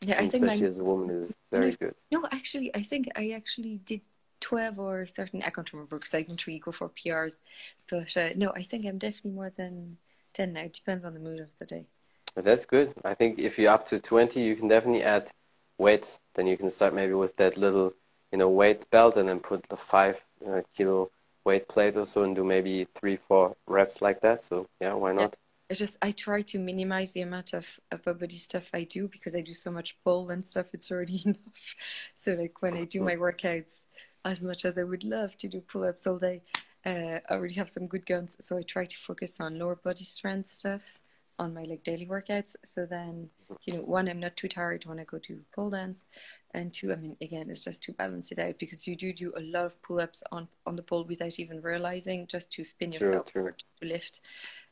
yeah 0.02 0.19
i 0.19 0.28
think 0.28 0.43
my 0.43 0.54
especially 0.54 0.67
as 0.67 0.80
a 0.80 0.84
woman, 0.84 1.10
is 1.12 1.38
very 1.52 1.72
good. 1.72 1.93
No, 2.12 2.26
actually, 2.32 2.74
I 2.76 2.82
think 2.82 3.10
I 3.15 3.32
actually 3.32 3.80
did 3.86 4.02
12 4.39 4.80
or 4.80 5.06
certain, 5.06 5.41
I 5.43 5.50
can't 5.50 5.72
remember 5.72 5.98
because 5.98 6.13
I 6.13 6.24
don't 6.24 6.46
really 6.48 6.60
go 6.60 6.72
for 6.72 6.89
PRs. 6.89 7.38
But 7.89 8.15
uh, 8.17 8.30
no, 8.36 8.52
I 8.56 8.63
think 8.63 8.86
I'm 8.86 8.98
definitely 8.98 9.32
more 9.32 9.50
than 9.50 9.98
10 10.34 10.54
now. 10.54 10.62
It 10.62 10.74
depends 10.74 11.06
on 11.06 11.13
the 11.13 11.19
mood 11.19 11.39
of 11.39 11.58
the 11.58 11.65
day. 11.65 11.86
But 12.36 12.46
that's 12.46 12.65
good. 12.65 12.93
I 13.04 13.13
think 13.13 13.39
if 13.39 13.60
you're 13.60 13.72
up 13.72 13.88
to 13.89 14.00
20, 14.00 14.41
you 14.41 14.56
can 14.56 14.67
definitely 14.67 15.04
add 15.04 15.30
weights. 15.78 16.19
Then 16.36 16.48
you 16.48 16.58
can 16.58 16.69
start 16.69 16.93
maybe 16.93 17.13
with 17.13 17.38
that 17.38 17.58
little, 17.58 17.93
you 18.32 18.38
know, 18.38 18.50
weight 18.50 18.89
belt 18.89 19.17
and 19.17 19.30
then 19.30 19.39
put 19.39 19.63
the 19.69 19.78
five 19.78 20.26
uh, 20.48 20.62
kilo 20.76 21.12
weight 21.46 21.67
plate 21.67 21.96
or 21.96 22.06
so 22.06 22.24
and 22.24 22.36
do 22.36 22.43
maybe 22.43 22.88
three, 22.96 23.17
four 23.17 23.56
reps 23.67 24.02
like 24.02 24.22
that. 24.22 24.43
So 24.43 24.67
yeah, 24.82 24.93
why 24.93 25.12
not? 25.12 25.36
It's 25.69 25.80
just, 25.80 25.98
I 26.02 26.12
try 26.12 26.41
to 26.43 26.60
minimize 26.60 27.13
the 27.13 27.22
amount 27.22 27.54
of 27.54 27.67
upper 27.91 28.13
body 28.13 28.36
stuff 28.38 28.69
I 28.74 28.84
do 28.84 29.08
because 29.08 29.36
I 29.36 29.41
do 29.41 29.54
so 29.54 29.72
much 29.72 29.98
pull 30.04 30.30
and 30.30 30.46
stuff, 30.46 30.67
it's 30.74 30.91
already 30.91 31.22
enough. 31.26 31.76
So, 32.13 32.34
like, 32.34 32.62
when 32.62 32.76
I 32.76 32.84
do 32.84 33.02
my 33.02 33.15
workouts, 33.15 33.86
as 34.26 34.43
much 34.43 34.65
as 34.65 34.78
I 34.78 34.84
would 34.84 35.04
love 35.04 35.38
to 35.38 35.48
do 35.48 35.62
pull 35.62 35.86
ups 35.86 36.06
all 36.06 36.19
day, 36.19 36.41
uh, 36.86 37.19
I 37.30 37.32
already 37.32 37.56
have 37.56 37.69
some 37.69 37.88
good 37.88 38.06
guns. 38.06 38.38
So, 38.41 38.58
I 38.58 38.62
try 38.62 38.86
to 38.86 38.98
focus 38.98 39.39
on 39.39 39.58
lower 39.58 39.76
body 39.76 40.04
strength 40.04 40.50
stuff 40.50 41.00
on 41.39 41.54
my 41.54 41.63
like 41.63 41.84
daily 41.84 42.06
workouts. 42.06 42.56
So 42.63 42.86
then, 42.86 43.30
you 43.65 43.74
know, 43.74 43.82
one, 43.82 44.08
I'm 44.08 44.19
not 44.19 44.38
too 44.38 44.48
tired 44.48 44.86
when 44.86 45.00
I 45.00 45.04
go 45.04 45.17
to 45.19 45.39
pole 45.56 45.69
dance, 45.69 46.06
and 46.54 46.74
two, 46.74 46.91
I 46.91 46.96
mean, 46.96 47.17
again, 47.22 47.50
it's 47.50 47.63
just 47.63 47.84
to 47.84 47.93
balance 47.93 48.32
it 48.32 48.39
out 48.39 48.60
because 48.60 48.88
you 48.88 48.96
do 48.96 49.13
do 49.13 49.34
a 49.36 49.41
lot 49.41 49.65
of 49.65 49.82
pull 49.82 50.00
ups 50.00 50.24
on 50.32 50.48
on 50.65 50.76
the 50.76 50.84
pole 50.84 51.06
without 51.06 51.39
even 51.39 51.62
realizing, 51.62 52.28
just 52.28 52.52
to 52.54 52.63
spin 52.63 52.91
yourself 52.91 53.32
true. 53.32 53.46
or 53.46 53.52
to 53.52 53.88
lift. 53.88 54.22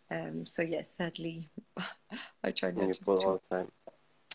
Um, 0.10 0.46
so 0.46 0.62
yes, 0.62 0.96
sadly, 0.98 1.48
I 2.44 2.52
try 2.52 2.72
not 2.72 2.88
you 2.88 2.94
to 2.94 3.06
pull 3.06 3.24
all 3.24 3.42
the 3.50 3.56
time. 3.56 3.72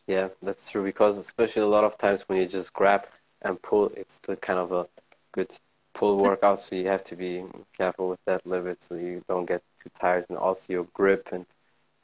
Yeah, 0.06 0.28
that's 0.40 0.70
true 0.70 0.84
because 0.84 1.18
especially 1.18 1.62
a 1.62 1.66
lot 1.66 1.84
of 1.84 1.98
times 1.98 2.22
when 2.26 2.38
you 2.38 2.46
just 2.46 2.72
grab 2.72 3.06
and 3.42 3.60
pull, 3.60 3.92
it's 3.96 4.18
the 4.20 4.36
kind 4.36 4.58
of 4.58 4.72
a 4.72 4.86
good 5.32 5.50
pull 5.94 6.16
workout. 6.18 6.60
So 6.60 6.76
you 6.76 6.86
have 6.86 7.04
to 7.04 7.16
be 7.16 7.44
careful 7.76 8.08
with 8.10 8.20
that 8.26 8.44
bit 8.44 8.82
so 8.82 8.94
you 8.94 9.22
don't 9.28 9.46
get 9.46 9.62
too 9.82 9.90
tired 9.98 10.26
and 10.28 10.38
also 10.38 10.72
your 10.72 10.86
grip 10.94 11.30
and 11.32 11.46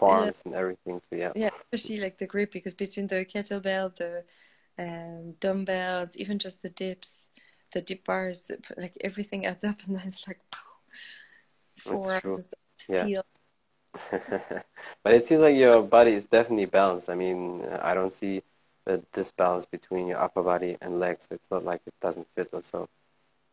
forearms 0.02 0.42
and 0.44 0.54
everything. 0.54 1.00
So 1.10 1.16
yeah. 1.16 1.32
Yeah, 1.34 1.50
especially 1.72 2.00
like 2.00 2.18
the 2.18 2.26
grip 2.26 2.52
because 2.52 2.74
between 2.74 3.06
the 3.06 3.24
kettlebell, 3.24 3.94
the 3.96 4.24
um, 4.78 5.32
dumbbells, 5.40 6.16
even 6.16 6.38
just 6.38 6.62
the 6.62 6.70
dips, 6.70 7.30
the 7.72 7.80
dip 7.80 8.04
bars, 8.04 8.50
like 8.76 8.94
everything 9.00 9.46
adds 9.46 9.64
up, 9.64 9.82
and 9.86 9.96
then 9.96 10.06
it's 10.06 10.26
like 10.26 10.40
forearms, 11.78 12.54
Yeah. 12.88 13.08
steel. 13.08 13.24
But 15.04 15.14
it 15.14 15.26
seems 15.26 15.40
like 15.42 15.56
your 15.56 15.82
body 15.82 16.12
is 16.12 16.26
definitely 16.26 16.66
balanced. 16.66 17.10
I 17.10 17.14
mean, 17.14 17.64
I 17.82 17.94
don't 17.94 18.12
see 18.12 18.42
the 18.84 19.02
disbalance 19.12 19.66
between 19.66 20.06
your 20.08 20.18
upper 20.18 20.42
body 20.42 20.76
and 20.80 21.00
legs. 21.00 21.28
It's 21.30 21.50
not 21.50 21.64
like 21.64 21.82
it 21.86 21.94
doesn't 22.00 22.28
fit 22.34 22.48
or 22.52 22.62
so. 22.62 22.88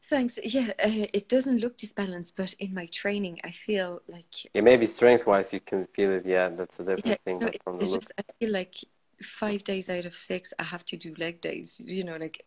Thanks. 0.09 0.39
Yeah, 0.43 0.69
uh, 0.83 1.05
it 1.13 1.29
doesn't 1.29 1.59
look 1.59 1.77
disbalanced, 1.77 2.35
but 2.35 2.53
in 2.53 2.73
my 2.73 2.87
training, 2.87 3.39
I 3.43 3.51
feel 3.51 4.01
like 4.07 4.33
Yeah, 4.53 4.61
maybe 4.61 4.87
strength-wise 4.87 5.53
you 5.53 5.59
can 5.59 5.85
feel 5.95 6.11
it. 6.13 6.25
Yeah, 6.25 6.49
that's 6.49 6.79
a 6.79 6.83
yeah, 6.83 6.95
different 6.95 7.21
thing 7.21 7.39
no, 7.41 7.47
it- 7.47 7.61
it's 7.79 7.91
look. 7.91 8.01
just 8.01 8.11
I 8.17 8.23
feel 8.39 8.51
like 8.51 8.73
five 9.21 9.63
days 9.63 9.89
out 9.89 10.05
of 10.05 10.13
six, 10.15 10.53
I 10.57 10.63
have 10.63 10.85
to 10.85 10.97
do 10.97 11.13
leg 11.17 11.41
days. 11.41 11.79
You 11.79 12.03
know, 12.03 12.17
like 12.17 12.43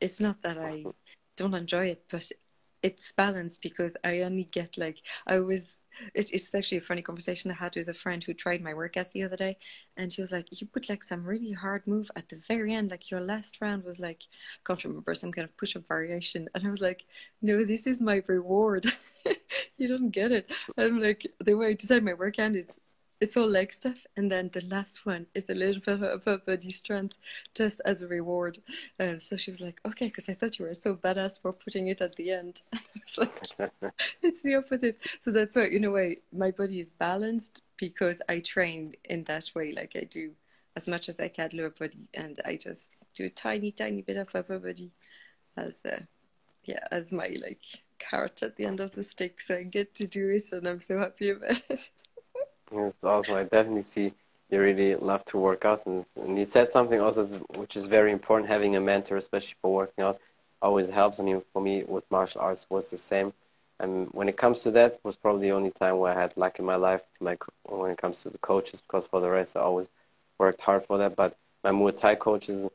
it's 0.00 0.20
not 0.20 0.42
that 0.42 0.58
I 0.58 0.84
don't 1.36 1.54
enjoy 1.54 1.86
it, 1.86 2.04
but 2.10 2.30
it's 2.82 3.12
balanced 3.12 3.62
because 3.62 3.96
I 4.04 4.20
only 4.20 4.44
get 4.44 4.76
like 4.76 5.00
I 5.26 5.38
was. 5.40 5.76
It, 6.14 6.30
it's 6.32 6.54
actually 6.54 6.78
a 6.78 6.82
funny 6.82 7.02
conversation 7.02 7.50
I 7.50 7.54
had 7.54 7.76
with 7.76 7.88
a 7.88 7.94
friend 7.94 8.22
who 8.22 8.34
tried 8.34 8.62
my 8.62 8.72
workouts 8.72 9.12
the 9.12 9.22
other 9.24 9.36
day, 9.36 9.56
and 9.96 10.12
she 10.12 10.20
was 10.20 10.32
like, 10.32 10.46
"You 10.60 10.66
put 10.66 10.88
like 10.88 11.04
some 11.04 11.24
really 11.24 11.52
hard 11.52 11.86
move 11.86 12.10
at 12.16 12.28
the 12.28 12.36
very 12.36 12.72
end. 12.74 12.90
Like 12.90 13.10
your 13.10 13.20
last 13.20 13.60
round 13.60 13.84
was 13.84 14.00
like, 14.00 14.22
can't 14.66 14.82
remember 14.84 15.14
some 15.14 15.32
kind 15.32 15.44
of 15.44 15.56
push-up 15.56 15.86
variation." 15.88 16.48
And 16.54 16.66
I 16.66 16.70
was 16.70 16.80
like, 16.80 17.04
"No, 17.42 17.64
this 17.64 17.86
is 17.86 18.00
my 18.00 18.22
reward. 18.26 18.86
you 19.78 19.88
don't 19.88 20.10
get 20.10 20.32
it." 20.32 20.50
I'm 20.78 21.00
like, 21.00 21.26
the 21.44 21.54
way 21.54 21.68
I 21.68 21.72
design 21.74 22.04
my 22.04 22.14
workout 22.14 22.56
is 22.56 22.78
it's 23.20 23.36
all 23.36 23.48
leg 23.48 23.72
stuff, 23.72 23.96
and 24.16 24.30
then 24.30 24.50
the 24.52 24.62
last 24.62 25.06
one 25.06 25.26
is 25.34 25.48
a 25.48 25.54
little 25.54 25.80
bit 25.80 26.02
of 26.02 26.26
a 26.26 26.38
body 26.38 26.70
strength 26.70 27.16
just 27.54 27.80
as 27.84 28.02
a 28.02 28.08
reward. 28.08 28.58
And 28.98 29.20
so 29.20 29.36
she 29.36 29.50
was 29.50 29.60
like, 29.60 29.80
"Okay," 29.86 30.06
because 30.06 30.28
I 30.28 30.34
thought 30.34 30.58
you 30.58 30.66
were 30.66 30.74
so 30.74 30.94
badass 30.94 31.40
for 31.40 31.52
putting 31.52 31.88
it 31.88 32.00
at 32.00 32.16
the 32.16 32.30
end. 32.32 32.62
I 32.74 32.78
was 32.94 33.18
like, 33.18 33.92
it's 34.22 34.42
the 34.42 34.56
opposite. 34.56 34.98
So 35.22 35.30
that's 35.30 35.56
why, 35.56 35.66
in 35.66 35.84
a 35.84 35.90
way, 35.90 36.18
my 36.32 36.50
body 36.50 36.78
is 36.78 36.90
balanced 36.90 37.62
because 37.76 38.20
I 38.28 38.40
train 38.40 38.94
in 39.04 39.24
that 39.24 39.50
way, 39.54 39.72
like 39.72 39.92
I 39.96 40.04
do 40.04 40.32
as 40.76 40.86
much 40.86 41.08
as 41.08 41.18
I 41.18 41.28
can 41.28 41.50
lower 41.54 41.70
body, 41.70 42.08
and 42.14 42.38
I 42.44 42.56
just 42.56 43.06
do 43.14 43.24
a 43.26 43.30
tiny, 43.30 43.72
tiny 43.72 44.02
bit 44.02 44.18
of 44.18 44.34
upper 44.34 44.58
body 44.58 44.92
as, 45.56 45.84
uh, 45.86 46.00
yeah, 46.64 46.86
as 46.90 47.12
my 47.12 47.34
like 47.40 47.62
carrot 47.98 48.42
at 48.42 48.56
the 48.56 48.66
end 48.66 48.80
of 48.80 48.94
the 48.94 49.02
stick. 49.02 49.40
So 49.40 49.56
I 49.56 49.62
get 49.62 49.94
to 49.96 50.06
do 50.06 50.28
it, 50.30 50.52
and 50.52 50.68
I'm 50.68 50.80
so 50.80 50.98
happy 50.98 51.30
about 51.30 51.62
it. 51.70 51.90
It's 52.72 53.04
also, 53.04 53.36
I 53.36 53.44
definitely 53.44 53.82
see 53.82 54.12
you 54.50 54.60
really 54.60 54.94
love 54.94 55.24
to 55.26 55.38
work 55.38 55.64
out, 55.64 55.86
and, 55.86 56.04
and 56.16 56.38
you 56.38 56.44
said 56.44 56.70
something 56.70 57.00
also 57.00 57.26
which 57.56 57.76
is 57.76 57.86
very 57.86 58.12
important. 58.12 58.48
Having 58.48 58.76
a 58.76 58.80
mentor, 58.80 59.16
especially 59.16 59.56
for 59.60 59.74
working 59.74 60.04
out, 60.04 60.20
always 60.62 60.88
helps. 60.90 61.18
I 61.18 61.24
mean, 61.24 61.42
for 61.52 61.60
me 61.60 61.84
with 61.84 62.08
martial 62.10 62.40
arts 62.40 62.66
was 62.70 62.90
the 62.90 62.98
same. 62.98 63.32
And 63.78 64.08
when 64.12 64.28
it 64.28 64.36
comes 64.36 64.62
to 64.62 64.70
that, 64.72 64.98
was 65.02 65.16
probably 65.16 65.48
the 65.48 65.54
only 65.54 65.70
time 65.70 65.98
where 65.98 66.16
I 66.16 66.20
had 66.20 66.36
luck 66.36 66.58
in 66.58 66.64
my 66.64 66.76
life. 66.76 67.02
To 67.18 67.24
my 67.24 67.36
when 67.64 67.90
it 67.90 67.98
comes 67.98 68.22
to 68.22 68.30
the 68.30 68.38
coaches, 68.38 68.80
because 68.80 69.06
for 69.06 69.20
the 69.20 69.30
rest, 69.30 69.56
I 69.56 69.60
always 69.60 69.88
worked 70.38 70.60
hard 70.62 70.84
for 70.84 70.96
that. 70.98 71.16
But 71.16 71.36
my 71.62 71.70
Muay 71.70 71.96
Thai 71.96 72.14
coach 72.14 72.48
is 72.48 72.68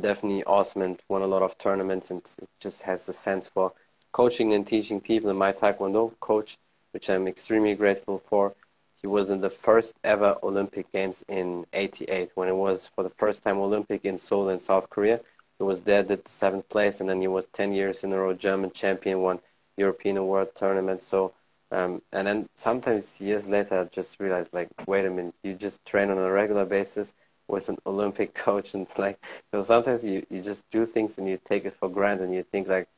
definitely 0.00 0.44
awesome 0.44 0.82
and 0.82 1.02
won 1.08 1.22
a 1.22 1.26
lot 1.26 1.42
of 1.42 1.58
tournaments, 1.58 2.10
and 2.10 2.22
just 2.60 2.82
has 2.82 3.06
the 3.06 3.12
sense 3.12 3.48
for 3.48 3.72
coaching 4.12 4.52
and 4.52 4.66
teaching 4.66 5.00
people. 5.00 5.30
And 5.30 5.38
my 5.38 5.52
Taekwondo 5.52 6.12
coach, 6.20 6.56
which 6.92 7.10
I'm 7.10 7.26
extremely 7.26 7.74
grateful 7.74 8.18
for, 8.18 8.54
he 9.00 9.06
was 9.06 9.30
in 9.30 9.40
the 9.40 9.50
first 9.50 9.96
ever 10.04 10.36
Olympic 10.42 10.90
Games 10.92 11.24
in 11.28 11.66
'88 11.72 12.30
when 12.34 12.48
it 12.48 12.56
was 12.56 12.86
for 12.86 13.02
the 13.02 13.10
first 13.10 13.42
time 13.42 13.58
Olympic 13.58 14.04
in 14.04 14.18
Seoul 14.18 14.48
in 14.48 14.58
South 14.60 14.90
Korea. 14.90 15.20
He 15.58 15.64
was 15.64 15.82
there, 15.82 16.02
did 16.02 16.26
seventh 16.28 16.68
place, 16.68 17.00
and 17.00 17.08
then 17.08 17.20
he 17.20 17.28
was 17.28 17.46
10 17.46 17.72
years 17.72 18.04
in 18.04 18.12
a 18.12 18.18
row 18.18 18.32
German 18.32 18.70
champion, 18.70 19.22
won 19.22 19.40
European 19.76 20.24
World 20.26 20.54
Tournament. 20.54 21.02
So, 21.02 21.32
um, 21.72 22.00
and 22.12 22.26
then 22.26 22.48
sometimes 22.56 23.20
years 23.20 23.46
later, 23.48 23.80
I 23.80 23.84
just 23.84 24.20
realized, 24.20 24.54
like, 24.54 24.68
wait 24.86 25.04
a 25.04 25.10
minute, 25.10 25.34
you 25.42 25.54
just 25.54 25.84
train 25.84 26.10
on 26.10 26.18
a 26.18 26.30
regular 26.30 26.64
basis 26.64 27.14
with 27.48 27.68
an 27.68 27.78
Olympic 27.86 28.34
coach, 28.46 28.74
and 28.74 28.86
like, 28.98 29.18
because 29.50 29.66
sometimes 29.66 30.04
you, 30.04 30.24
you 30.30 30.42
just 30.42 30.68
do 30.70 30.86
things 30.86 31.18
and 31.18 31.28
you 31.28 31.38
take 31.44 31.64
it 31.64 31.74
for 31.74 31.88
granted, 31.88 32.24
and 32.24 32.34
you 32.34 32.44
think 32.44 32.68
like, 32.68 32.88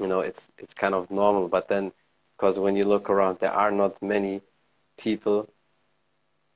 you 0.00 0.06
know, 0.06 0.20
it's 0.20 0.50
it's 0.58 0.74
kind 0.74 0.94
of 0.94 1.10
normal. 1.10 1.48
But 1.48 1.68
then, 1.68 1.92
because 2.36 2.58
when 2.58 2.76
you 2.76 2.84
look 2.84 3.08
around, 3.10 3.38
there 3.38 3.52
are 3.52 3.70
not 3.70 4.02
many 4.02 4.42
people 4.98 5.48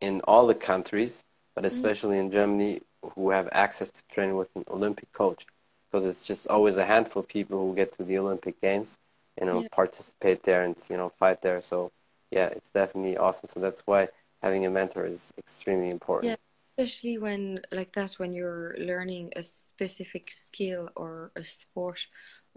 in 0.00 0.20
all 0.22 0.46
the 0.46 0.54
countries, 0.54 1.24
but 1.54 1.64
mm-hmm. 1.64 1.74
especially 1.74 2.18
in 2.18 2.30
Germany, 2.30 2.82
who 3.14 3.30
have 3.30 3.48
access 3.52 3.90
to 3.90 4.02
training 4.10 4.36
with 4.36 4.48
an 4.56 4.64
Olympic 4.70 5.12
coach. 5.12 5.46
Because 5.90 6.04
it's 6.04 6.26
just 6.26 6.48
always 6.48 6.76
a 6.76 6.84
handful 6.84 7.20
of 7.20 7.28
people 7.28 7.58
who 7.58 7.74
get 7.74 7.96
to 7.96 8.04
the 8.04 8.18
Olympic 8.18 8.60
Games, 8.60 8.98
you 9.40 9.46
know, 9.46 9.60
Yeah. 9.60 9.68
participate 9.70 10.42
there 10.42 10.64
and 10.64 10.76
you 10.90 10.96
know 10.96 11.10
fight 11.10 11.40
there. 11.42 11.62
So 11.62 11.92
yeah, 12.30 12.46
it's 12.46 12.70
definitely 12.70 13.16
awesome. 13.16 13.48
So 13.48 13.60
that's 13.60 13.86
why 13.86 14.08
having 14.42 14.66
a 14.66 14.70
mentor 14.70 15.06
is 15.06 15.32
extremely 15.38 15.90
important. 15.90 16.30
Yeah. 16.30 16.36
Especially 16.78 17.16
when, 17.16 17.62
like 17.72 17.92
that, 17.92 18.12
when 18.18 18.34
you're 18.34 18.76
learning 18.78 19.32
a 19.34 19.42
specific 19.42 20.30
skill 20.30 20.90
or 20.94 21.30
a 21.34 21.42
sport 21.42 22.06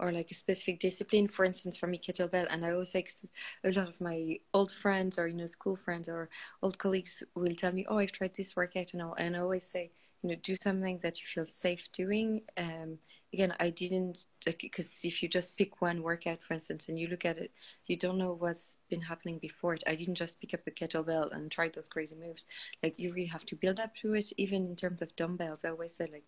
or 0.00 0.12
like 0.12 0.30
a 0.30 0.34
specific 0.34 0.80
discipline. 0.80 1.28
For 1.28 1.44
instance, 1.44 1.76
for 1.76 1.86
me, 1.86 1.98
kettlebell, 1.98 2.46
and 2.50 2.64
I 2.64 2.72
always 2.72 2.94
like 2.94 3.06
s- 3.06 3.28
a 3.64 3.70
lot 3.72 3.88
of 3.88 4.00
my 4.00 4.38
old 4.54 4.72
friends 4.72 5.18
or, 5.18 5.28
you 5.28 5.36
know, 5.36 5.46
school 5.46 5.76
friends 5.76 6.08
or 6.08 6.28
old 6.62 6.78
colleagues 6.78 7.22
will 7.34 7.54
tell 7.54 7.72
me, 7.72 7.86
oh, 7.88 7.98
I've 7.98 8.12
tried 8.12 8.34
this 8.34 8.56
workout 8.56 8.92
and 8.94 9.02
all. 9.02 9.14
And 9.18 9.36
I 9.36 9.40
always 9.40 9.64
say, 9.70 9.92
you 10.22 10.30
know, 10.30 10.36
do 10.42 10.56
something 10.56 10.98
that 11.02 11.20
you 11.20 11.26
feel 11.26 11.46
safe 11.46 11.90
doing. 11.92 12.42
Um, 12.56 12.98
again, 13.32 13.54
I 13.60 13.70
didn't, 13.70 14.26
like, 14.46 14.58
because 14.60 14.90
if 15.04 15.22
you 15.22 15.28
just 15.28 15.56
pick 15.56 15.80
one 15.80 16.02
workout, 16.02 16.42
for 16.42 16.54
instance, 16.54 16.88
and 16.88 16.98
you 16.98 17.08
look 17.08 17.24
at 17.24 17.38
it, 17.38 17.52
you 17.86 17.96
don't 17.96 18.18
know 18.18 18.32
what's 18.38 18.78
been 18.88 19.02
happening 19.02 19.38
before 19.38 19.74
it. 19.74 19.84
I 19.86 19.94
didn't 19.94 20.16
just 20.16 20.40
pick 20.40 20.54
up 20.54 20.60
a 20.66 20.70
kettlebell 20.70 21.32
and 21.34 21.50
try 21.50 21.68
those 21.68 21.88
crazy 21.88 22.16
moves 22.16 22.46
like 22.82 22.98
you 22.98 23.12
really 23.12 23.26
have 23.26 23.46
to 23.46 23.56
build 23.56 23.80
up 23.80 23.94
to 23.96 24.14
it 24.14 24.32
even 24.36 24.66
in 24.66 24.76
terms 24.76 25.02
of 25.02 25.14
dumbbells 25.16 25.64
i 25.64 25.70
always 25.70 25.94
say 25.94 26.08
like 26.12 26.24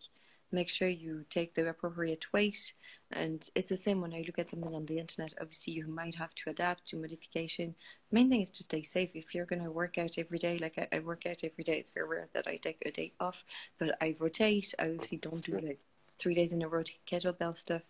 make 0.51 0.69
sure 0.69 0.89
you 0.89 1.25
take 1.31 1.55
the 1.55 1.69
appropriate 1.69 2.33
weight 2.33 2.73
and 3.13 3.49
it's 3.55 3.71
the 3.71 3.77
same 3.77 4.01
when 4.01 4.15
i 4.15 4.23
look 4.27 4.39
at 4.39 4.51
something 4.51 4.75
on 4.75 4.87
the 4.87 4.99
internet. 4.99 5.35
Obviously 5.41 5.75
you 5.75 5.87
might 5.87 6.15
have 6.15 6.35
to 6.37 6.51
adapt 6.51 6.89
to 6.89 6.97
modification. 6.97 7.75
The 8.11 8.15
main 8.15 8.29
thing 8.29 8.41
is 8.41 8.51
to 8.51 8.63
stay 8.63 8.83
safe. 8.83 9.11
If 9.15 9.35
you're 9.35 9.47
going 9.47 9.65
to 9.65 9.71
work 9.71 9.99
out 9.99 10.19
every 10.19 10.39
day 10.39 10.59
like 10.59 10.79
I, 10.79 10.97
I 10.97 10.99
work 11.01 11.27
out 11.27 11.45
every 11.45 11.65
day 11.65 11.79
it's 11.79 11.91
very 11.91 12.09
rare 12.09 12.29
that 12.35 12.47
i 12.47 12.57
take 12.57 12.83
a 12.87 12.91
day 12.91 13.13
off 13.21 13.45
but 13.79 13.97
i 14.01 14.15
rotate. 14.19 14.75
I 14.79 14.91
obviously 14.91 15.19
don't 15.19 15.43
do 15.43 15.59
like 15.59 15.81
three 16.19 16.35
days 16.35 16.53
in 16.53 16.63
a 16.63 16.69
row 16.69 16.83
kettlebell 17.07 17.57
stuff 17.57 17.83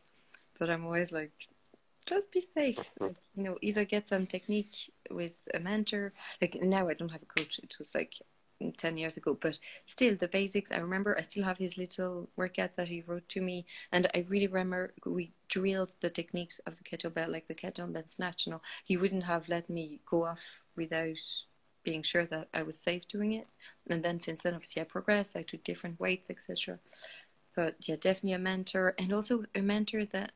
but 0.59 0.71
i'm 0.71 0.85
always 0.85 1.13
like 1.13 1.33
just 2.07 2.33
be 2.33 2.41
safe. 2.41 2.79
Like, 2.99 3.17
you 3.37 3.45
know 3.45 3.57
either 3.63 3.85
get 3.85 4.09
some 4.09 4.27
technique 4.27 4.91
with 5.11 5.47
a 5.55 5.61
mentor. 5.61 6.13
Like 6.41 6.59
now 6.61 6.89
i 6.89 6.95
don't 6.95 7.11
have 7.11 7.23
a 7.23 7.41
coach. 7.41 7.61
It 7.63 7.77
was 7.79 7.95
like 7.95 8.15
10 8.71 8.97
years 8.97 9.17
ago 9.17 9.37
but 9.41 9.59
still 9.87 10.15
the 10.15 10.29
basics 10.29 10.71
i 10.71 10.77
remember 10.77 11.17
i 11.19 11.23
still 11.23 11.43
have 11.43 11.59
his 11.59 11.77
little 11.77 12.29
workout 12.37 12.77
that 12.77 12.89
he 12.89 13.03
wrote 13.07 13.29
to 13.29 13.41
me 13.41 13.67
and 13.91 14.07
i 14.15 14.25
really 14.29 14.47
remember 14.47 14.93
we 15.07 15.33
drilled 15.49 15.95
the 16.01 16.11
techniques 16.11 16.61
of 16.67 16.77
the 16.77 16.85
kettlebell 16.85 17.29
like 17.29 17.47
the 17.47 17.55
kettlebell 17.55 18.09
snatch 18.09 18.47
you 18.47 18.53
know. 18.53 18.61
He 18.85 18.97
wouldn't 18.97 19.25
have 19.25 19.49
let 19.49 19.69
me 19.69 20.01
go 20.07 20.27
off 20.27 20.63
without 20.77 21.17
being 21.83 22.03
sure 22.03 22.27
that 22.27 22.49
i 22.55 22.63
was 22.63 22.79
safe 22.79 23.03
doing 23.09 23.33
it. 23.33 23.49
And 23.89 24.03
then 24.05 24.21
since 24.21 24.43
then 24.43 24.55
obviously 24.55 24.83
i 24.83 24.85
progressed 24.85 25.37
i 25.37 25.43
took 25.43 25.65
different 25.65 25.99
weights 25.99 26.31
etc 26.31 26.79
but 27.57 27.77
yeah 27.81 27.97
definitely 27.97 28.33
a 28.33 28.39
mentor 28.39 28.95
and 28.99 29.13
also 29.13 29.45
a 29.55 29.61
mentor 29.61 30.05
that 30.07 30.33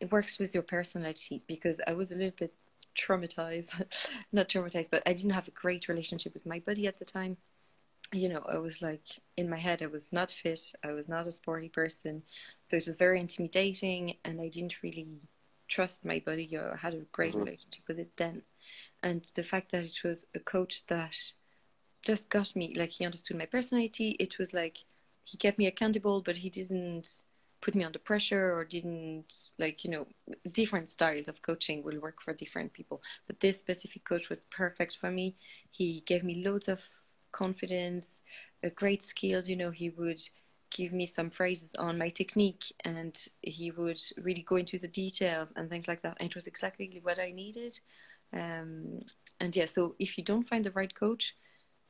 it 0.00 0.10
works 0.10 0.38
with 0.38 0.54
your 0.54 0.62
personality 0.62 1.42
because 1.46 1.80
i 1.86 1.92
was 1.92 2.10
a 2.10 2.16
little 2.16 2.36
bit 2.36 2.52
traumatized 2.96 3.82
not 4.32 4.48
traumatized 4.48 4.90
but 4.90 5.02
i 5.06 5.12
didn't 5.12 5.30
have 5.32 5.48
a 5.48 5.52
great 5.52 5.88
relationship 5.88 6.34
with 6.34 6.46
my 6.46 6.60
buddy 6.60 6.86
at 6.86 6.98
the 6.98 7.04
time. 7.04 7.36
You 8.12 8.28
know 8.28 8.44
i 8.48 8.58
was 8.58 8.82
like 8.82 9.06
in 9.36 9.48
my 9.48 9.58
head 9.58 9.82
i 9.82 9.86
was 9.86 10.12
not 10.12 10.30
fit 10.30 10.60
i 10.82 10.92
was 10.92 11.08
not 11.08 11.26
a 11.28 11.32
sporty 11.32 11.68
person 11.68 12.22
so 12.66 12.76
it 12.76 12.86
was 12.86 12.96
very 12.96 13.20
intimidating 13.20 14.16
and 14.24 14.40
i 14.40 14.48
didn't 14.48 14.82
really 14.82 15.06
trust 15.68 16.04
my 16.04 16.18
buddy. 16.26 16.56
Or 16.56 16.76
had 16.76 16.94
a 16.94 17.06
great 17.12 17.34
Mhm. 17.34 17.40
relationship 17.44 17.86
with 17.88 17.98
it 18.00 18.16
then. 18.16 18.42
And 19.02 19.22
the 19.36 19.44
fact 19.44 19.70
that 19.72 19.84
it 19.84 20.02
was 20.04 20.26
a 20.34 20.40
coach 20.40 20.84
that 20.86 21.16
just 22.02 22.28
got 22.28 22.56
me 22.56 22.74
like 22.74 22.90
he 22.90 23.04
understood 23.04 23.38
my 23.38 23.46
personality. 23.46 24.10
It 24.18 24.38
was 24.38 24.52
like 24.52 24.78
he 25.24 25.38
kept 25.38 25.58
me 25.58 25.66
accountable 25.66 26.22
but 26.22 26.38
he 26.38 26.50
didn't 26.50 27.22
put 27.60 27.74
me 27.74 27.84
under 27.84 27.98
pressure 27.98 28.52
or 28.52 28.64
didn't 28.64 29.50
like 29.58 29.84
you 29.84 29.90
know 29.90 30.06
different 30.52 30.88
styles 30.88 31.28
of 31.28 31.42
coaching 31.42 31.82
will 31.82 32.00
work 32.00 32.22
for 32.22 32.32
different 32.34 32.72
people. 32.72 33.02
But 33.26 33.40
this 33.40 33.58
specific 33.58 34.04
coach 34.04 34.28
was 34.30 34.44
perfect 34.50 34.96
for 34.96 35.10
me. 35.10 35.36
He 35.70 36.02
gave 36.06 36.24
me 36.24 36.42
loads 36.44 36.68
of 36.68 36.82
confidence 37.32 38.22
uh, 38.64 38.68
great 38.74 39.02
skills 39.02 39.48
you 39.48 39.56
know 39.56 39.70
he 39.70 39.90
would 39.90 40.20
give 40.70 40.92
me 40.92 41.06
some 41.06 41.30
phrases 41.30 41.74
on 41.78 41.98
my 41.98 42.08
technique 42.08 42.64
and 42.84 43.26
he 43.42 43.70
would 43.72 44.00
really 44.18 44.42
go 44.42 44.56
into 44.56 44.78
the 44.78 44.88
details 44.88 45.52
and 45.56 45.68
things 45.68 45.88
like 45.88 46.00
that. 46.02 46.16
And 46.20 46.28
it 46.28 46.34
was 46.34 46.46
exactly 46.46 47.00
what 47.02 47.18
i 47.18 47.30
needed. 47.30 47.78
Um, 48.32 49.00
and 49.40 49.54
yeah 49.56 49.64
so 49.64 49.96
if 49.98 50.16
you 50.16 50.22
don't 50.22 50.46
find 50.46 50.64
the 50.64 50.70
right 50.70 50.94
coach 50.94 51.34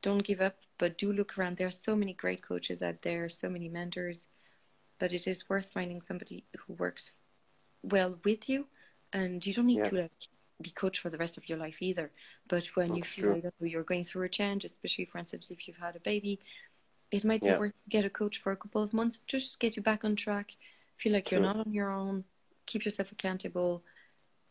don't 0.01 0.23
give 0.23 0.41
up 0.41 0.55
but 0.79 0.97
do 0.97 1.13
look 1.13 1.37
around. 1.37 1.57
There 1.57 1.67
are 1.67 1.71
so 1.71 1.95
many 1.95 2.13
great 2.13 2.41
coaches 2.41 2.81
out 2.81 3.03
there 3.03 3.29
so 3.29 3.47
many 3.47 3.69
mentors 3.69 4.29
but 5.01 5.13
it 5.13 5.27
is 5.27 5.49
worth 5.49 5.71
finding 5.71 5.99
somebody 5.99 6.43
who 6.59 6.73
works 6.73 7.09
well 7.81 8.11
with 8.23 8.47
you 8.47 8.67
and 9.13 9.43
you 9.45 9.51
don't 9.55 9.65
need 9.65 9.79
Yeah. 9.79 9.89
to 9.89 10.01
like 10.03 10.27
be 10.61 10.69
coached 10.81 11.01
for 11.01 11.09
the 11.09 11.17
rest 11.17 11.37
of 11.37 11.49
your 11.49 11.57
life 11.57 11.81
either. 11.81 12.11
But 12.47 12.67
when 12.75 12.89
That's 12.89 12.97
you 12.97 13.03
feel 13.23 13.33
like 13.33 13.71
you're 13.71 13.89
going 13.91 14.03
through 14.03 14.25
a 14.27 14.29
change, 14.29 14.63
especially 14.63 15.05
for 15.05 15.17
instance 15.17 15.49
if 15.49 15.67
you've 15.67 15.83
had 15.87 15.95
a 15.95 15.99
baby, 16.11 16.39
it 17.09 17.23
might 17.23 17.41
be 17.41 17.47
Yeah. 17.47 17.57
worth 17.57 17.73
get 17.89 18.05
a 18.05 18.11
coach 18.11 18.37
for 18.43 18.51
a 18.51 18.59
couple 18.63 18.83
of 18.83 18.93
months, 18.93 19.23
just 19.25 19.57
get 19.63 19.75
you 19.75 19.81
back 19.81 20.05
on 20.05 20.15
track, 20.15 20.47
feel 20.97 21.13
like 21.13 21.31
you're 21.31 21.47
not 21.49 21.57
on 21.65 21.73
your 21.73 21.89
own, 21.89 22.23
keep 22.67 22.85
yourself 22.85 23.11
accountable. 23.11 23.83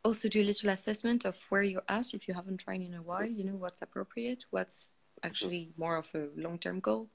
Also 0.03 0.29
do 0.29 0.43
a 0.43 0.49
little 0.51 0.71
assessment 0.71 1.25
of 1.31 1.37
where 1.51 1.63
you're 1.63 1.89
at 1.89 2.13
if 2.13 2.27
you 2.27 2.35
haven't 2.35 2.59
trained 2.65 2.85
in 2.91 2.95
a 2.95 3.03
while, 3.11 3.31
you 3.39 3.45
know, 3.45 3.59
what's 3.65 3.83
appropriate, 3.83 4.47
what's 4.51 4.79
mm-hmm. 4.89 5.29
actually 5.29 5.73
more 5.77 5.97
of 5.97 6.09
a 6.13 6.23
long 6.35 6.59
term 6.59 6.81
goal. 6.81 7.09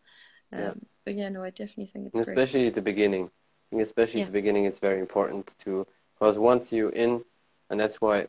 Um, 0.55 0.61
Yeah. 0.61 0.73
But 1.05 1.15
yeah, 1.15 1.29
no, 1.29 1.43
I 1.43 1.49
definitely 1.51 1.85
think 1.85 2.07
it's 2.07 2.19
And 2.19 2.21
great. 2.21 2.27
especially 2.27 2.67
at 2.67 2.73
the 2.73 2.81
beginning. 2.81 3.25
I 3.25 3.65
think 3.69 3.81
especially 3.83 4.21
at 4.21 4.27
the 4.27 4.31
beginning, 4.41 4.65
it's 4.65 4.79
very 4.79 4.99
important 4.99 5.55
to 5.59 5.85
because 6.13 6.39
once 6.39 6.71
you're 6.71 6.91
in, 6.91 7.25
and 7.69 7.79
that's 7.79 7.99
why, 8.01 8.27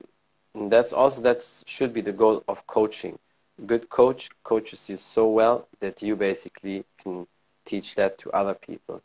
and 0.54 0.70
that's 0.72 0.92
also 0.92 1.20
that 1.22 1.40
should 1.66 1.92
be 1.92 2.00
the 2.00 2.12
goal 2.12 2.42
of 2.48 2.66
coaching. 2.66 3.18
A 3.58 3.62
good 3.62 3.88
coach 3.88 4.30
coaches 4.44 4.88
you 4.90 4.96
so 4.96 5.28
well 5.28 5.68
that 5.80 6.02
you 6.02 6.16
basically 6.16 6.84
can 6.98 7.26
teach 7.64 7.94
that 7.94 8.18
to 8.18 8.30
other 8.32 8.54
people, 8.54 9.02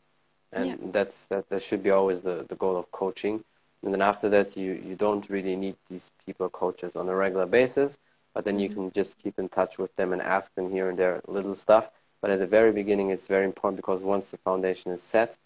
and 0.52 0.68
Yeah. 0.68 0.92
that's 0.94 1.28
that. 1.28 1.50
That 1.50 1.62
should 1.64 1.84
be 1.84 1.92
always 1.92 2.22
the 2.22 2.46
the 2.48 2.56
goal 2.56 2.78
of 2.78 2.92
coaching. 2.92 3.44
And 3.84 3.94
then 3.94 4.02
after 4.02 4.30
that, 4.30 4.58
you 4.58 4.74
you 4.74 4.96
don't 4.96 5.30
really 5.30 5.56
need 5.56 5.76
these 5.90 6.12
people 6.26 6.50
coaches 6.50 6.96
on 6.96 7.10
a 7.10 7.16
regular 7.16 7.46
basis, 7.46 7.98
but 8.34 8.46
then 8.46 8.60
you 8.60 8.70
Mhm. 8.70 8.74
can 8.76 8.92
just 8.92 9.18
keep 9.24 9.40
in 9.40 9.50
touch 9.50 9.78
with 9.78 9.96
them 9.96 10.14
and 10.14 10.22
ask 10.22 10.54
them 10.56 10.72
here 10.72 10.90
and 10.90 10.98
there 11.00 11.22
little 11.28 11.56
stuff. 11.56 11.90
But 12.22 12.32
at 12.32 12.40
the 12.40 12.48
very 12.48 12.72
beginning, 12.72 13.10
it's 13.12 13.28
very 13.28 13.46
important 13.46 13.78
because 13.78 14.02
once 14.02 14.32
the 14.32 14.38
foundation 14.38 14.92
is 14.92 15.02
set, 15.04 15.38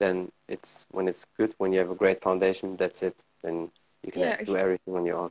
then 0.00 0.30
it's 0.48 0.86
when 0.90 1.08
it's 1.08 1.26
good, 1.38 1.54
when 1.58 1.72
you 1.72 1.78
have 1.80 1.90
a 1.90 1.94
great 1.96 2.22
foundation, 2.22 2.76
that's 2.76 3.02
it. 3.02 3.24
Then 3.42 3.70
you 4.04 4.12
can 4.12 4.36
Yeah, 4.36 4.44
do 4.46 4.56
everything 4.56 4.96
on 4.96 5.06
your 5.06 5.18
own. 5.18 5.30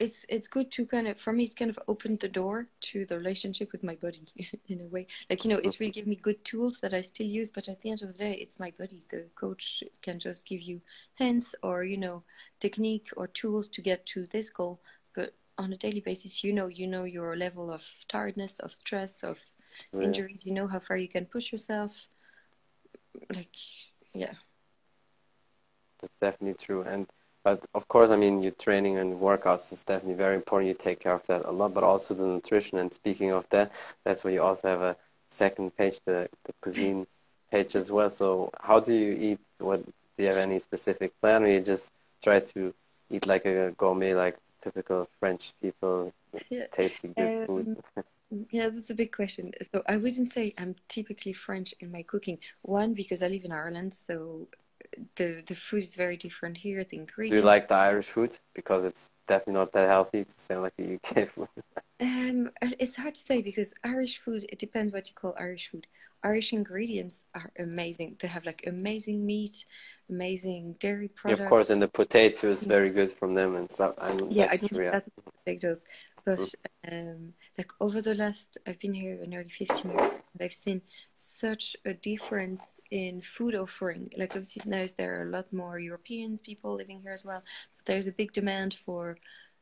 it's 0.00 0.24
it's 0.28 0.46
good 0.46 0.70
to 0.70 0.86
kind 0.86 1.08
of 1.08 1.18
for 1.18 1.32
me 1.32 1.44
it 1.44 1.56
kind 1.56 1.70
of 1.70 1.78
opened 1.88 2.20
the 2.20 2.28
door 2.28 2.68
to 2.80 3.04
the 3.06 3.16
relationship 3.16 3.72
with 3.72 3.82
my 3.82 3.96
body 3.96 4.24
in 4.68 4.80
a 4.80 4.86
way 4.86 5.06
like 5.28 5.44
you 5.44 5.50
know 5.50 5.58
it 5.58 5.78
really 5.80 5.90
mm-hmm. 5.90 5.98
gave 5.98 6.06
me 6.06 6.14
good 6.16 6.44
tools 6.44 6.78
that 6.80 6.94
i 6.94 7.00
still 7.00 7.26
use 7.26 7.50
but 7.50 7.68
at 7.68 7.80
the 7.82 7.90
end 7.90 8.02
of 8.02 8.12
the 8.12 8.18
day 8.18 8.34
it's 8.34 8.60
my 8.60 8.72
body. 8.78 9.02
the 9.10 9.26
coach 9.34 9.82
can 10.02 10.18
just 10.20 10.46
give 10.46 10.60
you 10.60 10.80
hints 11.16 11.54
or 11.62 11.82
you 11.84 11.96
know 11.96 12.22
technique 12.60 13.08
or 13.16 13.26
tools 13.26 13.68
to 13.68 13.82
get 13.82 14.06
to 14.06 14.26
this 14.30 14.50
goal 14.50 14.80
but 15.16 15.34
on 15.58 15.72
a 15.72 15.76
daily 15.76 16.00
basis 16.00 16.44
you 16.44 16.52
know 16.52 16.68
you 16.68 16.86
know 16.86 17.02
your 17.04 17.36
level 17.36 17.68
of 17.72 17.84
tiredness 18.08 18.60
of 18.60 18.72
stress 18.72 19.24
of 19.24 19.38
Yeah. 19.92 20.00
injury 20.04 20.38
you 20.42 20.52
know 20.52 20.66
how 20.68 20.78
far 20.80 20.96
you 20.96 21.08
can 21.08 21.26
push 21.26 21.52
yourself 21.52 22.08
like 23.34 23.56
yeah 24.14 24.34
That's 26.00 26.12
definitely 26.20 26.54
true. 26.54 26.82
And 26.82 27.06
but 27.44 27.64
of 27.74 27.88
course, 27.88 28.10
I 28.10 28.16
mean, 28.16 28.42
your 28.42 28.52
training 28.52 28.98
and 28.98 29.20
workouts 29.20 29.72
is 29.72 29.84
definitely 29.84 30.16
very 30.16 30.34
important. 30.36 30.68
You 30.68 30.74
take 30.74 31.00
care 31.00 31.12
of 31.14 31.26
that 31.26 31.44
a 31.44 31.50
lot, 31.52 31.74
but 31.74 31.84
also 31.84 32.14
the 32.14 32.26
nutrition. 32.26 32.78
And 32.78 32.92
speaking 32.92 33.30
of 33.32 33.48
that, 33.50 33.72
that's 34.04 34.24
where 34.24 34.32
you 34.32 34.42
also 34.42 34.68
have 34.68 34.82
a 34.82 34.96
second 35.28 35.76
page, 35.76 36.00
the 36.04 36.28
the 36.44 36.52
cuisine 36.60 37.06
page 37.50 37.74
as 37.76 37.90
well. 37.90 38.10
So 38.10 38.50
how 38.60 38.80
do 38.80 38.92
you 38.94 39.12
eat? 39.12 39.40
What 39.58 39.84
do 39.84 40.22
you 40.22 40.28
have 40.28 40.36
any 40.38 40.58
specific 40.58 41.18
plan, 41.20 41.44
or 41.44 41.48
you 41.48 41.60
just 41.60 41.92
try 42.22 42.40
to 42.40 42.74
eat 43.10 43.26
like 43.26 43.44
a 43.46 43.72
gourmet, 43.76 44.14
like 44.14 44.36
typical 44.60 45.08
French 45.20 45.52
people, 45.62 46.12
Yeah. 46.50 46.66
tasting 46.72 47.14
good 47.16 47.32
um, 47.40 47.46
food? 47.46 47.68
Yeah, 48.50 48.68
that's 48.68 48.90
a 48.90 48.94
big 48.94 49.12
question. 49.12 49.52
So 49.72 49.82
I 49.86 49.96
wouldn't 49.96 50.32
say 50.32 50.54
I'm 50.58 50.76
typically 50.88 51.32
French 51.32 51.74
in 51.80 51.90
my 51.90 52.02
cooking. 52.02 52.38
One, 52.62 52.92
because 52.94 53.22
I 53.22 53.28
live 53.28 53.44
in 53.44 53.52
Ireland, 53.52 53.94
so 53.94 54.48
the 55.16 55.42
the 55.46 55.54
food 55.54 55.82
is 55.82 55.94
very 55.94 56.16
different 56.16 56.58
here. 56.58 56.84
The 56.84 56.96
ingredients. 56.96 57.32
Do 57.32 57.36
you 57.36 57.42
like 57.46 57.68
the 57.68 57.74
Irish 57.74 58.06
food? 58.08 58.38
Because 58.54 58.84
it's 58.84 59.10
definitely 59.26 59.54
not 59.54 59.72
that 59.72 59.88
healthy. 59.88 60.18
It's 60.20 60.34
the 60.34 60.42
same 60.42 60.62
like 60.62 60.76
the 60.76 60.84
UK 60.84 61.24
food. 61.34 61.48
Um, 62.00 62.50
it's 62.78 62.96
hard 62.96 63.14
to 63.14 63.20
say 63.20 63.42
because 63.42 63.74
Irish 63.84 64.18
food, 64.18 64.44
it 64.48 64.58
depends 64.58 64.92
what 64.92 65.08
you 65.08 65.14
call 65.14 65.34
Irish 65.38 65.68
food. 65.70 65.86
Irish 66.22 66.52
ingredients 66.52 67.24
are 67.34 67.50
amazing. 67.58 68.16
They 68.20 68.28
have 68.28 68.44
like 68.44 68.64
amazing 68.66 69.24
meat, 69.26 69.64
amazing 70.08 70.74
dairy 70.80 71.08
Yeah, 71.26 71.34
products. 71.34 71.42
of 71.44 71.48
course, 71.50 71.70
and 71.70 71.82
the 71.82 71.88
potato 71.88 72.50
is 72.50 72.64
very 72.64 72.90
good 72.90 73.10
from 73.10 73.34
them 73.34 73.54
and 73.56 73.70
stuff. 73.70 73.94
I 73.98 74.12
mean, 74.14 74.30
Yeah, 74.30 74.48
I 74.50 74.56
that's 74.56 74.62
don't 74.62 74.82
Yeah. 74.82 74.92
that 74.92 75.04
potatoes, 75.44 75.84
but 76.24 76.54
um, 76.90 77.32
like 77.56 77.70
over 77.80 78.00
the 78.00 78.14
last, 78.14 78.58
I've 78.66 78.78
been 78.78 78.94
here 78.94 79.18
nearly 79.26 79.50
15 79.50 79.90
years, 79.90 80.12
and 80.32 80.42
I've 80.42 80.52
seen 80.52 80.82
such 81.14 81.76
a 81.84 81.94
difference 81.94 82.80
in 82.90 83.20
food 83.20 83.54
offering. 83.54 84.10
Like 84.16 84.30
obviously 84.30 84.62
now 84.66 84.86
there 84.96 85.20
are 85.20 85.28
a 85.28 85.30
lot 85.30 85.52
more 85.52 85.78
Europeans 85.78 86.40
people 86.40 86.74
living 86.74 87.00
here 87.02 87.12
as 87.12 87.24
well, 87.24 87.42
so 87.72 87.82
there's 87.86 88.06
a 88.06 88.12
big 88.12 88.32
demand 88.32 88.74
for 88.74 89.18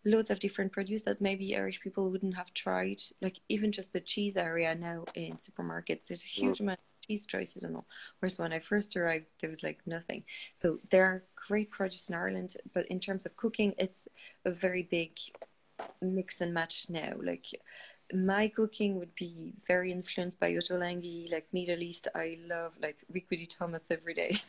loads 0.06 0.30
of 0.30 0.38
different 0.38 0.72
produce 0.72 1.02
that 1.02 1.20
maybe 1.20 1.56
Irish 1.56 1.80
people 1.80 2.10
wouldn't 2.10 2.36
have 2.36 2.54
tried. 2.54 3.00
Like 3.20 3.40
even 3.48 3.72
just 3.72 3.92
the 3.92 4.00
cheese 4.00 4.36
area 4.36 4.74
now 4.74 5.04
in 5.14 5.36
supermarkets, 5.36 6.06
there's 6.06 6.22
a 6.22 6.40
huge 6.40 6.60
amount 6.60 6.78
of 6.78 7.06
cheese 7.06 7.26
choices 7.26 7.64
and 7.64 7.76
all. 7.76 7.86
Whereas 8.20 8.38
when 8.38 8.52
I 8.52 8.60
first 8.60 8.96
arrived, 8.96 9.26
there 9.40 9.50
was 9.50 9.62
like 9.62 9.80
nothing. 9.84 10.22
So 10.54 10.78
there 10.90 11.04
are 11.04 11.24
great 11.34 11.70
produce 11.70 12.08
in 12.08 12.14
Ireland, 12.14 12.56
but 12.72 12.86
in 12.86 13.00
terms 13.00 13.26
of 13.26 13.36
cooking, 13.36 13.74
it's 13.78 14.08
a 14.44 14.50
very 14.50 14.84
big 14.84 15.18
mix 16.00 16.40
and 16.40 16.52
match 16.54 16.86
now. 16.88 17.12
Like 17.22 17.46
my 18.12 18.48
cooking 18.48 18.96
would 18.98 19.14
be 19.14 19.52
very 19.66 19.90
influenced 19.90 20.38
by 20.38 20.52
Ottolenghi, 20.52 21.30
like 21.32 21.46
Middle 21.52 21.82
East. 21.82 22.08
I 22.14 22.38
love 22.46 22.72
like 22.80 22.98
Riquidi 23.12 23.48
Thomas 23.48 23.90
every 23.90 24.14
day, 24.14 24.40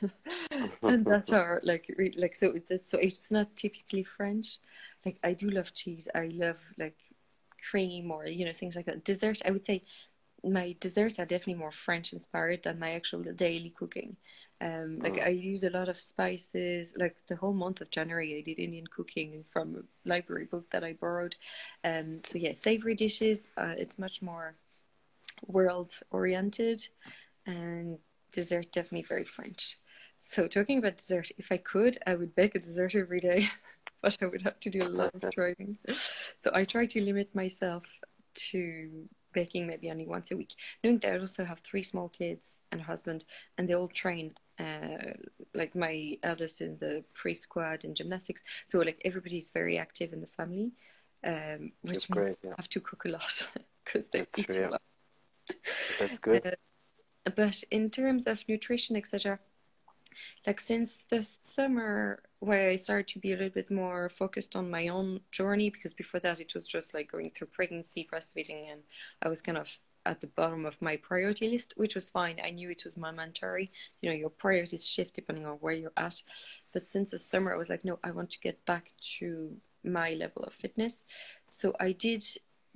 and 0.83 1.03
that's 1.05 1.31
our 1.33 1.61
like 1.63 1.93
re- 1.97 2.15
like 2.17 2.35
so. 2.35 2.51
It's, 2.51 2.89
so 2.89 2.97
it's 2.99 3.31
not 3.31 3.55
typically 3.55 4.03
French. 4.03 4.59
Like 5.05 5.19
I 5.23 5.33
do 5.33 5.49
love 5.49 5.73
cheese. 5.73 6.07
I 6.13 6.27
love 6.33 6.59
like 6.77 6.97
cream 7.69 8.11
or 8.11 8.27
you 8.27 8.45
know 8.45 8.53
things 8.53 8.75
like 8.75 8.85
that. 8.85 9.03
Dessert, 9.03 9.41
I 9.45 9.51
would 9.51 9.65
say 9.65 9.83
my 10.43 10.75
desserts 10.79 11.19
are 11.19 11.25
definitely 11.25 11.55
more 11.55 11.71
French 11.71 12.13
inspired 12.13 12.63
than 12.63 12.79
my 12.79 12.91
actual 12.91 13.23
daily 13.23 13.71
cooking. 13.71 14.17
Um, 14.59 14.99
like 14.99 15.19
I 15.19 15.29
use 15.29 15.63
a 15.63 15.69
lot 15.69 15.89
of 15.89 15.99
spices. 15.99 16.95
Like 16.97 17.17
the 17.27 17.35
whole 17.35 17.53
month 17.53 17.81
of 17.81 17.91
January, 17.91 18.37
I 18.37 18.41
did 18.41 18.59
Indian 18.59 18.87
cooking 18.87 19.43
from 19.43 19.75
a 19.75 20.09
library 20.09 20.45
book 20.45 20.69
that 20.71 20.83
I 20.83 20.93
borrowed. 20.93 21.35
Um, 21.83 22.21
so 22.23 22.37
yeah, 22.37 22.53
savory 22.53 22.95
dishes. 22.95 23.47
Uh, 23.57 23.75
it's 23.77 23.99
much 23.99 24.21
more 24.21 24.55
world 25.45 25.99
oriented, 26.11 26.87
and 27.45 27.99
dessert 28.33 28.71
definitely 28.71 29.03
very 29.03 29.25
French. 29.25 29.77
So 30.17 30.47
talking 30.47 30.79
about 30.79 30.97
dessert, 30.97 31.29
if 31.37 31.51
I 31.51 31.57
could, 31.57 31.99
I 32.07 32.15
would 32.15 32.33
bake 32.35 32.55
a 32.55 32.59
dessert 32.59 32.95
every 32.95 33.19
day, 33.19 33.47
but 34.01 34.17
I 34.21 34.25
would 34.25 34.41
have 34.41 34.59
to 34.61 34.69
do 34.71 34.83
a 34.83 34.89
lot 34.89 35.13
of 35.13 35.29
driving. 35.31 35.77
So 36.39 36.51
I 36.53 36.65
try 36.65 36.87
to 36.87 37.01
limit 37.03 37.35
myself 37.35 37.85
to 38.49 39.07
baking 39.39 39.67
maybe 39.67 39.91
only 39.91 40.07
once 40.15 40.31
a 40.31 40.37
week. 40.41 40.53
Knowing 40.81 40.99
that 40.99 41.13
I 41.13 41.19
also 41.19 41.43
have 41.51 41.59
three 41.59 41.85
small 41.91 42.09
kids 42.09 42.45
and 42.71 42.81
a 42.81 42.83
husband, 42.91 43.21
and 43.55 43.63
they 43.67 43.75
all 43.75 43.91
train. 44.03 44.27
Uh, 44.59 45.13
like 45.53 45.73
my 45.75 45.95
eldest 46.23 46.61
in 46.65 46.71
the 46.83 46.93
pre 47.13 47.33
squad 47.45 47.79
in 47.85 47.93
gymnastics, 47.93 48.41
so 48.65 48.79
like 48.79 48.99
everybody's 49.09 49.49
very 49.59 49.75
active 49.77 50.09
in 50.15 50.21
the 50.25 50.33
family, 50.39 50.71
um, 51.31 51.71
which 51.83 51.93
That's 51.93 52.07
great, 52.07 52.25
means 52.25 52.39
yeah. 52.43 52.53
I 52.53 52.61
have 52.61 52.69
to 52.69 52.81
cook 52.89 53.05
a 53.05 53.09
lot 53.09 53.35
because 53.85 54.07
they 54.11 54.19
That's 54.19 54.39
eat 54.39 54.49
true, 54.49 54.67
a 54.69 54.71
lot. 54.75 54.81
That's 55.99 56.19
good. 56.19 56.45
Uh, 56.47 57.31
but 57.35 57.63
in 57.69 57.91
terms 57.91 58.25
of 58.25 58.43
nutrition, 58.49 58.95
etc., 58.95 59.39
like 60.47 60.59
since 60.59 60.89
the 61.11 61.21
summer 61.21 62.23
where 62.39 62.69
I 62.69 62.75
started 62.75 63.07
to 63.09 63.19
be 63.19 63.33
a 63.33 63.35
little 63.35 63.49
bit 63.49 63.71
more 63.71 64.09
focused 64.09 64.55
on 64.55 64.69
my 64.69 64.89
own 64.89 65.21
journey, 65.31 65.69
because 65.69 65.93
before 65.93 66.19
that 66.21 66.39
it 66.39 66.53
was 66.53 66.67
just 66.67 66.93
like 66.93 67.11
going 67.11 67.29
through 67.29 67.47
pregnancy, 67.47 68.07
breastfeeding, 68.11 68.71
and 68.71 68.81
I 69.21 69.29
was 69.29 69.41
kind 69.41 69.57
of 69.57 69.75
at 70.05 70.21
the 70.21 70.27
bottom 70.27 70.65
of 70.65 70.81
my 70.81 70.95
priority 70.97 71.49
list, 71.49 71.73
which 71.75 71.95
was 71.95 72.09
fine. 72.09 72.39
I 72.43 72.51
knew 72.51 72.69
it 72.69 72.83
was 72.85 72.95
momentary. 72.95 73.71
You 74.01 74.09
know, 74.09 74.15
your 74.15 74.29
priorities 74.29 74.87
shift 74.87 75.13
depending 75.15 75.45
on 75.45 75.57
where 75.57 75.73
you're 75.73 75.91
at. 75.97 76.21
But 76.71 76.85
since 76.85 77.11
the 77.11 77.17
summer, 77.17 77.53
I 77.53 77.57
was 77.57 77.69
like, 77.69 77.83
no, 77.83 77.99
I 78.03 78.11
want 78.11 78.31
to 78.31 78.39
get 78.39 78.63
back 78.65 78.93
to 79.19 79.57
my 79.83 80.13
level 80.13 80.43
of 80.43 80.53
fitness. 80.53 81.03
So 81.49 81.73
I 81.79 81.91
did 81.91 82.23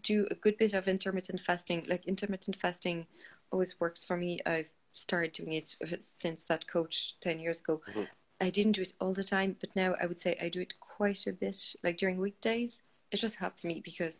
do 0.02 0.28
a 0.32 0.36
good 0.36 0.58
bit 0.58 0.74
of 0.74 0.88
intermittent 0.88 1.40
fasting. 1.40 1.86
Like 1.88 2.06
intermittent 2.06 2.58
fasting 2.60 3.06
always 3.52 3.80
works 3.80 4.04
for 4.04 4.18
me. 4.18 4.42
I've 4.46 4.74
started 4.92 5.32
doing 5.32 5.54
it 5.54 5.74
since 6.02 6.44
that 6.46 6.68
coach 6.68 7.18
10 7.22 7.40
years 7.40 7.62
ago. 7.62 7.82
Mhm. 7.88 8.08
I 8.42 8.50
didn't 8.50 8.74
do 8.74 8.82
it 8.82 8.94
all 9.00 9.14
the 9.14 9.24
time, 9.24 9.56
but 9.60 9.76
now 9.76 9.96
I 10.02 10.08
would 10.08 10.20
say 10.20 10.38
I 10.42 10.50
do 10.50 10.62
it 10.62 10.80
quite 10.80 11.28
a 11.28 11.32
bit, 11.34 11.76
like 11.84 11.98
during 11.98 12.18
weekdays. 12.18 12.82
It 13.12 13.18
just 13.18 13.38
helps 13.38 13.64
me 13.64 13.82
because 13.84 14.20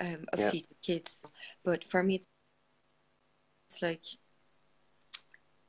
um, 0.00 0.24
obviously 0.32 0.64
the 0.68 0.74
kids, 0.82 1.22
but 1.64 1.84
for 1.84 2.02
me, 2.02 2.16
it's, 2.16 2.26
it's 3.68 3.82
like 3.82 4.04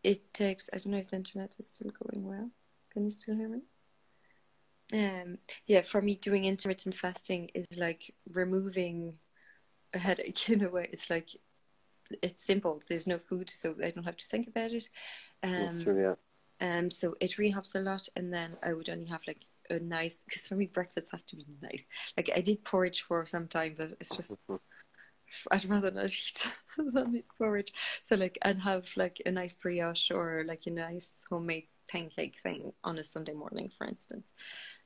it 0.04 0.34
takes. 0.34 0.70
I 0.72 0.78
don't 0.78 0.94
know 0.94 0.98
if 0.98 1.10
the 1.10 1.18
internet 1.18 1.56
is 1.60 1.68
still 1.68 1.92
going 2.04 2.26
well. 2.26 2.50
Can 2.92 3.06
you 3.06 3.12
still 3.12 3.36
hear 3.36 3.50
me? 3.50 3.62
Um, 4.94 5.38
yeah, 5.68 5.82
for 5.82 6.02
me, 6.02 6.16
doing 6.16 6.46
intermittent 6.46 6.96
fasting 6.96 7.50
is 7.54 7.78
like 7.78 8.16
removing 8.32 9.16
a 9.94 10.00
headache 10.00 10.50
in 10.50 10.64
a 10.64 10.70
way. 10.70 10.90
It's 10.92 11.10
like 11.10 11.30
it's 12.22 12.44
simple. 12.44 12.82
There's 12.88 13.08
no 13.08 13.20
food, 13.20 13.50
so 13.50 13.76
I 13.84 13.92
don't 13.92 14.06
have 14.06 14.18
to 14.18 14.26
think 14.26 14.48
about 14.48 14.72
it. 14.72 14.90
That's 15.56 15.82
Um, 15.82 15.84
true, 15.84 16.02
yeah. 16.02 16.16
Um, 16.62 16.90
so 16.90 17.16
it 17.20 17.38
really 17.38 17.52
helps 17.52 17.76
a 17.76 17.80
lot. 17.80 18.08
And 18.16 18.34
then 18.34 18.58
I 18.64 18.74
would 18.74 18.90
only 18.90 19.06
have 19.06 19.22
like 19.28 19.46
a 19.70 19.80
nice 19.80 20.20
because 20.26 20.48
for 20.48 20.56
me 20.56 20.66
breakfast 20.66 21.10
has 21.12 21.24
to 21.24 21.36
be 21.36 21.46
nice. 21.62 21.86
Like 22.18 22.30
I 22.36 22.42
did 22.42 22.64
porridge 22.64 23.02
for 23.02 23.26
some 23.26 23.48
time, 23.48 23.76
but 23.78 23.92
it's 24.00 24.16
just 24.16 24.32
I'd 25.52 25.66
rather 25.66 25.92
not 25.92 26.06
eat 26.06 26.54
than 26.78 27.16
eat 27.16 27.26
porridge. 27.38 27.74
So 28.04 28.16
like 28.16 28.38
I'd 28.42 28.60
have 28.60 28.86
like 28.96 29.22
a 29.26 29.32
nice 29.32 29.56
brioche 29.56 30.12
or 30.12 30.44
like 30.48 30.64
a 30.66 30.72
nice 30.72 31.26
homemade 31.30 31.68
pancake 31.90 32.40
thing 32.40 32.74
on 32.84 32.98
a 33.00 33.04
Sunday 33.04 33.34
morning, 33.34 33.72
for 33.78 33.88
instance. 33.88 34.34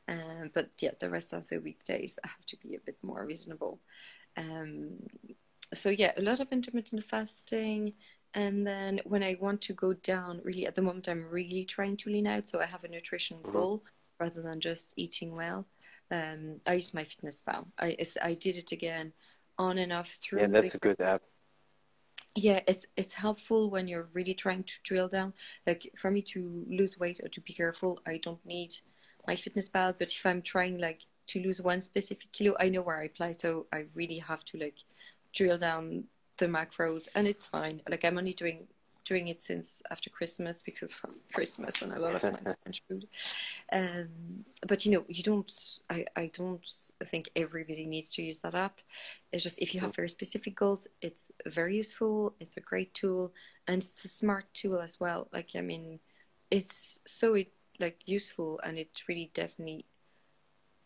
Um, 0.07 0.51
but 0.53 0.69
yeah, 0.79 0.91
the 0.99 1.09
rest 1.09 1.33
of 1.33 1.47
the 1.47 1.59
weekdays 1.59 2.19
I 2.23 2.27
have 2.27 2.45
to 2.47 2.57
be 2.57 2.75
a 2.75 2.79
bit 2.85 2.97
more 3.01 3.25
reasonable. 3.25 3.79
Um, 4.37 4.97
so 5.73 5.89
yeah, 5.89 6.11
a 6.17 6.21
lot 6.21 6.39
of 6.39 6.51
intermittent 6.51 7.05
fasting. 7.05 7.93
And 8.35 8.65
then 8.65 8.99
when 9.03 9.21
I 9.21 9.37
want 9.39 9.61
to 9.61 9.73
go 9.73 9.93
down, 9.93 10.41
really 10.43 10.65
at 10.65 10.75
the 10.75 10.81
moment, 10.81 11.07
I'm 11.07 11.29
really 11.29 11.65
trying 11.65 11.97
to 11.97 12.09
lean 12.09 12.27
out. 12.27 12.47
So 12.47 12.59
I 12.59 12.65
have 12.65 12.83
a 12.83 12.87
nutrition 12.87 13.37
mm-hmm. 13.37 13.51
goal 13.51 13.83
rather 14.19 14.41
than 14.41 14.59
just 14.59 14.93
eating 14.97 15.35
well. 15.35 15.65
Um, 16.11 16.59
I 16.67 16.73
use 16.75 16.91
MyFitnessPal. 16.91 17.67
I 17.79 17.97
I 18.21 18.33
did 18.33 18.57
it 18.57 18.71
again 18.71 19.13
on 19.57 19.77
and 19.77 19.93
off 19.93 20.09
through. 20.09 20.41
Yeah, 20.41 20.47
that's 20.47 20.75
a 20.75 20.79
good 20.79 20.99
app. 20.99 21.21
Yeah, 22.35 22.61
it's 22.67 22.85
it's 22.97 23.13
helpful 23.13 23.69
when 23.69 23.87
you're 23.87 24.07
really 24.13 24.33
trying 24.33 24.63
to 24.63 24.73
drill 24.83 25.07
down. 25.07 25.33
Like 25.67 25.91
for 25.95 26.09
me 26.11 26.21
to 26.33 26.65
lose 26.69 26.99
weight 26.99 27.19
or 27.23 27.29
to 27.29 27.41
be 27.41 27.53
careful, 27.53 27.99
I 28.05 28.17
don't 28.17 28.43
need 28.45 28.75
MyFitnessPal. 29.27 29.95
But 29.99 30.11
if 30.11 30.25
I'm 30.25 30.41
trying 30.41 30.79
like 30.79 31.01
to 31.27 31.39
lose 31.39 31.61
one 31.61 31.81
specific 31.81 32.31
kilo, 32.31 32.55
I 32.59 32.69
know 32.69 32.81
where 32.81 33.01
I 33.01 33.05
apply. 33.05 33.33
So 33.33 33.67
I 33.71 33.85
really 33.95 34.19
have 34.19 34.43
to 34.45 34.57
like 34.57 34.77
drill 35.33 35.57
down 35.57 36.05
the 36.37 36.47
macros, 36.47 37.07
and 37.15 37.27
it's 37.27 37.45
fine. 37.45 37.81
Like 37.89 38.05
I'm 38.05 38.17
only 38.17 38.33
doing 38.33 38.67
doing 39.05 39.27
it 39.27 39.41
since 39.41 39.81
after 39.91 40.09
Christmas 40.09 40.61
because 40.61 40.95
of 41.03 41.11
Christmas 41.33 41.81
and 41.81 41.91
a 41.91 41.99
lot 41.99 42.15
of 42.15 42.23
nice 42.23 42.55
French 42.63 42.81
food. 42.87 43.07
Um, 43.71 44.45
but 44.67 44.85
you 44.85 44.91
know, 44.91 45.03
you 45.07 45.23
don't. 45.23 45.51
I 45.89 46.05
I 46.15 46.31
don't 46.33 46.65
think 47.05 47.29
everybody 47.35 47.85
needs 47.85 48.11
to 48.11 48.23
use 48.23 48.39
that 48.39 48.55
app. 48.55 48.79
It's 49.31 49.43
just 49.43 49.59
if 49.59 49.73
you 49.73 49.81
have 49.81 49.95
very 49.95 50.09
specific 50.09 50.55
goals, 50.55 50.87
it's 51.01 51.31
very 51.45 51.75
useful. 51.75 52.33
It's 52.39 52.57
a 52.57 52.61
great 52.61 52.93
tool, 52.93 53.33
and 53.67 53.81
it's 53.81 54.05
a 54.05 54.09
smart 54.09 54.45
tool 54.53 54.79
as 54.79 54.99
well. 54.99 55.27
Like 55.33 55.51
I 55.55 55.61
mean, 55.61 55.99
it's 56.51 56.99
so 57.05 57.35
it, 57.35 57.51
like 57.79 57.99
useful, 58.05 58.59
and 58.63 58.77
it 58.77 58.89
really 59.07 59.31
definitely 59.33 59.85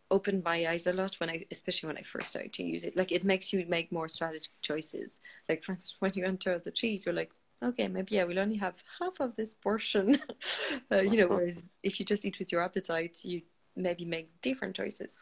opened 0.09 0.43
my 0.43 0.67
eyes 0.67 0.87
a 0.87 0.93
lot 0.93 1.15
when 1.15 1.29
I, 1.29 1.45
especially 1.51 1.87
when 1.87 1.97
I 1.97 2.01
first 2.01 2.31
started 2.31 2.53
to 2.53 2.63
use 2.63 2.83
it. 2.83 2.95
Like 2.95 3.11
it 3.11 3.23
makes 3.23 3.51
you 3.51 3.65
make 3.67 3.91
more 3.91 4.07
strategic 4.07 4.61
choices. 4.61 5.19
Like 5.49 5.63
for 5.63 5.73
instance, 5.73 5.97
when 5.99 6.13
you 6.15 6.25
enter 6.25 6.59
the 6.59 6.71
cheese, 6.71 7.05
you're 7.05 7.15
like, 7.15 7.31
okay, 7.63 7.87
maybe 7.87 8.19
I 8.19 8.23
will 8.23 8.39
only 8.39 8.57
have 8.57 8.75
half 8.99 9.19
of 9.19 9.35
this 9.35 9.53
portion. 9.53 10.19
uh, 10.91 11.01
you 11.01 11.17
know, 11.17 11.27
whereas 11.29 11.75
if 11.83 11.99
you 11.99 12.05
just 12.05 12.25
eat 12.25 12.39
with 12.39 12.51
your 12.51 12.61
appetite, 12.61 13.19
you 13.23 13.41
maybe 13.75 14.05
make 14.05 14.41
different 14.41 14.75
choices. 14.75 15.15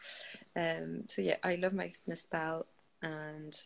Um, 0.54 1.04
so 1.08 1.22
yeah, 1.22 1.36
I 1.42 1.56
love 1.56 1.72
MyFitnessPal. 1.72 2.64
And 3.02 3.58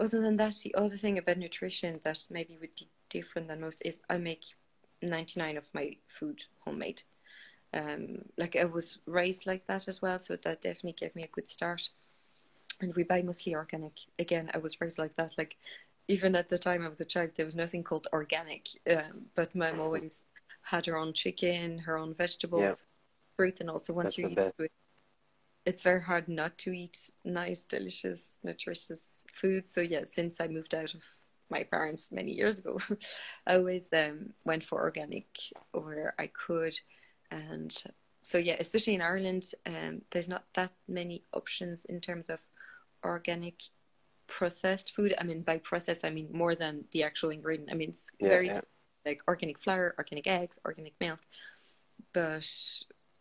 other 0.00 0.20
than 0.20 0.36
that, 0.36 0.54
the 0.62 0.74
other 0.74 0.96
thing 0.96 1.18
about 1.18 1.38
nutrition 1.38 2.00
that 2.04 2.18
maybe 2.30 2.56
would 2.60 2.74
be 2.74 2.88
different 3.10 3.48
than 3.48 3.60
most 3.60 3.82
is 3.84 4.00
I 4.08 4.18
make 4.18 4.44
99 5.02 5.56
of 5.56 5.68
my 5.74 5.96
food 6.08 6.42
homemade. 6.64 7.02
Um, 7.74 8.22
like 8.38 8.56
I 8.56 8.64
was 8.64 8.98
raised 9.06 9.46
like 9.46 9.66
that 9.66 9.88
as 9.88 10.00
well, 10.00 10.18
so 10.18 10.36
that 10.36 10.62
definitely 10.62 10.92
gave 10.92 11.14
me 11.16 11.24
a 11.24 11.28
good 11.28 11.48
start. 11.48 11.90
And 12.80 12.94
we 12.94 13.02
buy 13.02 13.22
mostly 13.22 13.54
organic. 13.54 13.92
Again, 14.18 14.50
I 14.54 14.58
was 14.58 14.80
raised 14.80 14.98
like 14.98 15.16
that. 15.16 15.36
Like 15.36 15.56
even 16.08 16.36
at 16.36 16.48
the 16.48 16.58
time 16.58 16.84
I 16.84 16.88
was 16.88 17.00
a 17.00 17.04
child, 17.04 17.30
there 17.36 17.46
was 17.46 17.56
nothing 17.56 17.82
called 17.82 18.06
organic. 18.12 18.68
Um, 18.90 19.26
but 19.34 19.54
mom 19.54 19.80
always 19.80 20.24
had 20.62 20.86
her 20.86 20.96
own 20.96 21.12
chicken, 21.12 21.78
her 21.78 21.98
own 21.98 22.14
vegetables, 22.14 22.62
yeah. 22.62 22.74
fruits, 23.36 23.60
and 23.60 23.70
also 23.70 23.92
once 23.92 24.16
you 24.16 24.28
eat 24.28 24.38
it, 24.38 24.72
it's 25.66 25.82
very 25.82 26.02
hard 26.02 26.28
not 26.28 26.58
to 26.58 26.72
eat 26.72 27.10
nice, 27.24 27.64
delicious, 27.64 28.34
nutritious 28.42 29.24
food. 29.32 29.66
So 29.66 29.80
yeah, 29.80 30.02
since 30.04 30.40
I 30.40 30.46
moved 30.46 30.74
out 30.74 30.94
of 30.94 31.02
my 31.50 31.62
parents 31.62 32.12
many 32.12 32.32
years 32.32 32.58
ago, 32.58 32.78
I 33.46 33.56
always 33.56 33.88
um, 33.92 34.30
went 34.44 34.62
for 34.62 34.82
organic 34.82 35.26
where 35.72 36.14
I 36.18 36.26
could, 36.28 36.78
and 37.30 37.74
so 38.20 38.38
yeah, 38.38 38.56
especially 38.58 38.94
in 38.94 39.02
Ireland, 39.02 39.52
um, 39.66 40.02
there's 40.10 40.28
not 40.28 40.44
that 40.54 40.72
many 40.88 41.22
options 41.32 41.84
in 41.84 42.00
terms 42.00 42.30
of 42.30 42.40
organic 43.04 43.62
processed 44.26 44.94
food. 44.94 45.14
I 45.18 45.24
mean, 45.24 45.42
by 45.42 45.58
processed, 45.58 46.04
I 46.04 46.10
mean 46.10 46.28
more 46.32 46.54
than 46.54 46.84
the 46.92 47.02
actual 47.02 47.30
ingredient. 47.30 47.70
I 47.70 47.74
mean, 47.74 47.90
it's 47.90 48.10
yeah, 48.18 48.28
very 48.28 48.46
yeah. 48.46 48.60
like 49.04 49.20
organic 49.28 49.58
flour, 49.58 49.94
organic 49.98 50.26
eggs, 50.26 50.58
organic 50.64 50.94
milk. 51.00 51.20
But 52.14 52.48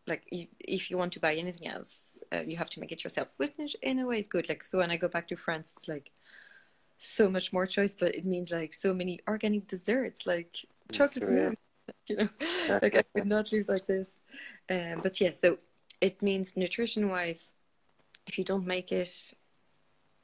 like, 0.07 0.23
you, 0.31 0.47
if 0.59 0.89
you 0.89 0.97
want 0.97 1.11
to 1.13 1.19
buy 1.19 1.35
anything 1.35 1.67
else, 1.67 2.23
uh, 2.31 2.41
you 2.41 2.55
have 2.57 2.69
to 2.71 2.79
make 2.79 2.91
it 2.91 3.03
yourself, 3.03 3.27
which 3.37 3.75
in 3.81 3.99
a 3.99 4.05
way 4.05 4.19
is 4.19 4.27
good. 4.27 4.47
Like, 4.47 4.65
so 4.65 4.77
when 4.77 4.91
I 4.91 4.97
go 4.97 5.07
back 5.07 5.27
to 5.29 5.35
France, 5.35 5.75
it's 5.77 5.87
like 5.87 6.11
so 6.97 7.29
much 7.29 7.51
more 7.51 7.65
choice, 7.65 7.93
but 7.93 8.15
it 8.15 8.25
means 8.25 8.51
like 8.51 8.73
so 8.73 8.93
many 8.93 9.19
organic 9.27 9.67
desserts, 9.67 10.25
like 10.25 10.65
chocolate 10.91 11.29
mousse. 11.29 11.55
You 12.07 12.17
know, 12.17 12.29
like 12.81 12.95
I 12.95 13.03
could 13.15 13.27
not 13.27 13.51
live 13.51 13.69
like 13.69 13.85
this. 13.85 14.15
Um, 14.69 14.99
but 15.01 15.19
yeah, 15.21 15.31
so 15.31 15.57
it 16.01 16.21
means 16.21 16.57
nutrition 16.57 17.09
wise, 17.09 17.55
if 18.27 18.37
you 18.37 18.43
don't 18.43 18.65
make 18.65 18.91
it 18.91 19.33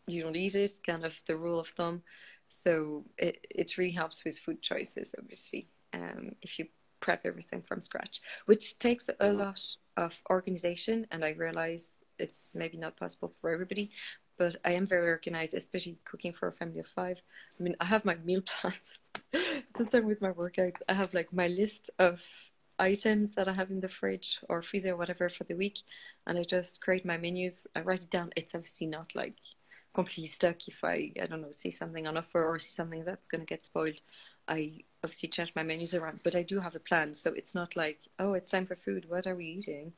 you 0.09 0.23
don't 0.23 0.35
eat 0.35 0.55
it, 0.55 0.79
kind 0.85 1.05
of 1.05 1.21
the 1.25 1.35
rule 1.35 1.59
of 1.59 1.67
thumb. 1.67 2.01
So 2.49 3.05
it, 3.17 3.45
it 3.49 3.77
really 3.77 3.91
helps 3.91 4.25
with 4.25 4.39
food 4.39 4.61
choices, 4.61 5.13
obviously, 5.17 5.67
um, 5.93 6.35
if 6.41 6.57
you 6.57 6.67
prep 6.99 7.25
everything 7.25 7.61
from 7.61 7.81
scratch, 7.81 8.21
which 8.45 8.79
takes 8.79 9.07
a 9.07 9.13
mm-hmm. 9.13 9.39
lot 9.39 9.61
of 9.97 10.21
organization. 10.29 11.05
And 11.11 11.23
I 11.23 11.31
realize 11.31 12.03
it's 12.17 12.51
maybe 12.55 12.77
not 12.77 12.97
possible 12.97 13.31
for 13.39 13.51
everybody, 13.51 13.91
but 14.37 14.55
I 14.65 14.71
am 14.71 14.85
very 14.85 15.07
organized, 15.07 15.53
especially 15.53 15.97
cooking 16.05 16.33
for 16.33 16.47
a 16.47 16.51
family 16.51 16.79
of 16.79 16.87
five. 16.87 17.21
I 17.59 17.63
mean, 17.63 17.75
I 17.79 17.85
have 17.85 18.03
my 18.03 18.15
meal 18.15 18.41
plans. 18.45 18.99
The 19.31 19.85
same 19.85 20.05
with 20.05 20.21
my 20.21 20.31
workout. 20.31 20.73
I 20.87 20.93
have 20.93 21.13
like 21.13 21.31
my 21.33 21.47
list 21.47 21.89
of 21.99 22.25
items 22.79 23.35
that 23.35 23.47
I 23.47 23.53
have 23.53 23.69
in 23.69 23.81
the 23.81 23.89
fridge 23.89 24.39
or 24.47 24.61
freezer 24.61 24.93
or 24.93 24.97
whatever 24.97 25.29
for 25.29 25.43
the 25.43 25.55
week, 25.55 25.79
and 26.25 26.37
I 26.37 26.43
just 26.43 26.81
create 26.81 27.05
my 27.05 27.17
menus. 27.17 27.67
I 27.75 27.81
write 27.81 28.01
it 28.01 28.09
down. 28.09 28.31
It's 28.35 28.55
obviously 28.55 28.87
not 28.87 29.15
like 29.15 29.35
completely 29.93 30.27
stuck 30.27 30.67
if 30.67 30.83
I 30.83 31.11
I 31.21 31.25
don't 31.25 31.41
know 31.41 31.51
see 31.51 31.71
something 31.71 32.07
on 32.07 32.17
offer 32.17 32.45
or 32.45 32.59
see 32.59 32.73
something 32.73 33.03
that's 33.05 33.27
going 33.27 33.41
to 33.41 33.45
get 33.53 33.65
spoiled. 33.65 33.97
I 34.47 34.81
obviously 35.03 35.29
change 35.29 35.53
my 35.55 35.63
menus 35.63 35.93
around, 35.93 36.21
but 36.23 36.35
I 36.35 36.43
do 36.43 36.59
have 36.59 36.75
a 36.75 36.79
plan. 36.79 37.13
So 37.13 37.33
it's 37.33 37.55
not 37.55 37.75
like 37.75 37.99
oh 38.19 38.33
it's 38.33 38.51
time 38.51 38.65
for 38.65 38.75
food. 38.75 39.05
What 39.09 39.27
are 39.27 39.35
we 39.35 39.45
eating? 39.45 39.93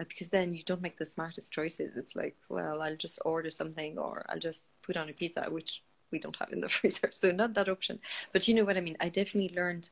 Uh, 0.00 0.04
because 0.08 0.28
then 0.28 0.54
you 0.54 0.62
don't 0.64 0.82
make 0.82 0.96
the 0.96 1.06
smartest 1.06 1.52
choices. 1.52 1.96
It's 1.96 2.16
like 2.16 2.36
well 2.48 2.82
I'll 2.82 2.96
just 2.96 3.20
order 3.24 3.50
something 3.50 3.98
or 3.98 4.24
I'll 4.28 4.38
just 4.38 4.68
put 4.82 4.96
on 4.96 5.08
a 5.08 5.12
pizza, 5.12 5.46
which 5.50 5.82
we 6.12 6.18
don't 6.18 6.36
have 6.36 6.52
in 6.52 6.60
the 6.60 6.68
freezer. 6.76 7.08
So 7.10 7.30
not 7.30 7.54
that 7.54 7.68
option. 7.68 7.98
But 8.32 8.46
you 8.46 8.54
know 8.54 8.64
what 8.64 8.76
I 8.76 8.80
mean. 8.80 8.96
I 9.00 9.08
definitely 9.08 9.56
learned 9.56 9.90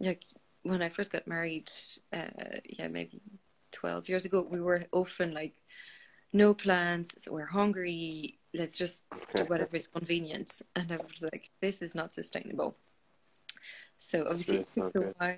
like 0.00 0.24
when 0.62 0.82
I 0.82 0.88
first 0.88 1.12
got 1.12 1.26
married. 1.26 1.70
Uh, 2.12 2.60
yeah, 2.64 2.88
maybe 2.88 3.20
twelve 3.72 4.08
years 4.08 4.24
ago. 4.24 4.46
We 4.48 4.60
were 4.60 4.84
often 4.92 5.34
like 5.34 5.54
no 6.32 6.54
plans. 6.54 7.10
So 7.18 7.32
we're 7.32 7.46
hungry 7.46 8.38
let's 8.54 8.78
just 8.78 9.04
do 9.34 9.44
whatever 9.44 9.76
is 9.76 9.86
convenient. 9.86 10.62
And 10.74 10.90
I 10.92 10.96
was 10.96 11.22
like, 11.22 11.50
this 11.60 11.82
is 11.82 11.94
not 11.94 12.12
sustainable. 12.12 12.76
So 13.96 14.22
obviously 14.22 14.58
it 14.58 14.68
took 14.68 14.94
a 14.94 15.14
while, 15.18 15.36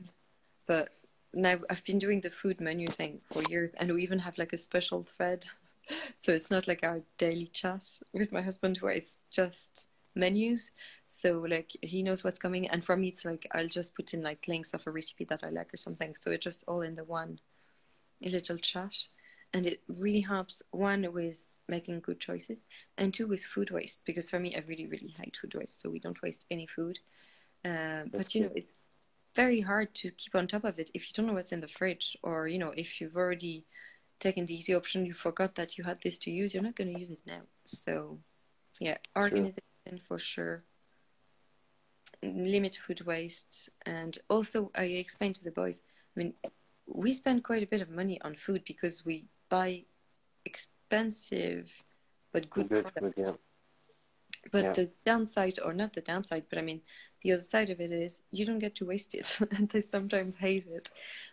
but 0.67 0.89
now 1.33 1.59
I've 1.69 1.85
been 1.85 1.99
doing 1.99 2.21
the 2.21 2.31
food 2.31 2.61
menu 2.61 2.87
thing 2.87 3.21
for 3.33 3.43
years, 3.49 3.73
and 3.75 3.93
we 3.93 4.03
even 4.03 4.19
have 4.19 4.37
like 4.39 4.53
a 4.53 4.59
special 4.59 5.05
thread. 5.05 5.47
So 6.19 6.33
it's 6.33 6.53
not 6.53 6.69
like 6.69 6.85
our 6.85 7.01
daily 7.19 7.47
chat 7.47 7.85
with 8.13 8.31
my 8.31 8.43
husband, 8.43 8.77
where 8.77 8.93
it's 8.93 9.19
just 9.29 9.89
menus. 10.15 10.71
So 11.09 11.45
like 11.49 11.73
he 11.83 12.03
knows 12.03 12.25
what's 12.25 12.39
coming, 12.39 12.69
and 12.69 12.85
for 12.85 12.97
me 12.97 13.09
it's 13.09 13.25
like 13.25 13.47
I'll 13.53 13.67
just 13.67 13.95
put 13.95 14.15
in 14.15 14.23
like 14.23 14.47
links 14.49 14.75
of 14.75 14.87
a 14.87 14.91
recipe 14.91 15.25
that 15.25 15.43
I 15.43 15.51
like 15.51 15.73
or 15.73 15.77
something. 15.77 16.15
So 16.15 16.31
it's 16.31 16.45
just 16.45 16.65
all 16.67 16.83
in 16.83 16.95
the 16.95 17.05
one 17.05 17.41
little 18.23 18.59
chat, 18.59 18.97
and 19.53 19.67
it 19.67 19.81
really 19.89 20.21
helps 20.21 20.63
one 20.71 21.13
with 21.13 21.47
making 21.69 22.01
good 22.01 22.21
choices, 22.21 22.65
and 22.99 23.13
two 23.13 23.27
with 23.27 23.45
food 23.45 23.71
waste 23.71 24.01
because 24.05 24.31
for 24.31 24.39
me 24.39 24.55
I 24.55 24.61
really 24.67 24.87
really 24.87 25.15
hate 25.19 25.37
food 25.37 25.55
waste, 25.55 25.83
so 25.83 25.91
we 25.91 26.01
don't 26.01 26.23
waste 26.23 26.47
any 26.51 26.67
food. 26.67 26.99
Uh, 27.65 28.05
but 28.11 28.35
you 28.35 28.43
know 28.43 28.53
it's 28.55 28.75
very 29.35 29.61
hard 29.61 29.95
to 29.95 30.11
keep 30.11 30.35
on 30.35 30.47
top 30.47 30.65
of 30.65 30.79
it 30.79 30.91
if 30.95 31.09
you 31.09 31.13
don't 31.15 31.27
know 31.27 31.35
what's 31.35 31.53
in 31.53 31.61
the 31.61 31.69
fridge, 31.69 32.17
or 32.23 32.49
you 32.49 32.59
know 32.59 32.73
if 32.77 33.01
you've 33.01 33.17
already 33.17 33.65
taken 34.21 34.47
the 34.47 34.55
easy 34.55 34.75
option, 34.75 35.07
you 35.07 35.15
forgot 35.15 35.55
that 35.57 35.79
you 35.79 35.85
had 35.85 36.01
this 36.03 36.19
to 36.19 36.31
use, 36.31 36.55
you're 36.55 36.63
not 36.63 36.77
going 36.77 36.93
to 36.93 37.01
use 37.01 37.11
it 37.11 37.21
now. 37.27 37.41
So 37.65 38.19
yeah, 38.79 38.99
organization 39.17 39.70
True. 39.89 39.99
for 39.99 40.19
sure. 40.19 40.65
Limit 42.23 42.77
food 42.77 43.01
waste, 43.03 43.71
and 43.87 44.19
also 44.29 44.71
I 44.75 44.85
explained 44.85 45.37
to 45.37 45.45
the 45.45 45.51
boys. 45.51 45.83
I 46.17 46.21
mean, 46.21 46.35
we 46.87 47.13
spend 47.13 47.45
quite 47.45 47.63
a 47.63 47.67
bit 47.67 47.81
of 47.81 47.89
money 47.89 48.21
on 48.23 48.35
food 48.35 48.63
because 48.67 49.05
we 49.05 49.27
buy 49.49 49.85
expensive 50.45 51.71
but 52.33 52.51
good, 52.51 52.69
good 52.69 52.93
products. 52.93 53.19
yeah. 53.19 53.31
But 54.53 54.65
yeah. 54.65 54.73
the 54.73 54.91
downside, 55.05 55.59
or 55.65 55.75
not 55.75 55.93
the 55.93 56.01
downside, 56.01 56.45
but 56.49 56.59
I 56.59 56.63
mean, 56.63 56.81
the 57.23 57.33
other 57.33 57.43
side 57.43 57.71
of 57.71 57.81
it 57.81 57.93
is 57.93 58.23
you 58.31 58.47
don't 58.47 58.59
get 58.59 58.75
to 58.77 58.87
waste 58.87 59.15
it, 59.15 59.39
and 59.53 59.69
they 59.69 59.81
sometimes 59.81 60.37
hate 60.37 60.67
it, 60.67 60.91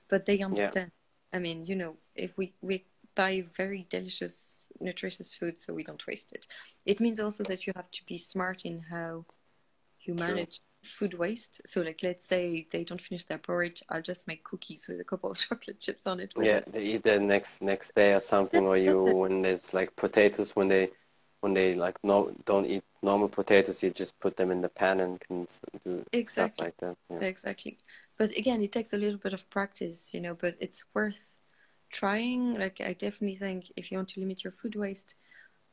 but 0.10 0.26
they 0.26 0.42
understand. 0.42 0.92
Yeah. 0.94 1.38
I 1.38 1.40
mean, 1.40 1.66
you 1.66 1.76
know, 1.76 1.96
if 2.16 2.38
we 2.38 2.54
we 2.62 2.86
buy 3.16 3.46
very 3.56 3.86
delicious, 3.90 4.62
nutritious 4.80 5.34
food 5.34 5.58
so 5.58 5.74
we 5.74 5.84
don't 5.84 6.06
waste 6.08 6.32
it. 6.34 6.48
It 6.86 7.00
means 7.00 7.20
also 7.20 7.44
that 7.46 7.68
you 7.68 7.74
have 7.76 7.92
to 7.92 8.06
be 8.06 8.18
smart 8.18 8.66
in 8.66 8.82
how 8.90 9.26
you 10.02 10.16
True. 10.16 10.36
manage 10.36 10.60
food 10.84 11.14
waste. 11.16 11.62
So, 11.66 11.82
like, 11.82 12.02
let's 12.04 12.26
say 12.26 12.68
they 12.72 12.84
don't 12.84 13.02
finish 13.02 13.26
their 13.26 13.38
porridge, 13.38 13.84
I'll 13.90 14.02
just 14.02 14.28
make 14.28 14.44
cookies 14.44 14.88
with 14.88 15.00
a 15.00 15.04
couple 15.04 15.30
of 15.32 15.38
chocolate 15.50 15.80
chips 15.80 16.08
on 16.08 16.20
it. 16.20 16.34
Yeah, 16.40 16.62
they 16.68 16.84
eat 16.84 17.04
that 17.04 17.22
next 17.22 17.62
next 17.62 17.94
day 17.96 18.14
or 18.14 18.20
something, 18.20 18.66
or 18.66 18.78
you 18.78 19.02
when 19.04 19.42
there's 19.42 19.74
like 19.74 19.96
potatoes 19.96 20.56
when 20.56 20.68
they 20.68 20.92
when 21.42 21.54
they 21.54 21.74
like 21.74 21.98
no 22.04 22.32
don't 22.46 22.66
eat 22.66 22.84
normal 23.02 23.28
potatoes, 23.30 23.84
you 23.84 23.90
just 23.90 24.20
put 24.20 24.38
them 24.38 24.52
in 24.52 24.62
the 24.62 24.70
pan 24.70 25.00
and 25.00 25.20
can 25.20 25.48
do 25.86 26.04
stuff 26.04 26.12
Exactly. 26.14 26.66
like 26.66 26.78
that. 26.78 26.96
Yeah. 27.10 27.22
Exactly. 27.22 27.78
But 28.18 28.32
again, 28.38 28.62
it 28.62 28.72
takes 28.72 28.94
a 28.94 28.98
little 28.98 29.20
bit 29.20 29.34
of 29.34 29.50
practice, 29.50 30.14
you 30.14 30.22
know, 30.22 30.36
but 30.36 30.56
it's 30.60 30.84
worth 30.94 31.28
trying. 31.90 32.56
Like, 32.58 32.82
I 32.82 32.94
definitely 32.94 33.36
think 33.36 33.72
if 33.76 33.92
you 33.92 33.98
want 33.98 34.10
to 34.10 34.20
limit 34.20 34.44
your 34.44 34.54
food 34.54 34.76
waste, 34.76 35.16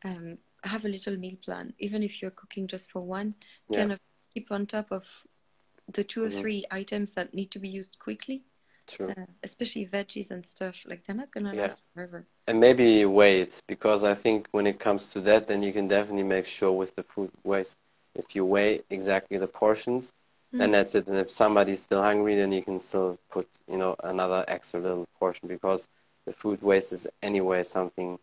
um, 0.04 0.38
have 0.64 0.84
a 0.84 0.88
little 0.88 1.16
meal 1.16 1.36
plan. 1.44 1.74
Even 1.78 2.02
if 2.02 2.20
you're 2.20 2.30
cooking 2.30 2.66
just 2.66 2.90
for 2.90 3.00
one, 3.00 3.34
Yeah. 3.68 3.78
kind 3.78 3.92
of 3.92 3.98
keep 4.32 4.50
on 4.50 4.66
top 4.66 4.90
of 4.90 5.26
the 5.92 6.04
two 6.04 6.24
or 6.24 6.28
Mhm. 6.28 6.40
three 6.40 6.64
items 6.70 7.10
that 7.12 7.34
need 7.34 7.50
to 7.50 7.58
be 7.58 7.68
used 7.68 7.98
quickly, 7.98 8.42
True. 8.86 9.10
uh, 9.10 9.26
especially 9.42 9.86
veggies 9.86 10.30
and 10.30 10.46
stuff. 10.46 10.84
Like, 10.86 11.04
they're 11.04 11.16
not 11.16 11.30
gonna 11.30 11.54
Yeah. 11.54 11.62
last 11.62 11.82
forever. 11.94 12.26
And 12.46 12.60
maybe 12.60 13.04
wait, 13.06 13.60
because 13.66 14.04
I 14.04 14.14
think 14.14 14.48
when 14.52 14.66
it 14.66 14.78
comes 14.78 15.12
to 15.12 15.20
that, 15.22 15.46
then 15.46 15.62
you 15.62 15.72
can 15.72 15.88
definitely 15.88 16.24
make 16.24 16.46
sure 16.46 16.72
with 16.72 16.94
the 16.94 17.02
food 17.02 17.30
waste. 17.42 17.78
If 18.14 18.36
you 18.36 18.44
weigh 18.44 18.82
exactly 18.90 19.38
the 19.38 19.48
portions, 19.48 20.12
then 20.52 20.70
Mm. 20.70 20.72
that's 20.72 20.94
it. 20.94 21.08
And 21.08 21.16
if 21.18 21.30
somebody's 21.30 21.80
still 21.80 22.02
hungry, 22.02 22.36
then 22.36 22.52
you 22.52 22.62
can 22.62 22.78
still 22.78 23.18
put, 23.30 23.48
you 23.66 23.76
know, 23.76 23.96
another 24.04 24.44
extra 24.46 24.80
little 24.80 25.06
portion 25.18 25.48
because 25.48 25.88
the 26.26 26.32
food 26.32 26.62
waste 26.62 26.92
is 26.92 27.06
anyway 27.22 27.62
something 27.62 28.18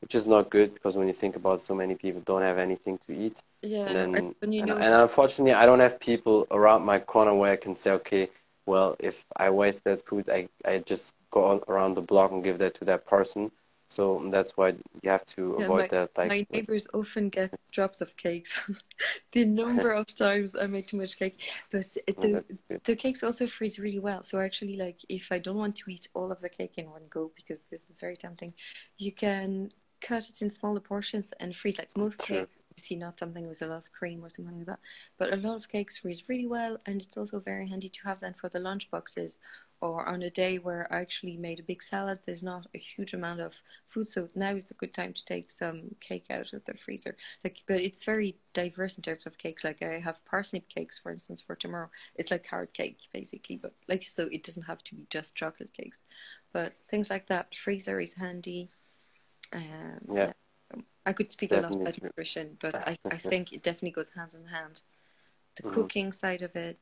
which 0.00 0.14
is 0.14 0.26
not 0.28 0.50
good 0.50 0.74
because 0.74 0.96
when 0.96 1.06
you 1.06 1.12
think 1.12 1.36
about 1.36 1.60
so 1.60 1.74
many 1.74 1.94
people 1.94 2.22
don't 2.24 2.42
have 2.42 2.58
anything 2.58 2.98
to 3.06 3.12
eat. 3.14 3.42
Yeah, 3.62 3.86
And 3.88 3.98
and 3.98 4.14
then, 4.14 4.52
you 4.52 4.62
and, 4.62 4.70
and 4.70 4.94
unfortunately, 4.94 5.52
I 5.52 5.66
don't 5.66 5.80
have 5.80 6.00
people 6.00 6.46
around 6.50 6.84
my 6.84 6.98
corner 6.98 7.34
where 7.34 7.52
I 7.52 7.56
can 7.56 7.74
say, 7.74 7.90
okay, 7.92 8.30
well, 8.66 8.96
if 8.98 9.24
I 9.36 9.50
waste 9.50 9.84
that 9.84 10.06
food, 10.06 10.28
I, 10.30 10.48
I 10.64 10.78
just 10.78 11.14
go 11.30 11.44
on 11.44 11.60
around 11.68 11.94
the 11.94 12.02
block 12.02 12.30
and 12.32 12.42
give 12.42 12.58
that 12.58 12.74
to 12.76 12.84
that 12.86 13.06
person. 13.06 13.50
So 13.90 14.22
that's 14.30 14.56
why 14.56 14.68
you 15.02 15.10
have 15.10 15.26
to 15.36 15.56
Yeah, 15.58 15.64
avoid 15.64 15.90
that. 15.90 16.10
Like, 16.16 16.28
My 16.28 16.38
with- 16.38 16.50
neighbors 16.52 16.86
often 16.94 17.28
get 17.28 17.50
drops 17.72 18.00
of 18.00 18.16
cakes. 18.16 18.60
the 19.32 19.44
number 19.44 19.90
of 19.90 20.06
times 20.14 20.54
I 20.54 20.66
make 20.66 20.86
too 20.88 20.96
much 20.96 21.18
cake, 21.18 21.42
but 21.70 21.84
Oh, 22.18 22.20
the 22.22 22.44
the 22.84 22.96
cakes 22.96 23.22
also 23.24 23.46
freeze 23.48 23.78
really 23.78 23.98
well. 23.98 24.22
So 24.22 24.38
actually, 24.38 24.76
like 24.76 25.00
if 25.08 25.32
I 25.32 25.38
don't 25.40 25.56
want 25.56 25.74
to 25.76 25.90
eat 25.90 26.08
all 26.14 26.30
of 26.30 26.40
the 26.40 26.48
cake 26.48 26.74
in 26.78 26.90
one 26.90 27.02
go 27.10 27.32
because 27.34 27.64
this 27.64 27.90
is 27.90 27.98
very 28.00 28.16
tempting, 28.16 28.54
you 28.98 29.12
can 29.12 29.72
cut 30.00 30.28
it 30.30 30.40
in 30.40 30.48
smaller 30.50 30.80
portions 30.80 31.32
and 31.40 31.54
freeze. 31.54 31.78
Like 31.78 31.94
most 31.96 32.18
cakes, 32.20 32.62
see, 32.78 32.96
not 32.96 33.18
something 33.18 33.46
with 33.46 33.60
a 33.62 33.66
lot 33.66 33.78
of 33.78 33.92
cream 33.92 34.24
or 34.24 34.30
something 34.30 34.56
like 34.58 34.66
that, 34.66 34.78
but 35.18 35.32
a 35.32 35.36
lot 35.36 35.56
of 35.56 35.68
cakes 35.68 35.98
freeze 35.98 36.28
really 36.28 36.46
well, 36.46 36.78
and 36.86 37.02
it's 37.02 37.16
also 37.18 37.38
very 37.40 37.68
handy 37.68 37.88
to 37.88 38.02
have 38.04 38.20
them 38.20 38.34
for 38.34 38.48
the 38.48 38.60
lunch 38.60 38.90
boxes 38.90 39.38
or 39.80 40.06
on 40.08 40.22
a 40.22 40.30
day 40.30 40.58
where 40.58 40.86
I 40.92 41.00
actually 41.00 41.36
made 41.36 41.60
a 41.60 41.62
big 41.62 41.82
salad. 41.82 42.20
There's 42.24 42.42
not 42.42 42.66
a 42.74 42.78
huge 42.78 43.14
amount 43.14 43.40
of 43.40 43.62
food, 43.86 44.08
so 44.08 44.28
now 44.34 44.50
is 44.54 44.70
a 44.70 44.74
good 44.74 44.92
time 44.94 45.12
to 45.14 45.24
take 45.24 45.50
some 45.50 45.94
cake 46.00 46.26
out 46.30 46.52
of 46.52 46.64
the 46.64 46.74
freezer. 46.74 47.16
Like, 47.44 47.62
but 47.66 47.80
it's 47.80 48.04
very 48.04 48.36
diverse 48.52 48.96
in 48.96 49.02
terms 49.02 49.26
of 49.26 49.38
cakes. 49.38 49.64
Like 49.64 49.82
I 49.82 49.98
have 50.00 50.24
parsnip 50.26 50.68
cakes, 50.68 50.98
for 50.98 51.10
instance, 51.12 51.40
for 51.40 51.56
tomorrow. 51.56 51.90
It's 52.14 52.30
like 52.30 52.44
carrot 52.44 52.74
cake 52.74 52.98
basically, 53.12 53.56
but 53.56 53.72
like 53.88 54.02
so 54.02 54.28
it 54.30 54.42
doesn't 54.42 54.64
have 54.64 54.84
to 54.84 54.94
be 54.94 55.06
just 55.10 55.34
chocolate 55.34 55.72
cakes. 55.72 56.02
But 56.52 56.74
things 56.84 57.10
like 57.10 57.26
that, 57.28 57.54
freezer 57.54 58.00
is 58.00 58.14
handy. 58.14 58.70
Um, 59.52 60.00
Yeah. 60.14 60.32
I 61.06 61.12
could 61.12 61.32
speak 61.32 61.52
a 61.52 61.54
lot 61.56 61.72
Definitely 61.72 61.86
about 61.86 62.02
nutrition, 62.02 62.56
but 62.60 62.76
I, 62.86 62.98
I 63.10 63.16
think 63.16 63.52
it 63.52 63.62
definitely 63.62 63.90
goes 63.92 64.10
hand 64.10 64.34
in 64.34 64.46
hand. 64.46 64.82
The 65.56 65.62
Mhm. 65.62 65.72
cooking 65.74 66.12
side 66.12 66.42
of 66.42 66.54
it, 66.56 66.78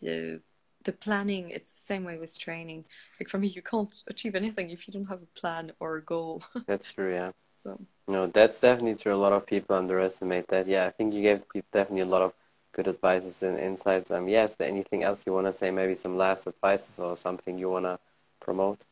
the 0.00 0.40
the 0.82 0.92
planning, 0.92 1.50
it's 1.50 1.72
the 1.72 1.86
same 1.86 2.04
way 2.04 2.18
with 2.18 2.38
training. 2.38 2.84
Like 3.18 3.28
for 3.28 3.38
me, 3.38 3.48
you 3.48 3.62
can't 3.62 4.02
achieve 4.08 4.34
anything 4.34 4.70
if 4.70 4.86
you 4.86 4.92
don't 4.92 5.06
have 5.06 5.22
a 5.22 5.40
plan 5.40 5.72
or 5.80 5.96
a 5.96 6.02
goal. 6.02 6.42
That's 6.66 6.92
true, 6.92 7.12
yeah. 7.12 7.32
So. 7.62 7.78
No, 8.08 8.26
that's 8.26 8.58
definitely 8.60 8.96
true. 8.96 9.14
A 9.14 9.16
lot 9.16 9.32
of 9.32 9.46
people 9.46 9.76
underestimate 9.76 10.48
that. 10.48 10.66
Yeah, 10.66 10.86
I 10.86 10.90
think 10.90 11.14
you 11.14 11.22
gave 11.22 11.42
definitely 11.72 12.00
a 12.00 12.06
lot 12.06 12.22
of 12.22 12.34
good 12.72 12.88
advices 12.88 13.42
and 13.42 13.58
insights. 13.58 14.10
Um, 14.10 14.28
yeah, 14.28 14.44
is 14.44 14.56
there 14.56 14.68
anything 14.68 15.02
else 15.04 15.24
you 15.26 15.32
want 15.32 15.46
to 15.46 15.52
say? 15.52 15.70
Maybe 15.70 15.94
some 15.94 16.16
last 16.16 16.46
advices 16.46 16.98
or 16.98 17.16
something 17.16 17.58
you 17.58 17.70
want 17.70 17.84
to 17.84 17.98
promote? 18.40 18.86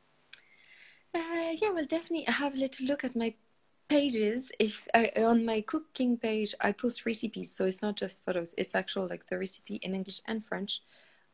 Uh, 1.15 1.53
yeah, 1.61 1.71
well, 1.71 1.85
definitely 1.85 2.27
I 2.29 2.33
have 2.33 2.55
a 2.55 2.59
little 2.59 2.87
look 2.87 3.05
at 3.05 3.17
my 3.17 3.35
pages. 3.89 4.53
If 4.61 4.87
I, 4.95 5.13
on 5.17 5.45
my 5.45 5.61
cooking 5.63 6.17
page, 6.17 6.55
I 6.61 6.73
post 6.73 7.05
recipes, 7.05 7.55
so 7.55 7.67
it's 7.67 7.83
not 7.83 7.97
just 7.97 8.25
photos. 8.25 8.55
It's 8.57 8.75
actual 8.75 9.09
like 9.09 9.27
the 9.27 9.39
recipe 9.39 9.77
in 9.77 9.95
English 9.95 10.21
and 10.27 10.45
French 10.45 10.83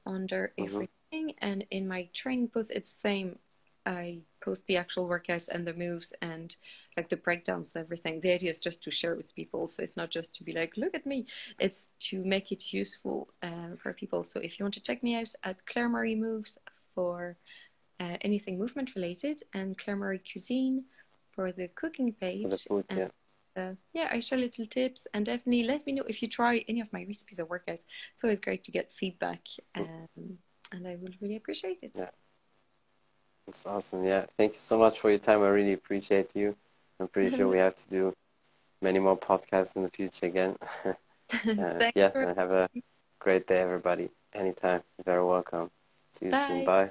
under 0.06 0.52
Mhm. 0.56 0.64
everything. 0.64 1.34
And 1.38 1.66
in 1.70 1.86
my 1.86 2.08
training 2.14 2.48
post, 2.48 2.70
it's 2.70 2.90
the 2.90 3.00
same. 3.00 3.38
I 3.84 4.22
post 4.40 4.66
the 4.66 4.76
actual 4.76 5.06
workouts 5.06 5.48
and 5.48 5.64
the 5.64 5.72
moves 5.72 6.12
and 6.20 6.56
like 6.96 7.08
the 7.08 7.16
breakdowns 7.16 7.74
and 7.74 7.84
everything. 7.84 8.18
The 8.18 8.32
idea 8.32 8.50
is 8.50 8.58
just 8.58 8.82
to 8.82 8.90
share 8.90 9.14
with 9.14 9.34
people, 9.34 9.68
so 9.68 9.82
it's 9.82 9.96
not 9.96 10.10
just 10.10 10.34
to 10.36 10.44
be 10.44 10.52
like, 10.52 10.76
look 10.76 10.94
at 10.94 11.06
me. 11.06 11.26
It's 11.60 11.90
to 12.08 12.24
make 12.24 12.50
it 12.50 12.72
useful 12.72 13.28
um, 13.42 13.76
for 13.76 13.92
people. 13.92 14.24
So 14.24 14.40
if 14.40 14.58
you 14.58 14.64
want 14.64 14.74
to 14.74 14.80
check 14.80 15.02
me 15.04 15.14
out 15.14 15.32
at 15.44 15.64
Claire 15.66 15.88
Marie 15.88 16.16
Moves 16.16 16.58
for 16.94 17.36
uh, 18.00 18.16
anything 18.22 18.58
movement 18.58 18.94
related, 18.94 19.42
and 19.54 19.78
Claire 19.78 19.96
Marie 19.96 20.18
Cuisine 20.18 20.84
for 21.30 21.52
the 21.52 21.68
cooking 21.68 22.12
page. 22.12 22.42
For 22.42 22.48
the 22.48 22.58
food, 22.58 22.84
yeah. 22.90 23.08
Uh, 23.56 23.72
yeah, 23.92 24.08
I 24.10 24.20
share 24.20 24.38
little 24.38 24.66
tips, 24.66 25.06
and 25.14 25.24
definitely 25.24 25.64
let 25.64 25.86
me 25.86 25.92
know 25.94 26.04
if 26.08 26.22
you 26.22 26.28
try 26.28 26.64
any 26.68 26.80
of 26.80 26.92
my 26.92 27.04
recipes 27.04 27.40
or 27.40 27.46
workouts. 27.46 27.84
It's 28.14 28.24
always 28.24 28.40
great 28.40 28.64
to 28.64 28.70
get 28.70 28.92
feedback, 28.92 29.40
um, 29.74 30.38
and 30.72 30.86
I 30.86 30.96
would 30.96 31.16
really 31.20 31.36
appreciate 31.36 31.82
it. 31.82 31.92
Yeah. 31.94 32.10
It's 33.48 33.64
awesome. 33.66 34.04
Yeah. 34.04 34.26
Thank 34.36 34.52
you 34.52 34.58
so 34.58 34.78
much 34.78 35.00
for 35.00 35.10
your 35.10 35.20
time. 35.20 35.42
I 35.42 35.48
really 35.48 35.72
appreciate 35.72 36.34
you. 36.34 36.56
I'm 36.98 37.08
pretty 37.08 37.34
sure 37.36 37.48
we 37.48 37.58
have 37.66 37.76
to 37.76 37.88
do 37.88 38.12
many 38.82 38.98
more 38.98 39.16
podcasts 39.18 39.76
in 39.76 39.82
the 39.82 39.90
future 39.90 40.26
again. 40.26 40.56
Uh, 41.58 41.90
yeah, 41.94 42.10
for- 42.10 42.22
and 42.22 42.38
have 42.38 42.52
a 42.52 42.68
great 43.18 43.46
day, 43.46 43.58
everybody. 43.58 44.10
Anytime. 44.32 44.82
You're 44.96 45.04
very 45.04 45.24
welcome. 45.24 45.70
See 46.12 46.26
you 46.26 46.36
soon. 46.36 46.64
Bye. 46.64 46.84
Bye. 46.84 46.90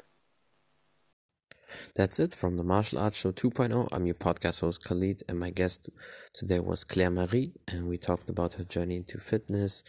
That's 1.95 2.20
it 2.20 2.34
from 2.34 2.57
the 2.57 2.63
Martial 2.63 2.99
Arts 2.99 3.20
Show 3.20 3.32
2.0. 3.32 3.88
I'm 3.91 4.05
your 4.05 4.16
podcast 4.16 4.61
host 4.61 4.84
Khalid, 4.84 5.24
and 5.30 5.39
my 5.39 5.49
guest 5.49 5.89
today 6.34 6.59
was 6.59 6.84
Claire 6.84 7.09
Marie, 7.09 7.53
and 7.68 7.88
we 7.88 7.97
talked 7.97 8.30
about 8.30 8.53
her 8.53 8.63
journey 8.63 8.97
into 8.97 9.18
fitness, 9.18 9.84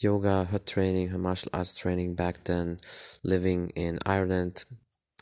yoga, 0.00 0.44
her 0.44 0.58
training, 0.58 1.08
her 1.08 1.18
martial 1.18 1.50
arts 1.52 1.76
training 1.76 2.14
back 2.14 2.44
then, 2.44 2.78
living 3.22 3.70
in 3.76 3.98
Ireland, 4.06 4.64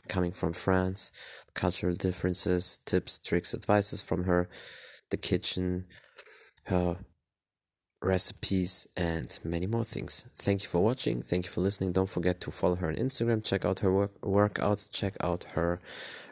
coming 0.07 0.31
from 0.31 0.53
France, 0.53 1.11
cultural 1.53 1.95
differences, 1.95 2.79
tips, 2.85 3.19
tricks, 3.19 3.53
advices 3.53 4.01
from 4.01 4.23
her, 4.23 4.49
the 5.11 5.17
kitchen, 5.17 5.85
her 6.65 6.97
recipes, 8.07 8.87
and 8.95 9.37
many 9.43 9.67
more 9.67 9.83
things. 9.83 10.23
Thank 10.35 10.63
you 10.63 10.69
for 10.69 10.81
watching. 10.81 11.21
Thank 11.21 11.45
you 11.45 11.51
for 11.51 11.61
listening. 11.61 11.91
Don't 11.91 12.09
forget 12.09 12.39
to 12.41 12.51
follow 12.51 12.75
her 12.77 12.87
on 12.87 12.95
Instagram. 12.95 13.43
Check 13.43 13.65
out 13.65 13.79
her 13.79 13.91
work 13.91 14.19
workouts. 14.21 14.89
Check 14.91 15.15
out 15.21 15.43
her 15.55 15.79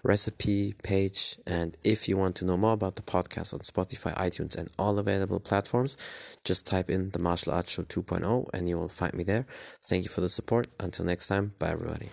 recipe 0.03 0.73
page. 0.84 1.38
And 1.45 1.78
if 1.84 2.07
you 2.07 2.17
want 2.17 2.36
to 2.38 2.45
know 2.45 2.57
more 2.57 2.73
about 2.73 2.95
the 2.95 3.01
podcast 3.01 3.53
on 3.53 3.59
Spotify, 3.59 4.15
iTunes, 4.17 4.55
and 4.55 4.69
all 4.80 4.97
available 4.97 5.39
platforms, 5.39 5.97
just 6.43 6.65
type 6.65 6.89
in 6.89 7.09
the 7.11 7.19
Martial 7.19 7.53
Arts 7.53 7.73
Show 7.73 7.84
2.0 7.84 8.49
and 8.53 8.69
you 8.69 8.78
will 8.78 8.88
find 8.88 9.13
me 9.13 9.23
there. 9.23 9.45
Thank 9.84 10.03
you 10.03 10.09
for 10.09 10.21
the 10.21 10.30
support. 10.30 10.67
Until 10.80 11.05
next 11.05 11.28
time, 11.28 11.51
bye 11.59 11.71
everybody. 11.71 12.09